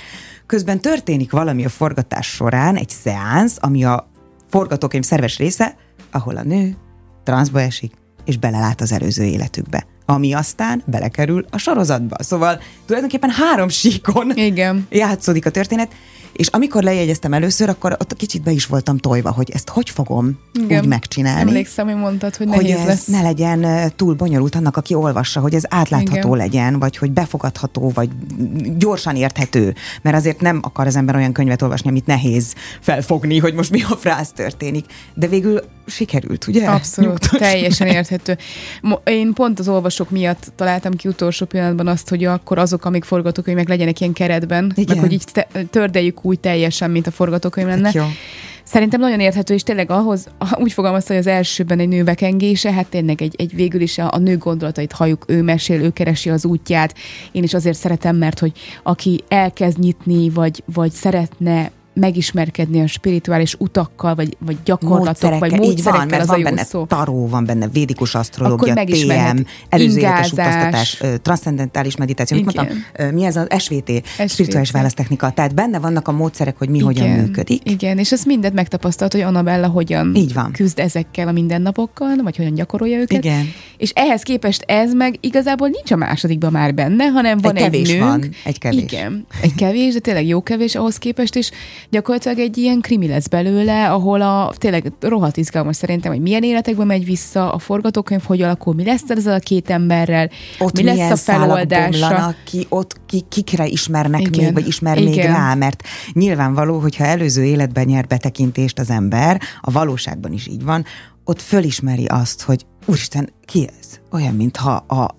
közben 0.45 0.79
történik 0.79 1.31
valami 1.31 1.65
a 1.65 1.69
forgatás 1.69 2.27
során, 2.27 2.75
egy 2.75 2.89
szeánsz, 2.89 3.57
ami 3.60 3.83
a 3.83 4.10
forgatókönyv 4.49 5.03
szerves 5.03 5.38
része, 5.38 5.75
ahol 6.12 6.38
a 6.38 6.43
nő 6.43 6.75
transzba 7.23 7.62
esik, 7.62 7.93
és 8.25 8.38
belelát 8.38 8.81
az 8.81 8.91
előző 8.91 9.23
életükbe 9.23 9.86
ami 10.09 10.33
aztán 10.33 10.83
belekerül 10.85 11.45
a 11.49 11.57
sorozatba. 11.57 12.15
Szóval 12.19 12.61
tulajdonképpen 12.85 13.29
három 13.29 13.69
síkon 13.69 14.31
Igen. 14.35 14.87
játszódik 14.89 15.45
a 15.45 15.49
történet, 15.49 15.91
és 16.33 16.47
amikor 16.47 16.83
lejegyeztem 16.83 17.33
először, 17.33 17.69
akkor 17.69 17.91
ott 17.91 18.15
kicsit 18.15 18.43
be 18.43 18.51
is 18.51 18.65
voltam 18.65 18.97
tojva, 18.97 19.31
hogy 19.31 19.51
ezt 19.53 19.69
hogy 19.69 19.89
fogom 19.89 20.39
Igen. 20.53 20.81
úgy 20.81 20.87
megcsinálni. 20.87 21.41
Emlékszem, 21.41 21.85
hogy 21.85 21.95
mondtad, 21.95 22.35
hogy 22.35 22.47
nehéz 22.47 22.61
hogy 22.61 22.71
ez 22.71 22.85
lesz. 22.85 23.05
ne 23.05 23.21
legyen 23.21 23.91
túl 23.95 24.13
bonyolult 24.13 24.55
annak, 24.55 24.77
aki 24.77 24.93
olvassa, 24.93 25.39
hogy 25.39 25.53
ez 25.53 25.63
átlátható 25.69 26.35
Igen. 26.35 26.37
legyen, 26.37 26.79
vagy 26.79 26.97
hogy 26.97 27.11
befogadható, 27.11 27.91
vagy 27.93 28.09
gyorsan 28.77 29.15
érthető. 29.15 29.75
Mert 30.01 30.15
azért 30.15 30.41
nem 30.41 30.59
akar 30.63 30.87
az 30.87 30.95
ember 30.95 31.15
olyan 31.15 31.31
könyvet 31.31 31.61
olvasni, 31.61 31.89
amit 31.89 32.05
nehéz 32.05 32.53
felfogni, 32.81 33.37
hogy 33.37 33.53
most 33.53 33.71
mi 33.71 33.81
a 33.89 33.95
frász 33.95 34.31
történik. 34.31 34.85
De 35.13 35.27
végül 35.27 35.61
sikerült, 35.85 36.47
ugye? 36.47 36.67
Abszolút, 36.69 37.09
Nyugtass 37.09 37.39
teljesen 37.39 37.87
meg. 37.87 37.95
érthető. 37.95 38.37
Én 39.03 39.33
pont 39.33 39.59
az 39.59 39.67
olvasók 39.99 40.19
miatt 40.19 40.51
találtam 40.55 40.93
ki 40.93 41.07
utolsó 41.07 41.45
pillanatban 41.45 41.88
azt, 41.88 42.10
hogy 42.10 42.23
akkor 42.23 42.57
azok, 42.57 42.86
amik 42.86 43.03
forgatókönyvek 43.03 43.67
legyenek 43.67 43.99
ilyen 43.99 44.13
keretben, 44.13 44.71
Igen. 44.75 44.95
meg 44.95 45.05
hogy 45.05 45.13
így 45.13 45.23
te- 45.31 45.47
tördeljük 45.69 46.25
úgy 46.25 46.39
teljesen, 46.39 46.91
mint 46.91 47.07
a 47.07 47.12
forgatókönyv 47.12 47.67
lenne. 47.67 47.91
Jó. 47.93 48.03
Szerintem 48.63 48.99
nagyon 48.99 49.19
érthető, 49.19 49.53
és 49.53 49.63
tényleg 49.63 49.91
ahhoz, 49.91 50.27
úgy 50.63 50.71
fogalmazta, 50.71 51.13
hogy 51.13 51.21
az 51.21 51.27
elsőben 51.27 51.79
egy 51.79 51.88
nővekengése, 51.88 52.71
hát 52.71 52.88
tényleg 52.88 53.21
egy, 53.21 53.36
egy 53.38 53.55
végül 53.55 53.81
is 53.81 53.97
a, 53.97 54.10
a 54.12 54.17
nő 54.17 54.38
gondolatait 54.38 54.91
halljuk, 54.91 55.23
ő 55.27 55.41
mesél, 55.41 55.81
ő 55.81 55.89
keresi 55.89 56.29
az 56.29 56.45
útját. 56.45 56.95
Én 57.31 57.43
is 57.43 57.53
azért 57.53 57.77
szeretem, 57.77 58.15
mert 58.15 58.39
hogy 58.39 58.51
aki 58.83 59.23
elkezd 59.27 59.79
nyitni, 59.79 60.29
vagy, 60.29 60.63
vagy 60.73 60.91
szeretne 60.91 61.71
megismerkedni 61.99 62.81
a 62.81 62.88
spirituális 62.88 63.55
utakkal, 63.60 64.15
vagy, 64.15 64.38
vagy 64.39 64.57
gyakorlatok, 64.65 65.39
vagy 65.39 65.51
módszerekkel, 65.51 65.71
így 65.71 65.83
van, 65.83 66.07
mert 66.07 66.21
az 66.21 66.27
van 66.27 66.43
benne 66.43 66.63
szó. 66.63 66.86
taró, 66.86 67.27
van 67.27 67.45
benne 67.45 67.67
védikus 67.67 68.15
asztrológia, 68.15 68.73
TM, 68.73 69.39
előző 69.69 69.99
életes 69.99 70.31
utaztatás, 70.31 71.01
transzcendentális 71.21 71.95
meditáció. 71.95 72.38
Mit 72.38 72.55
mondtam? 72.55 72.77
Mi 73.13 73.23
ez 73.23 73.36
az 73.36 73.47
SVT, 73.57 73.91
SVT, 74.05 74.29
spirituális 74.29 74.71
választechnika. 74.71 75.31
Tehát 75.31 75.55
benne 75.55 75.79
vannak 75.79 76.07
a 76.07 76.12
módszerek, 76.12 76.57
hogy 76.57 76.69
mi 76.69 76.77
Igen. 76.77 76.88
hogyan 76.88 77.10
működik. 77.10 77.69
Igen, 77.69 77.97
és 77.97 78.12
ezt 78.12 78.25
mindent 78.25 78.53
megtapasztalt, 78.53 79.12
hogy 79.12 79.21
Annabella 79.21 79.67
hogyan 79.67 80.15
így 80.15 80.33
van. 80.33 80.51
küzd 80.51 80.79
ezekkel 80.79 81.27
a 81.27 81.31
mindennapokkal, 81.31 82.15
vagy 82.23 82.36
hogyan 82.36 82.53
gyakorolja 82.53 82.99
őket. 82.99 83.23
Igen. 83.23 83.45
És 83.77 83.91
ehhez 83.95 84.21
képest 84.21 84.63
ez 84.67 84.93
meg 84.93 85.17
igazából 85.19 85.67
nincs 85.67 85.91
a 85.91 85.95
másodikban 85.95 86.51
már 86.51 86.73
benne, 86.73 87.05
hanem 87.05 87.38
van 87.38 87.55
egy, 87.55 87.63
egy 87.63 87.71
kevés 87.71 87.89
nőnk. 87.89 88.03
Van, 88.03 88.29
egy 88.43 88.57
kevés. 88.57 88.81
Igen, 88.81 89.25
egy 89.41 89.55
kevés, 89.55 89.93
de 89.93 89.99
tényleg 89.99 90.27
jó 90.27 90.43
kevés 90.43 90.75
ahhoz 90.75 90.97
képest, 90.97 91.36
és 91.36 91.51
gyakorlatilag 91.89 92.39
egy 92.39 92.58
ilyen 92.58 92.82
krimi 92.82 93.08
lesz 93.08 93.28
belőle, 93.28 93.91
ahol 93.91 94.21
a 94.21 94.54
tényleg 94.58 94.91
rohadt 95.00 95.38
izgalmas 95.38 95.76
szerintem, 95.76 96.12
hogy 96.12 96.21
milyen 96.21 96.43
életekbe 96.43 96.84
megy 96.84 97.06
vissza, 97.06 97.52
a 97.52 97.60
forgatókönyv 97.60 98.23
hogy 98.23 98.41
alakul, 98.41 98.73
mi 98.73 98.84
lesz 98.84 99.10
ezzel 99.10 99.34
a 99.34 99.39
két 99.39 99.69
emberrel, 99.69 100.30
ott 100.60 100.78
mi 100.78 100.84
lesz 100.84 101.12
a 101.12 101.15
feloldása. 101.15 102.36
ki, 102.45 102.65
ott 102.69 103.00
ki, 103.06 103.23
kikre 103.30 103.65
ismernek 103.65 104.21
Igen. 104.21 104.43
még, 104.43 104.54
vagy 104.54 104.67
ismer 104.67 104.97
Igen. 104.97 105.10
még 105.10 105.19
rá, 105.23 105.54
mert 105.54 105.84
nyilvánvaló, 106.13 106.80
hogyha 106.80 107.06
előző 107.06 107.43
életben 107.43 107.86
nyer 107.86 108.08
betekintést 108.08 108.80
az 108.80 108.89
ember, 108.89 109.41
a 109.62 109.71
valóságban 109.71 110.34
is 110.34 110.47
így 110.47 110.63
van, 110.63 110.86
ott 111.23 111.41
fölismeri 111.41 112.06
azt, 112.06 112.41
hogy 112.41 112.65
úristen, 112.86 113.30
ki 113.45 113.69
ez? 113.80 114.00
Olyan, 114.12 114.36
mintha 114.36 114.71
a 114.71 115.15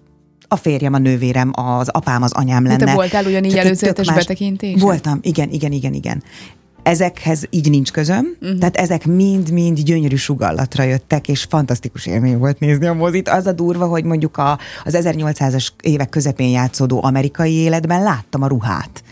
a 0.49 0.57
férjem, 0.57 0.95
a 0.95 0.99
nővérem, 0.99 1.51
az 1.53 1.89
apám, 1.89 2.23
az 2.23 2.33
anyám 2.33 2.65
lenne. 2.65 2.77
De 2.77 2.85
te 2.85 2.95
voltál 2.95 3.25
ugyanígy 3.25 3.57
előzetes 3.57 4.13
betekintés? 4.13 4.81
Voltam, 4.81 5.19
igen, 5.23 5.51
igen, 5.51 5.73
igen, 5.73 5.95
igen 5.95 6.23
ezekhez 6.89 7.47
így 7.51 7.71
nincs 7.71 7.91
közöm, 7.91 8.37
uh-huh. 8.41 8.59
tehát 8.59 8.77
ezek 8.77 9.07
mind-mind 9.07 9.79
gyönyörű 9.79 10.17
sugallatra 10.17 10.83
jöttek, 10.83 11.29
és 11.29 11.47
fantasztikus 11.49 12.07
élmény 12.07 12.39
volt 12.39 12.59
nézni 12.59 12.87
a 12.87 12.93
mozit. 12.93 13.29
Az 13.29 13.47
a 13.47 13.53
durva, 13.53 13.87
hogy 13.87 14.05
mondjuk 14.05 14.37
a, 14.37 14.59
az 14.85 14.99
1800-as 14.99 15.69
évek 15.83 16.09
közepén 16.09 16.49
játszódó 16.49 17.03
amerikai 17.03 17.53
életben 17.53 18.03
láttam 18.03 18.43
a 18.43 18.47
ruhát 18.47 19.03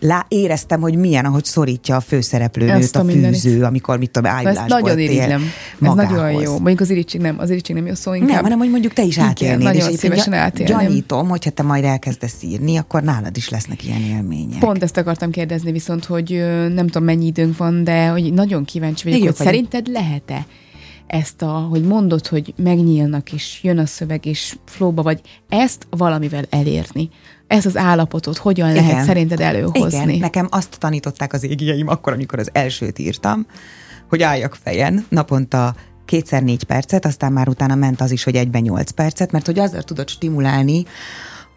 lá, 0.00 0.26
éreztem, 0.28 0.80
hogy 0.80 0.96
milyen, 0.96 1.24
ahogy 1.24 1.44
szorítja 1.44 1.96
a 1.96 2.00
főszereplőnőt 2.00 2.96
a, 2.96 3.00
a 3.00 3.04
fűző, 3.04 3.62
amikor 3.62 3.98
mit 3.98 4.10
tudom, 4.10 4.30
ájulásból 4.30 4.80
nagyon 4.80 4.98
irigylem. 4.98 5.42
Ez 5.82 5.94
nagyon 5.94 6.32
jó. 6.32 6.52
Mondjuk 6.52 6.80
az 6.80 6.90
irítség 6.90 7.20
nem, 7.20 7.38
az 7.38 7.50
irítség 7.50 7.76
nem 7.76 7.86
jó 7.86 7.94
szó 7.94 8.14
inkább. 8.14 8.30
Nem, 8.30 8.42
hanem 8.42 8.58
hogy 8.58 8.70
mondjuk 8.70 8.92
te 8.92 9.02
is 9.02 9.18
átélnéd. 9.18 9.62
Nagyon 9.62 9.90
és 9.90 9.98
szívesen 9.98 10.32
átélném. 10.32 10.78
Gyanítom, 10.78 11.28
hogyha 11.28 11.50
te 11.50 11.62
majd 11.62 11.84
elkezdesz 11.84 12.42
írni, 12.42 12.76
akkor 12.76 13.02
nálad 13.02 13.36
is 13.36 13.48
lesznek 13.48 13.84
ilyen 13.84 14.02
élmények. 14.02 14.58
Pont 14.58 14.82
ezt 14.82 14.96
akartam 14.96 15.30
kérdezni, 15.30 15.72
viszont, 15.72 16.04
hogy 16.04 16.30
nem 16.74 16.86
tudom 16.86 17.04
mennyi 17.04 17.26
időnk 17.26 17.56
van, 17.56 17.84
de 17.84 18.08
hogy 18.08 18.32
nagyon 18.32 18.64
kíváncsi 18.64 19.10
vagyok, 19.10 19.26
hogy 19.26 19.34
szerinted 19.34 19.86
lehet-e 19.86 20.46
ezt 21.06 21.42
a, 21.42 21.46
hogy 21.70 21.82
mondod, 21.82 22.26
hogy 22.26 22.54
megnyílnak, 22.56 23.32
és 23.32 23.58
jön 23.62 23.78
a 23.78 23.86
szöveg, 23.86 24.26
és 24.26 24.56
flóba 24.64 25.02
vagy, 25.02 25.20
ezt 25.48 25.86
valamivel 25.90 26.44
elérni 26.50 27.08
ezt 27.48 27.66
az 27.66 27.76
állapotot 27.76 28.36
hogyan 28.36 28.72
lehet 28.72 28.90
Igen. 28.90 29.04
szerinted 29.04 29.40
előhozni? 29.40 30.02
Igen, 30.02 30.18
nekem 30.18 30.46
azt 30.50 30.78
tanították 30.78 31.32
az 31.32 31.44
égieim 31.44 31.88
akkor, 31.88 32.12
amikor 32.12 32.38
az 32.38 32.50
elsőt 32.52 32.98
írtam, 32.98 33.46
hogy 34.08 34.22
álljak 34.22 34.58
fejen 34.62 35.06
naponta 35.08 35.74
kétszer 36.04 36.42
négy 36.42 36.64
percet, 36.64 37.04
aztán 37.04 37.32
már 37.32 37.48
utána 37.48 37.74
ment 37.74 38.00
az 38.00 38.10
is, 38.10 38.24
hogy 38.24 38.34
egyben 38.34 38.62
nyolc 38.62 38.90
percet, 38.90 39.32
mert 39.32 39.46
hogy 39.46 39.58
azzal 39.58 39.82
tudod 39.82 40.08
stimulálni 40.08 40.84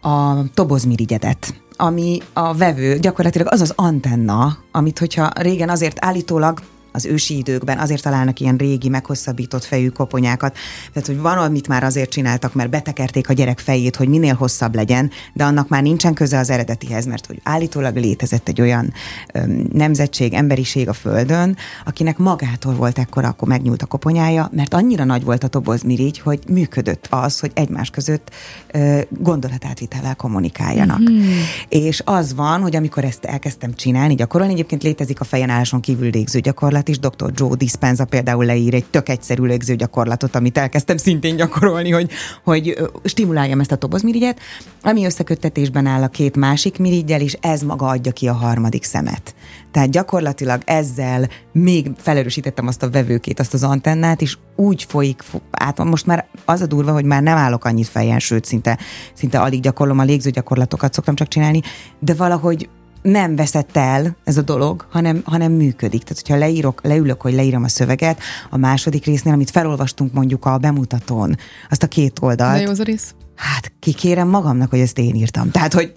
a 0.00 0.48
tobozmirigyedet, 0.54 1.54
ami 1.76 2.18
a 2.32 2.54
vevő, 2.54 2.98
gyakorlatilag 2.98 3.52
az 3.52 3.60
az 3.60 3.72
antenna, 3.76 4.56
amit 4.72 4.98
hogyha 4.98 5.30
régen 5.34 5.68
azért 5.68 6.04
állítólag 6.04 6.60
az 6.92 7.04
ősi 7.04 7.36
időkben 7.36 7.78
azért 7.78 8.02
találnak 8.02 8.40
ilyen 8.40 8.56
régi, 8.56 8.88
meghosszabbított 8.88 9.64
fejű 9.64 9.88
koponyákat. 9.88 10.56
Tehát, 10.92 11.08
hogy 11.08 11.18
van, 11.18 11.38
amit 11.38 11.68
már 11.68 11.84
azért 11.84 12.10
csináltak, 12.10 12.54
mert 12.54 12.70
betekerték 12.70 13.28
a 13.28 13.32
gyerek 13.32 13.58
fejét, 13.58 13.96
hogy 13.96 14.08
minél 14.08 14.34
hosszabb 14.34 14.74
legyen, 14.74 15.10
de 15.32 15.44
annak 15.44 15.68
már 15.68 15.82
nincsen 15.82 16.14
köze 16.14 16.38
az 16.38 16.50
eredetihez, 16.50 17.06
mert 17.06 17.26
hogy 17.26 17.40
állítólag 17.42 17.96
létezett 17.96 18.48
egy 18.48 18.60
olyan 18.60 18.92
öm, 19.32 19.66
nemzetség, 19.72 20.32
emberiség 20.32 20.88
a 20.88 20.92
Földön, 20.92 21.56
akinek 21.84 22.18
magától 22.18 22.74
volt 22.74 22.98
ekkora, 22.98 23.28
akkor 23.28 23.48
megnyúlt 23.48 23.82
a 23.82 23.86
koponyája, 23.86 24.50
mert 24.52 24.74
annyira 24.74 25.04
nagy 25.04 25.24
volt 25.24 25.44
a 25.44 25.48
tobozmirigy, 25.48 26.18
hogy 26.18 26.38
működött 26.48 27.06
az, 27.10 27.40
hogy 27.40 27.50
egymás 27.54 27.90
között 27.90 28.30
ö, 28.72 29.00
gondolatátvitellel 29.08 30.14
kommunikáljanak. 30.14 31.00
Mm-hmm. 31.00 31.30
És 31.68 32.02
az 32.04 32.34
van, 32.34 32.60
hogy 32.60 32.76
amikor 32.76 33.04
ezt 33.04 33.24
elkezdtem 33.24 33.74
csinálni, 33.74 34.14
gyakorolni, 34.14 34.52
egyébként 34.52 34.82
létezik 34.82 35.20
a 35.20 35.24
fejen 35.24 35.50
álláson 35.50 35.80
kívül 35.80 36.10
légző 36.10 36.40
gyakorlat, 36.40 36.81
gyakorlat 36.82 36.88
is. 36.88 36.98
Dr. 36.98 37.32
Joe 37.34 37.56
Dispenza 37.56 38.04
például 38.04 38.44
leír 38.44 38.74
egy 38.74 38.84
tök 38.84 39.08
egyszerű 39.08 39.42
légző 39.42 39.76
gyakorlatot, 39.76 40.34
amit 40.34 40.58
elkezdtem 40.58 40.96
szintén 40.96 41.36
gyakorolni, 41.36 41.90
hogy, 41.90 42.10
hogy 42.44 42.76
stimuláljam 43.04 43.60
ezt 43.60 43.72
a 43.72 43.76
tobozmirigyet, 43.76 44.40
ami 44.82 45.04
összeköttetésben 45.04 45.86
áll 45.86 46.02
a 46.02 46.08
két 46.08 46.36
másik 46.36 46.78
mirigyel, 46.78 47.20
és 47.20 47.36
ez 47.40 47.62
maga 47.62 47.86
adja 47.86 48.12
ki 48.12 48.28
a 48.28 48.32
harmadik 48.32 48.84
szemet. 48.84 49.34
Tehát 49.70 49.90
gyakorlatilag 49.90 50.62
ezzel 50.64 51.28
még 51.52 51.90
felerősítettem 51.96 52.66
azt 52.66 52.82
a 52.82 52.90
vevőkét, 52.90 53.40
azt 53.40 53.54
az 53.54 53.62
antennát, 53.62 54.20
és 54.20 54.36
úgy 54.56 54.84
folyik 54.88 55.22
át. 55.50 55.84
Most 55.84 56.06
már 56.06 56.26
az 56.44 56.60
a 56.60 56.66
durva, 56.66 56.92
hogy 56.92 57.04
már 57.04 57.22
nem 57.22 57.36
állok 57.36 57.64
annyit 57.64 57.88
fejen, 57.88 58.18
sőt, 58.18 58.44
szinte, 58.44 58.78
szinte 59.14 59.40
alig 59.40 59.60
gyakorlom 59.60 59.98
a 59.98 60.04
légző 60.04 60.30
gyakorlatokat, 60.30 60.92
szoktam 60.92 61.14
csak 61.14 61.28
csinálni, 61.28 61.60
de 61.98 62.14
valahogy 62.14 62.68
nem 63.02 63.36
veszett 63.36 63.76
el 63.76 64.16
ez 64.24 64.36
a 64.36 64.42
dolog, 64.42 64.86
hanem, 64.90 65.22
hanem 65.24 65.52
működik. 65.52 66.02
Tehát, 66.02 66.22
hogyha 66.26 66.36
leírok, 66.36 66.80
leülök, 66.82 67.20
hogy 67.20 67.34
leírom 67.34 67.62
a 67.62 67.68
szöveget, 67.68 68.20
a 68.50 68.56
második 68.56 69.04
résznél, 69.04 69.32
amit 69.32 69.50
felolvastunk 69.50 70.12
mondjuk 70.12 70.44
a 70.44 70.58
bemutatón, 70.58 71.36
azt 71.70 71.82
a 71.82 71.86
két 71.86 72.18
oldalt. 72.20 72.56
De 72.56 72.62
jó 72.62 72.70
az 72.70 72.80
a 72.80 72.82
rész. 72.82 73.14
Hát 73.36 73.72
kikérem 73.78 74.28
magamnak, 74.28 74.70
hogy 74.70 74.78
ezt 74.78 74.98
én 74.98 75.14
írtam. 75.14 75.50
Tehát, 75.50 75.72
hogy 75.72 75.94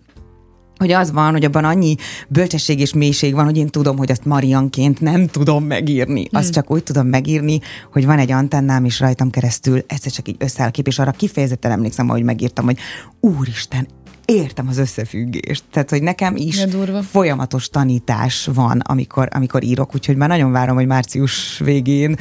hogy 0.78 0.91
az 0.91 1.12
van, 1.12 1.32
hogy 1.32 1.46
abban 1.46 1.63
annyi 1.63 1.96
bölcsesség 2.28 2.80
és 2.80 2.94
mélység 2.94 3.34
van, 3.34 3.46
hogy 3.46 3.58
én 3.58 3.68
tudom, 3.68 3.98
hogy 3.98 4.12
azt 4.12 4.26
Marianként 4.26 5.02
nem 5.02 5.28
tudom 5.28 5.63
megírni. 5.63 6.28
Hmm. 6.30 6.39
Azt 6.39 6.54
csak 6.54 6.72
úgy 6.72 6.84
tudom 6.84 7.08
megírni, 7.08 7.60
hogy 7.91 8.06
van 8.06 8.20
egy 8.20 8.32
antennám, 8.32 8.86
és 8.86 9.00
rajtam 9.00 9.30
keresztül 9.30 9.84
egyszer 9.88 10.12
csak 10.12 10.28
így 10.28 10.36
összeáll 10.39 10.72
kép, 10.72 10.88
és 10.88 11.00
arra 11.00 11.12
kifejezetten 11.12 11.72
emlékszem, 11.72 12.10
ahogy 12.10 12.24
megírtam, 12.24 12.65
hogy 12.65 12.78
úristen, 13.20 13.88
értem 14.26 14.68
az 14.68 14.78
összefüggést. 14.78 15.64
Tehát, 15.72 15.90
hogy 15.90 16.04
nekem 16.04 16.36
is 16.36 16.66
folyamatos 17.10 17.70
tanítás 17.70 18.50
van, 18.54 18.80
amikor, 18.80 19.28
amikor 19.32 19.64
írok, 19.64 19.96
úgyhogy 19.96 20.16
már 20.16 20.30
nagyon 20.30 20.52
várom, 20.52 20.76
hogy 20.76 20.88
március 20.88 21.60
végén 21.60 22.16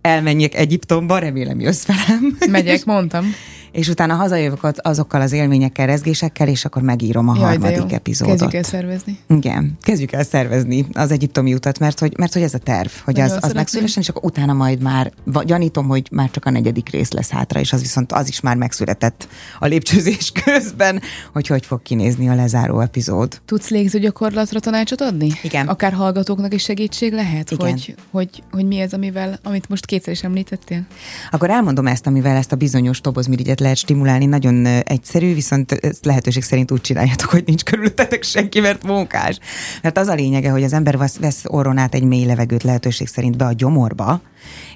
elmenjek 0.00 0.54
Egyiptomba, 0.54 1.18
remélem 1.18 1.60
jössz 1.60 1.86
velem. 1.86 2.36
Megyek, 2.50 2.84
mondtam 2.84 3.24
és 3.72 3.88
utána 3.88 4.14
hazajövök 4.14 4.72
azokkal 4.76 5.20
az 5.20 5.32
élményekkel, 5.32 5.86
rezgésekkel, 5.86 6.48
és 6.48 6.64
akkor 6.64 6.82
megírom 6.82 7.28
a 7.28 7.34
Jaj, 7.36 7.44
harmadik 7.44 7.92
epizódot. 7.92 8.38
Kezdjük 8.38 8.54
el 8.54 8.62
szervezni. 8.62 9.18
Igen, 9.28 9.76
kezdjük 9.82 10.12
el 10.12 10.24
szervezni 10.24 10.86
az 10.92 11.10
egyiptomi 11.10 11.54
utat, 11.54 11.78
mert 11.78 11.98
hogy, 11.98 12.18
mert 12.18 12.32
hogy 12.32 12.42
ez 12.42 12.54
a 12.54 12.58
terv, 12.58 12.90
hogy 13.04 13.20
az, 13.20 13.38
az 13.40 13.52
megszülessen, 13.52 14.02
és 14.02 14.08
akkor 14.08 14.24
utána 14.24 14.52
majd 14.52 14.82
már 14.82 15.12
gyanítom, 15.44 15.86
hogy 15.86 16.08
már 16.10 16.30
csak 16.30 16.44
a 16.44 16.50
negyedik 16.50 16.88
rész 16.88 17.10
lesz 17.10 17.30
hátra, 17.30 17.60
és 17.60 17.72
az 17.72 17.80
viszont 17.80 18.12
az 18.12 18.28
is 18.28 18.40
már 18.40 18.56
megszületett 18.56 19.28
a 19.58 19.66
lépcsőzés 19.66 20.32
közben, 20.44 21.00
hogy 21.32 21.46
hogy 21.46 21.66
fog 21.66 21.82
kinézni 21.82 22.28
a 22.28 22.34
lezáró 22.34 22.80
epizód. 22.80 23.40
Tudsz 23.44 23.68
légző 23.68 23.98
gyakorlatra 23.98 24.60
tanácsot 24.60 25.00
adni? 25.00 25.32
Igen. 25.42 25.66
Akár 25.68 25.92
hallgatóknak 25.92 26.54
is 26.54 26.62
segítség 26.62 27.12
lehet? 27.12 27.50
Igen. 27.50 27.70
Hogy, 27.70 27.94
hogy, 28.10 28.42
hogy 28.50 28.66
mi 28.66 28.80
ez, 28.80 28.92
amivel, 28.92 29.38
amit 29.42 29.68
most 29.68 29.86
kétszer 29.86 30.12
is 30.12 30.22
említettél? 30.22 30.86
Akkor 31.30 31.50
elmondom 31.50 31.86
ezt, 31.86 32.06
amivel 32.06 32.36
ezt 32.36 32.52
a 32.52 32.56
bizonyos 32.56 33.00
tobozmirigyet 33.00 33.60
lehet 33.68 33.82
stimulálni, 33.82 34.24
nagyon 34.24 34.66
egyszerű, 34.66 35.34
viszont 35.34 35.72
ezt 35.72 36.04
lehetőség 36.04 36.42
szerint 36.42 36.70
úgy 36.70 36.80
csináljátok, 36.80 37.30
hogy 37.30 37.42
nincs 37.46 37.62
körülöttetek 37.62 38.22
senki, 38.22 38.60
mert 38.60 38.82
munkás. 38.82 39.38
Mert 39.82 39.98
az 39.98 40.08
a 40.08 40.14
lényege, 40.14 40.50
hogy 40.50 40.62
az 40.62 40.72
ember 40.72 40.96
vesz 40.96 41.42
orron 41.44 41.78
át 41.78 41.94
egy 41.94 42.02
mély 42.02 42.24
levegőt 42.24 42.62
lehetőség 42.62 43.06
szerint 43.06 43.36
be 43.36 43.44
a 43.44 43.52
gyomorba, 43.52 44.20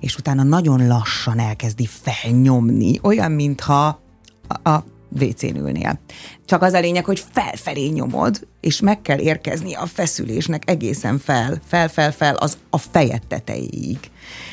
és 0.00 0.16
utána 0.16 0.42
nagyon 0.42 0.87
lassan 0.87 1.38
elkezdi 1.38 1.88
felnyomni, 2.02 2.98
olyan, 3.02 3.33
mintha 3.33 4.00
a, 4.48 4.68
a 4.70 4.85
WC-n 5.20 5.57
ülnél. 5.57 6.00
Csak 6.46 6.62
az 6.62 6.72
a 6.72 6.81
lényeg, 6.81 7.05
hogy 7.05 7.24
felfelé 7.33 7.87
nyomod, 7.87 8.46
és 8.61 8.81
meg 8.81 9.02
kell 9.02 9.18
érkezni 9.18 9.74
a 9.74 9.87
feszülésnek 9.87 10.70
egészen 10.70 11.18
fel, 11.18 11.61
fel-fel-fel 11.66 12.35
az 12.35 12.57
a 12.70 12.78
fejed 12.78 13.22
tetejéig. 13.28 13.98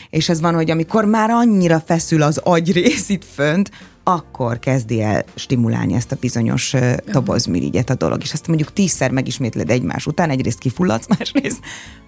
És 0.10 0.30
ez 0.30 0.41
van, 0.41 0.56
hogy 0.56 0.71
amikor 0.71 1.06
már 1.06 1.30
annyira 1.30 1.80
feszül 1.86 2.21
az 2.21 2.38
agyrész 2.38 3.10
itt 3.10 3.25
fönt, 3.34 3.71
akkor 4.13 4.60
kezdi 4.60 5.02
el 5.02 5.24
stimulálni 5.36 5.93
ezt 5.93 6.12
a 6.12 6.17
bizonyos 6.19 6.76
tobozmirigyet 7.12 7.89
a 7.89 7.95
dolog. 7.95 8.22
És 8.22 8.34
ezt 8.34 8.48
mondjuk 8.48 8.74
tízszer 8.74 9.12
megismétled 9.12 9.69
egymás 9.69 10.06
után, 10.06 10.30
egyrészt 10.30 10.60
kifulladsz, 10.60 11.08
másrészt, 11.17 11.60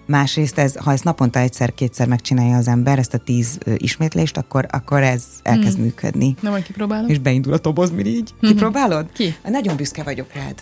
másrészt 0.06 0.58
ez, 0.58 0.76
ha 0.76 0.92
ezt 0.92 1.04
naponta 1.04 1.38
egyszer-kétszer 1.38 2.08
megcsinálja 2.08 2.56
az 2.56 2.68
ember, 2.68 2.98
ezt 2.98 3.14
a 3.14 3.18
tíz 3.18 3.58
ismétlést, 3.76 4.36
akkor, 4.36 4.66
akkor 4.70 5.02
ez 5.02 5.24
elkezd 5.42 5.74
hmm. 5.76 5.84
működni. 5.84 6.36
Na, 6.40 6.50
majd 6.50 6.62
kipróbálom. 6.62 7.08
És 7.08 7.18
beindul 7.18 7.52
a 7.52 7.58
tobozmirigy. 7.58 8.34
Hmm. 8.40 8.50
Kipróbálod? 8.50 9.06
Ki? 9.12 9.34
Nagyon 9.48 9.76
büszke 9.76 10.02
vagyok 10.02 10.32
rád. 10.32 10.54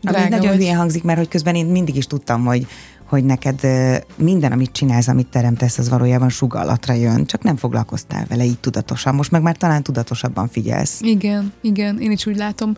Drága 0.00 0.18
Ami 0.18 0.28
nagyon 0.28 0.56
hülye 0.56 0.74
hangzik, 0.74 1.02
mert 1.02 1.18
hogy 1.18 1.28
közben 1.28 1.54
én 1.54 1.66
mindig 1.66 1.96
is 1.96 2.06
tudtam, 2.06 2.44
hogy 2.44 2.66
hogy 3.06 3.24
neked 3.24 3.60
minden, 4.16 4.52
amit 4.52 4.72
csinálsz, 4.72 5.08
amit 5.08 5.26
teremtesz, 5.26 5.78
az 5.78 5.88
valójában 5.88 6.28
sugallatra 6.28 6.94
jön, 6.94 7.26
csak 7.26 7.42
nem 7.42 7.56
foglalkoztál 7.56 8.24
vele 8.28 8.44
így 8.44 8.58
tudatosan. 8.58 9.14
Most 9.14 9.30
meg 9.30 9.42
már 9.42 9.56
talán 9.56 9.82
tudatosabban 9.82 10.48
figyelsz. 10.48 11.00
Igen, 11.00 11.52
igen, 11.60 12.00
én 12.00 12.10
is 12.10 12.26
úgy 12.26 12.36
látom. 12.36 12.74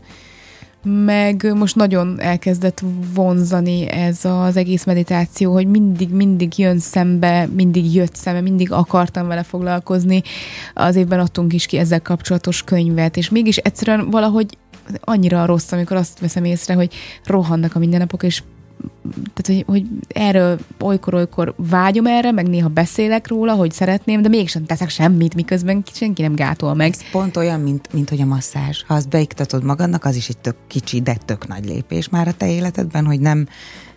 Meg 0.84 1.52
most 1.54 1.76
nagyon 1.76 2.20
elkezdett 2.20 2.82
vonzani 3.14 3.88
ez 3.88 4.24
az 4.24 4.56
egész 4.56 4.84
meditáció, 4.84 5.52
hogy 5.52 5.66
mindig, 5.66 6.10
mindig 6.10 6.58
jön 6.58 6.78
szembe, 6.78 7.46
mindig 7.46 7.94
jött 7.94 8.14
szembe, 8.14 8.40
mindig 8.40 8.72
akartam 8.72 9.26
vele 9.26 9.42
foglalkozni. 9.42 10.22
Az 10.74 10.96
évben 10.96 11.20
adtunk 11.20 11.52
is 11.52 11.66
ki 11.66 11.76
ezzel 11.76 12.02
kapcsolatos 12.02 12.62
könyvet, 12.62 13.16
és 13.16 13.28
mégis 13.28 13.56
egyszerűen 13.56 14.10
valahogy 14.10 14.58
annyira 15.00 15.46
rossz, 15.46 15.72
amikor 15.72 15.96
azt 15.96 16.18
veszem 16.18 16.44
észre, 16.44 16.74
hogy 16.74 16.94
rohannak 17.24 17.74
a 17.74 17.78
mindennapok, 17.78 18.22
és 18.22 18.42
tehát, 19.34 19.64
hogy, 19.64 19.64
hogy 19.66 19.86
erről 20.08 20.58
olykor-olykor 20.80 21.54
vágyom 21.56 22.06
erre, 22.06 22.32
meg 22.32 22.48
néha 22.48 22.68
beszélek 22.68 23.28
róla, 23.28 23.52
hogy 23.52 23.72
szeretném, 23.72 24.22
de 24.22 24.28
mégsem 24.28 24.64
teszek 24.64 24.88
semmit, 24.88 25.34
miközben 25.34 25.82
senki 25.92 26.22
nem 26.22 26.34
gátol 26.34 26.74
meg. 26.74 26.90
Ez 26.90 27.10
pont 27.10 27.36
olyan, 27.36 27.60
mint, 27.60 27.92
mint 27.92 28.08
hogy 28.08 28.20
a 28.20 28.24
masszázs. 28.24 28.82
Ha 28.86 28.94
azt 28.94 29.08
beiktatod 29.08 29.64
magadnak, 29.64 30.04
az 30.04 30.16
is 30.16 30.28
egy 30.28 30.38
tök 30.38 30.56
kicsi, 30.66 31.00
de 31.00 31.16
tök 31.24 31.48
nagy 31.48 31.64
lépés 31.64 32.08
már 32.08 32.28
a 32.28 32.32
te 32.32 32.50
életedben, 32.50 33.04
hogy 33.04 33.20
nem 33.20 33.48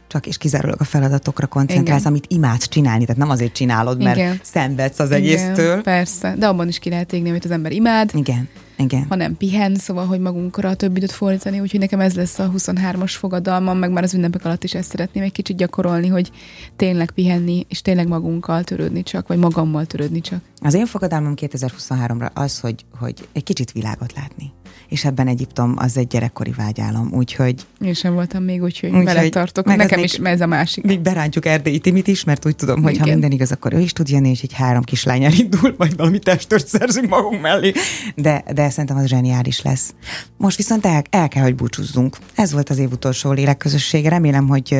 csak 0.08 0.28
és 0.28 0.38
kizárólag 0.38 0.82
a 0.82 0.84
feladatokra 0.84 1.48
koncentrálsz, 1.48 2.00
Igen. 2.00 2.12
amit 2.12 2.26
imádsz 2.28 2.68
csinálni, 2.68 3.06
tehát 3.06 3.22
nem 3.22 3.30
azért 3.30 3.54
csinálod, 3.54 4.04
mert 4.04 4.18
Igen. 4.18 4.40
szenvedsz 4.44 5.00
az 5.00 5.12
egésztől. 5.12 5.72
Igen, 5.72 5.84
persze, 5.84 6.36
de 6.38 6.48
abban 6.48 6.68
is 6.68 6.80
ki 6.80 6.90
lehet 6.90 7.14
égni, 7.14 7.30
amit 7.30 7.46
az 7.46 7.52
ember 7.52 7.72
imád. 7.72 8.12
Igen. 8.14 8.50
Igen. 8.84 9.06
hanem 9.10 9.38
pihen, 9.38 9.76
szóval, 9.76 10.06
hogy 10.06 10.20
magunkra 10.20 10.70
a 10.70 10.76
több 10.76 10.98
időt 10.98 11.12
fordítani, 11.12 11.60
úgyhogy 11.60 11.80
nekem 11.80 12.00
ez 12.00 12.14
lesz 12.14 12.40
a 12.40 12.52
23-as 12.58 13.14
fogadalmam, 13.18 13.78
meg 13.78 13.92
már 13.92 14.04
az 14.04 14.14
ünnepek 14.14 14.46
alatt 14.46 14.64
is 14.64 14.74
ezt 14.74 14.90
szeretném 14.90 15.24
egy 15.24 15.32
kicsit 15.32 15.58
gyakorolni, 15.58 16.08
hogy 16.08 16.32
tényleg 16.76 17.12
pihenni, 17.12 17.66
és 17.70 17.82
tényleg 17.82 18.08
magunkkal 18.08 18.64
törődni 18.64 19.04
csak, 19.04 19.28
vagy 19.28 19.38
magammal 19.38 19.86
törődni 19.86 20.22
csak. 20.22 20.42
Az 20.62 20.74
én 20.74 20.86
fogadalmam 20.86 21.34
2023-ra 21.36 22.34
az, 22.34 22.60
hogy, 22.60 22.86
hogy 23.00 23.28
egy 23.32 23.44
kicsit 23.44 23.72
világot 23.72 24.14
látni 24.16 24.54
és 24.92 25.06
ebben 25.06 25.28
Egyiptom 25.28 25.74
az 25.78 25.98
egy 25.98 26.08
gyerekkori 26.08 26.54
vágyálom, 26.58 27.12
úgyhogy... 27.14 27.66
Én 27.80 27.94
sem 27.94 28.14
voltam 28.14 28.44
még, 28.44 28.62
úgyhogy 28.62 28.90
úgy, 28.90 29.04
veled 29.04 29.30
tartok. 29.30 29.66
Nekem 29.66 30.00
még, 30.00 30.06
is 30.06 30.18
ez 30.18 30.42
a 30.42 30.46
másik. 30.46 30.84
Még 30.84 31.00
berántjuk 31.00 31.46
Erdélyi 31.46 31.80
Timit 31.80 32.08
is, 32.08 32.24
mert 32.24 32.46
úgy 32.46 32.56
tudom, 32.56 32.84
hogy 32.84 32.94
Igen. 32.94 33.04
ha 33.04 33.12
minden 33.12 33.32
igaz, 33.32 33.52
akkor 33.52 33.74
ő 33.74 33.80
is 33.80 33.94
tud 33.94 34.10
jönni, 34.10 34.30
és 34.30 34.42
egy 34.42 34.54
három 34.54 34.84
kislány 34.84 35.24
elindul, 35.24 35.74
vagy 35.78 35.96
valami 35.96 36.20
testört 36.20 36.68
szerzünk 36.68 37.10
magunk 37.10 37.42
mellé. 37.42 37.72
De, 38.16 38.44
de 38.54 38.70
szerintem 38.72 38.98
az 38.98 39.06
zseniális 39.06 39.62
lesz. 39.62 39.94
Most 40.38 40.58
viszont 40.58 40.86
el, 40.86 41.02
el 41.10 41.28
kell, 41.28 41.44
hogy 41.44 41.56
búcsúzzunk. 41.56 42.18
Ez 42.36 42.52
volt 42.52 42.70
az 42.70 42.78
év 42.78 42.92
utolsó 42.92 43.32
lélekközössége. 43.32 44.10
Remélem, 44.10 44.48
hogy 44.48 44.78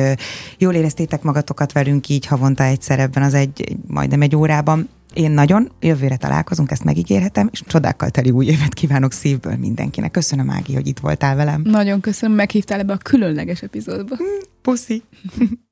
jól 0.58 0.74
éreztétek 0.74 1.22
magatokat 1.22 1.72
velünk 1.72 2.08
így 2.08 2.26
havonta 2.26 2.64
egyszer 2.64 2.98
ebben 2.98 3.22
az 3.22 3.34
egy, 3.34 3.76
majdnem 3.86 4.22
egy 4.22 4.36
órában. 4.36 4.88
Én 5.14 5.30
nagyon, 5.30 5.70
jövőre 5.80 6.16
találkozunk, 6.16 6.70
ezt 6.70 6.84
megígérhetem, 6.84 7.48
és 7.52 7.62
csodákkal 7.66 8.10
teli 8.10 8.30
új 8.30 8.46
évet 8.46 8.74
kívánok 8.74 9.12
szívből 9.12 9.56
mindenkinek. 9.56 10.10
Köszönöm, 10.10 10.50
Ági, 10.50 10.74
hogy 10.74 10.86
itt 10.86 10.98
voltál 10.98 11.36
velem. 11.36 11.62
Nagyon 11.64 12.00
köszönöm, 12.00 12.36
meghívtál 12.36 12.78
ebbe 12.78 12.92
a 12.92 12.96
különleges 12.96 13.62
epizódba. 13.62 14.16
Puszi! 14.62 15.02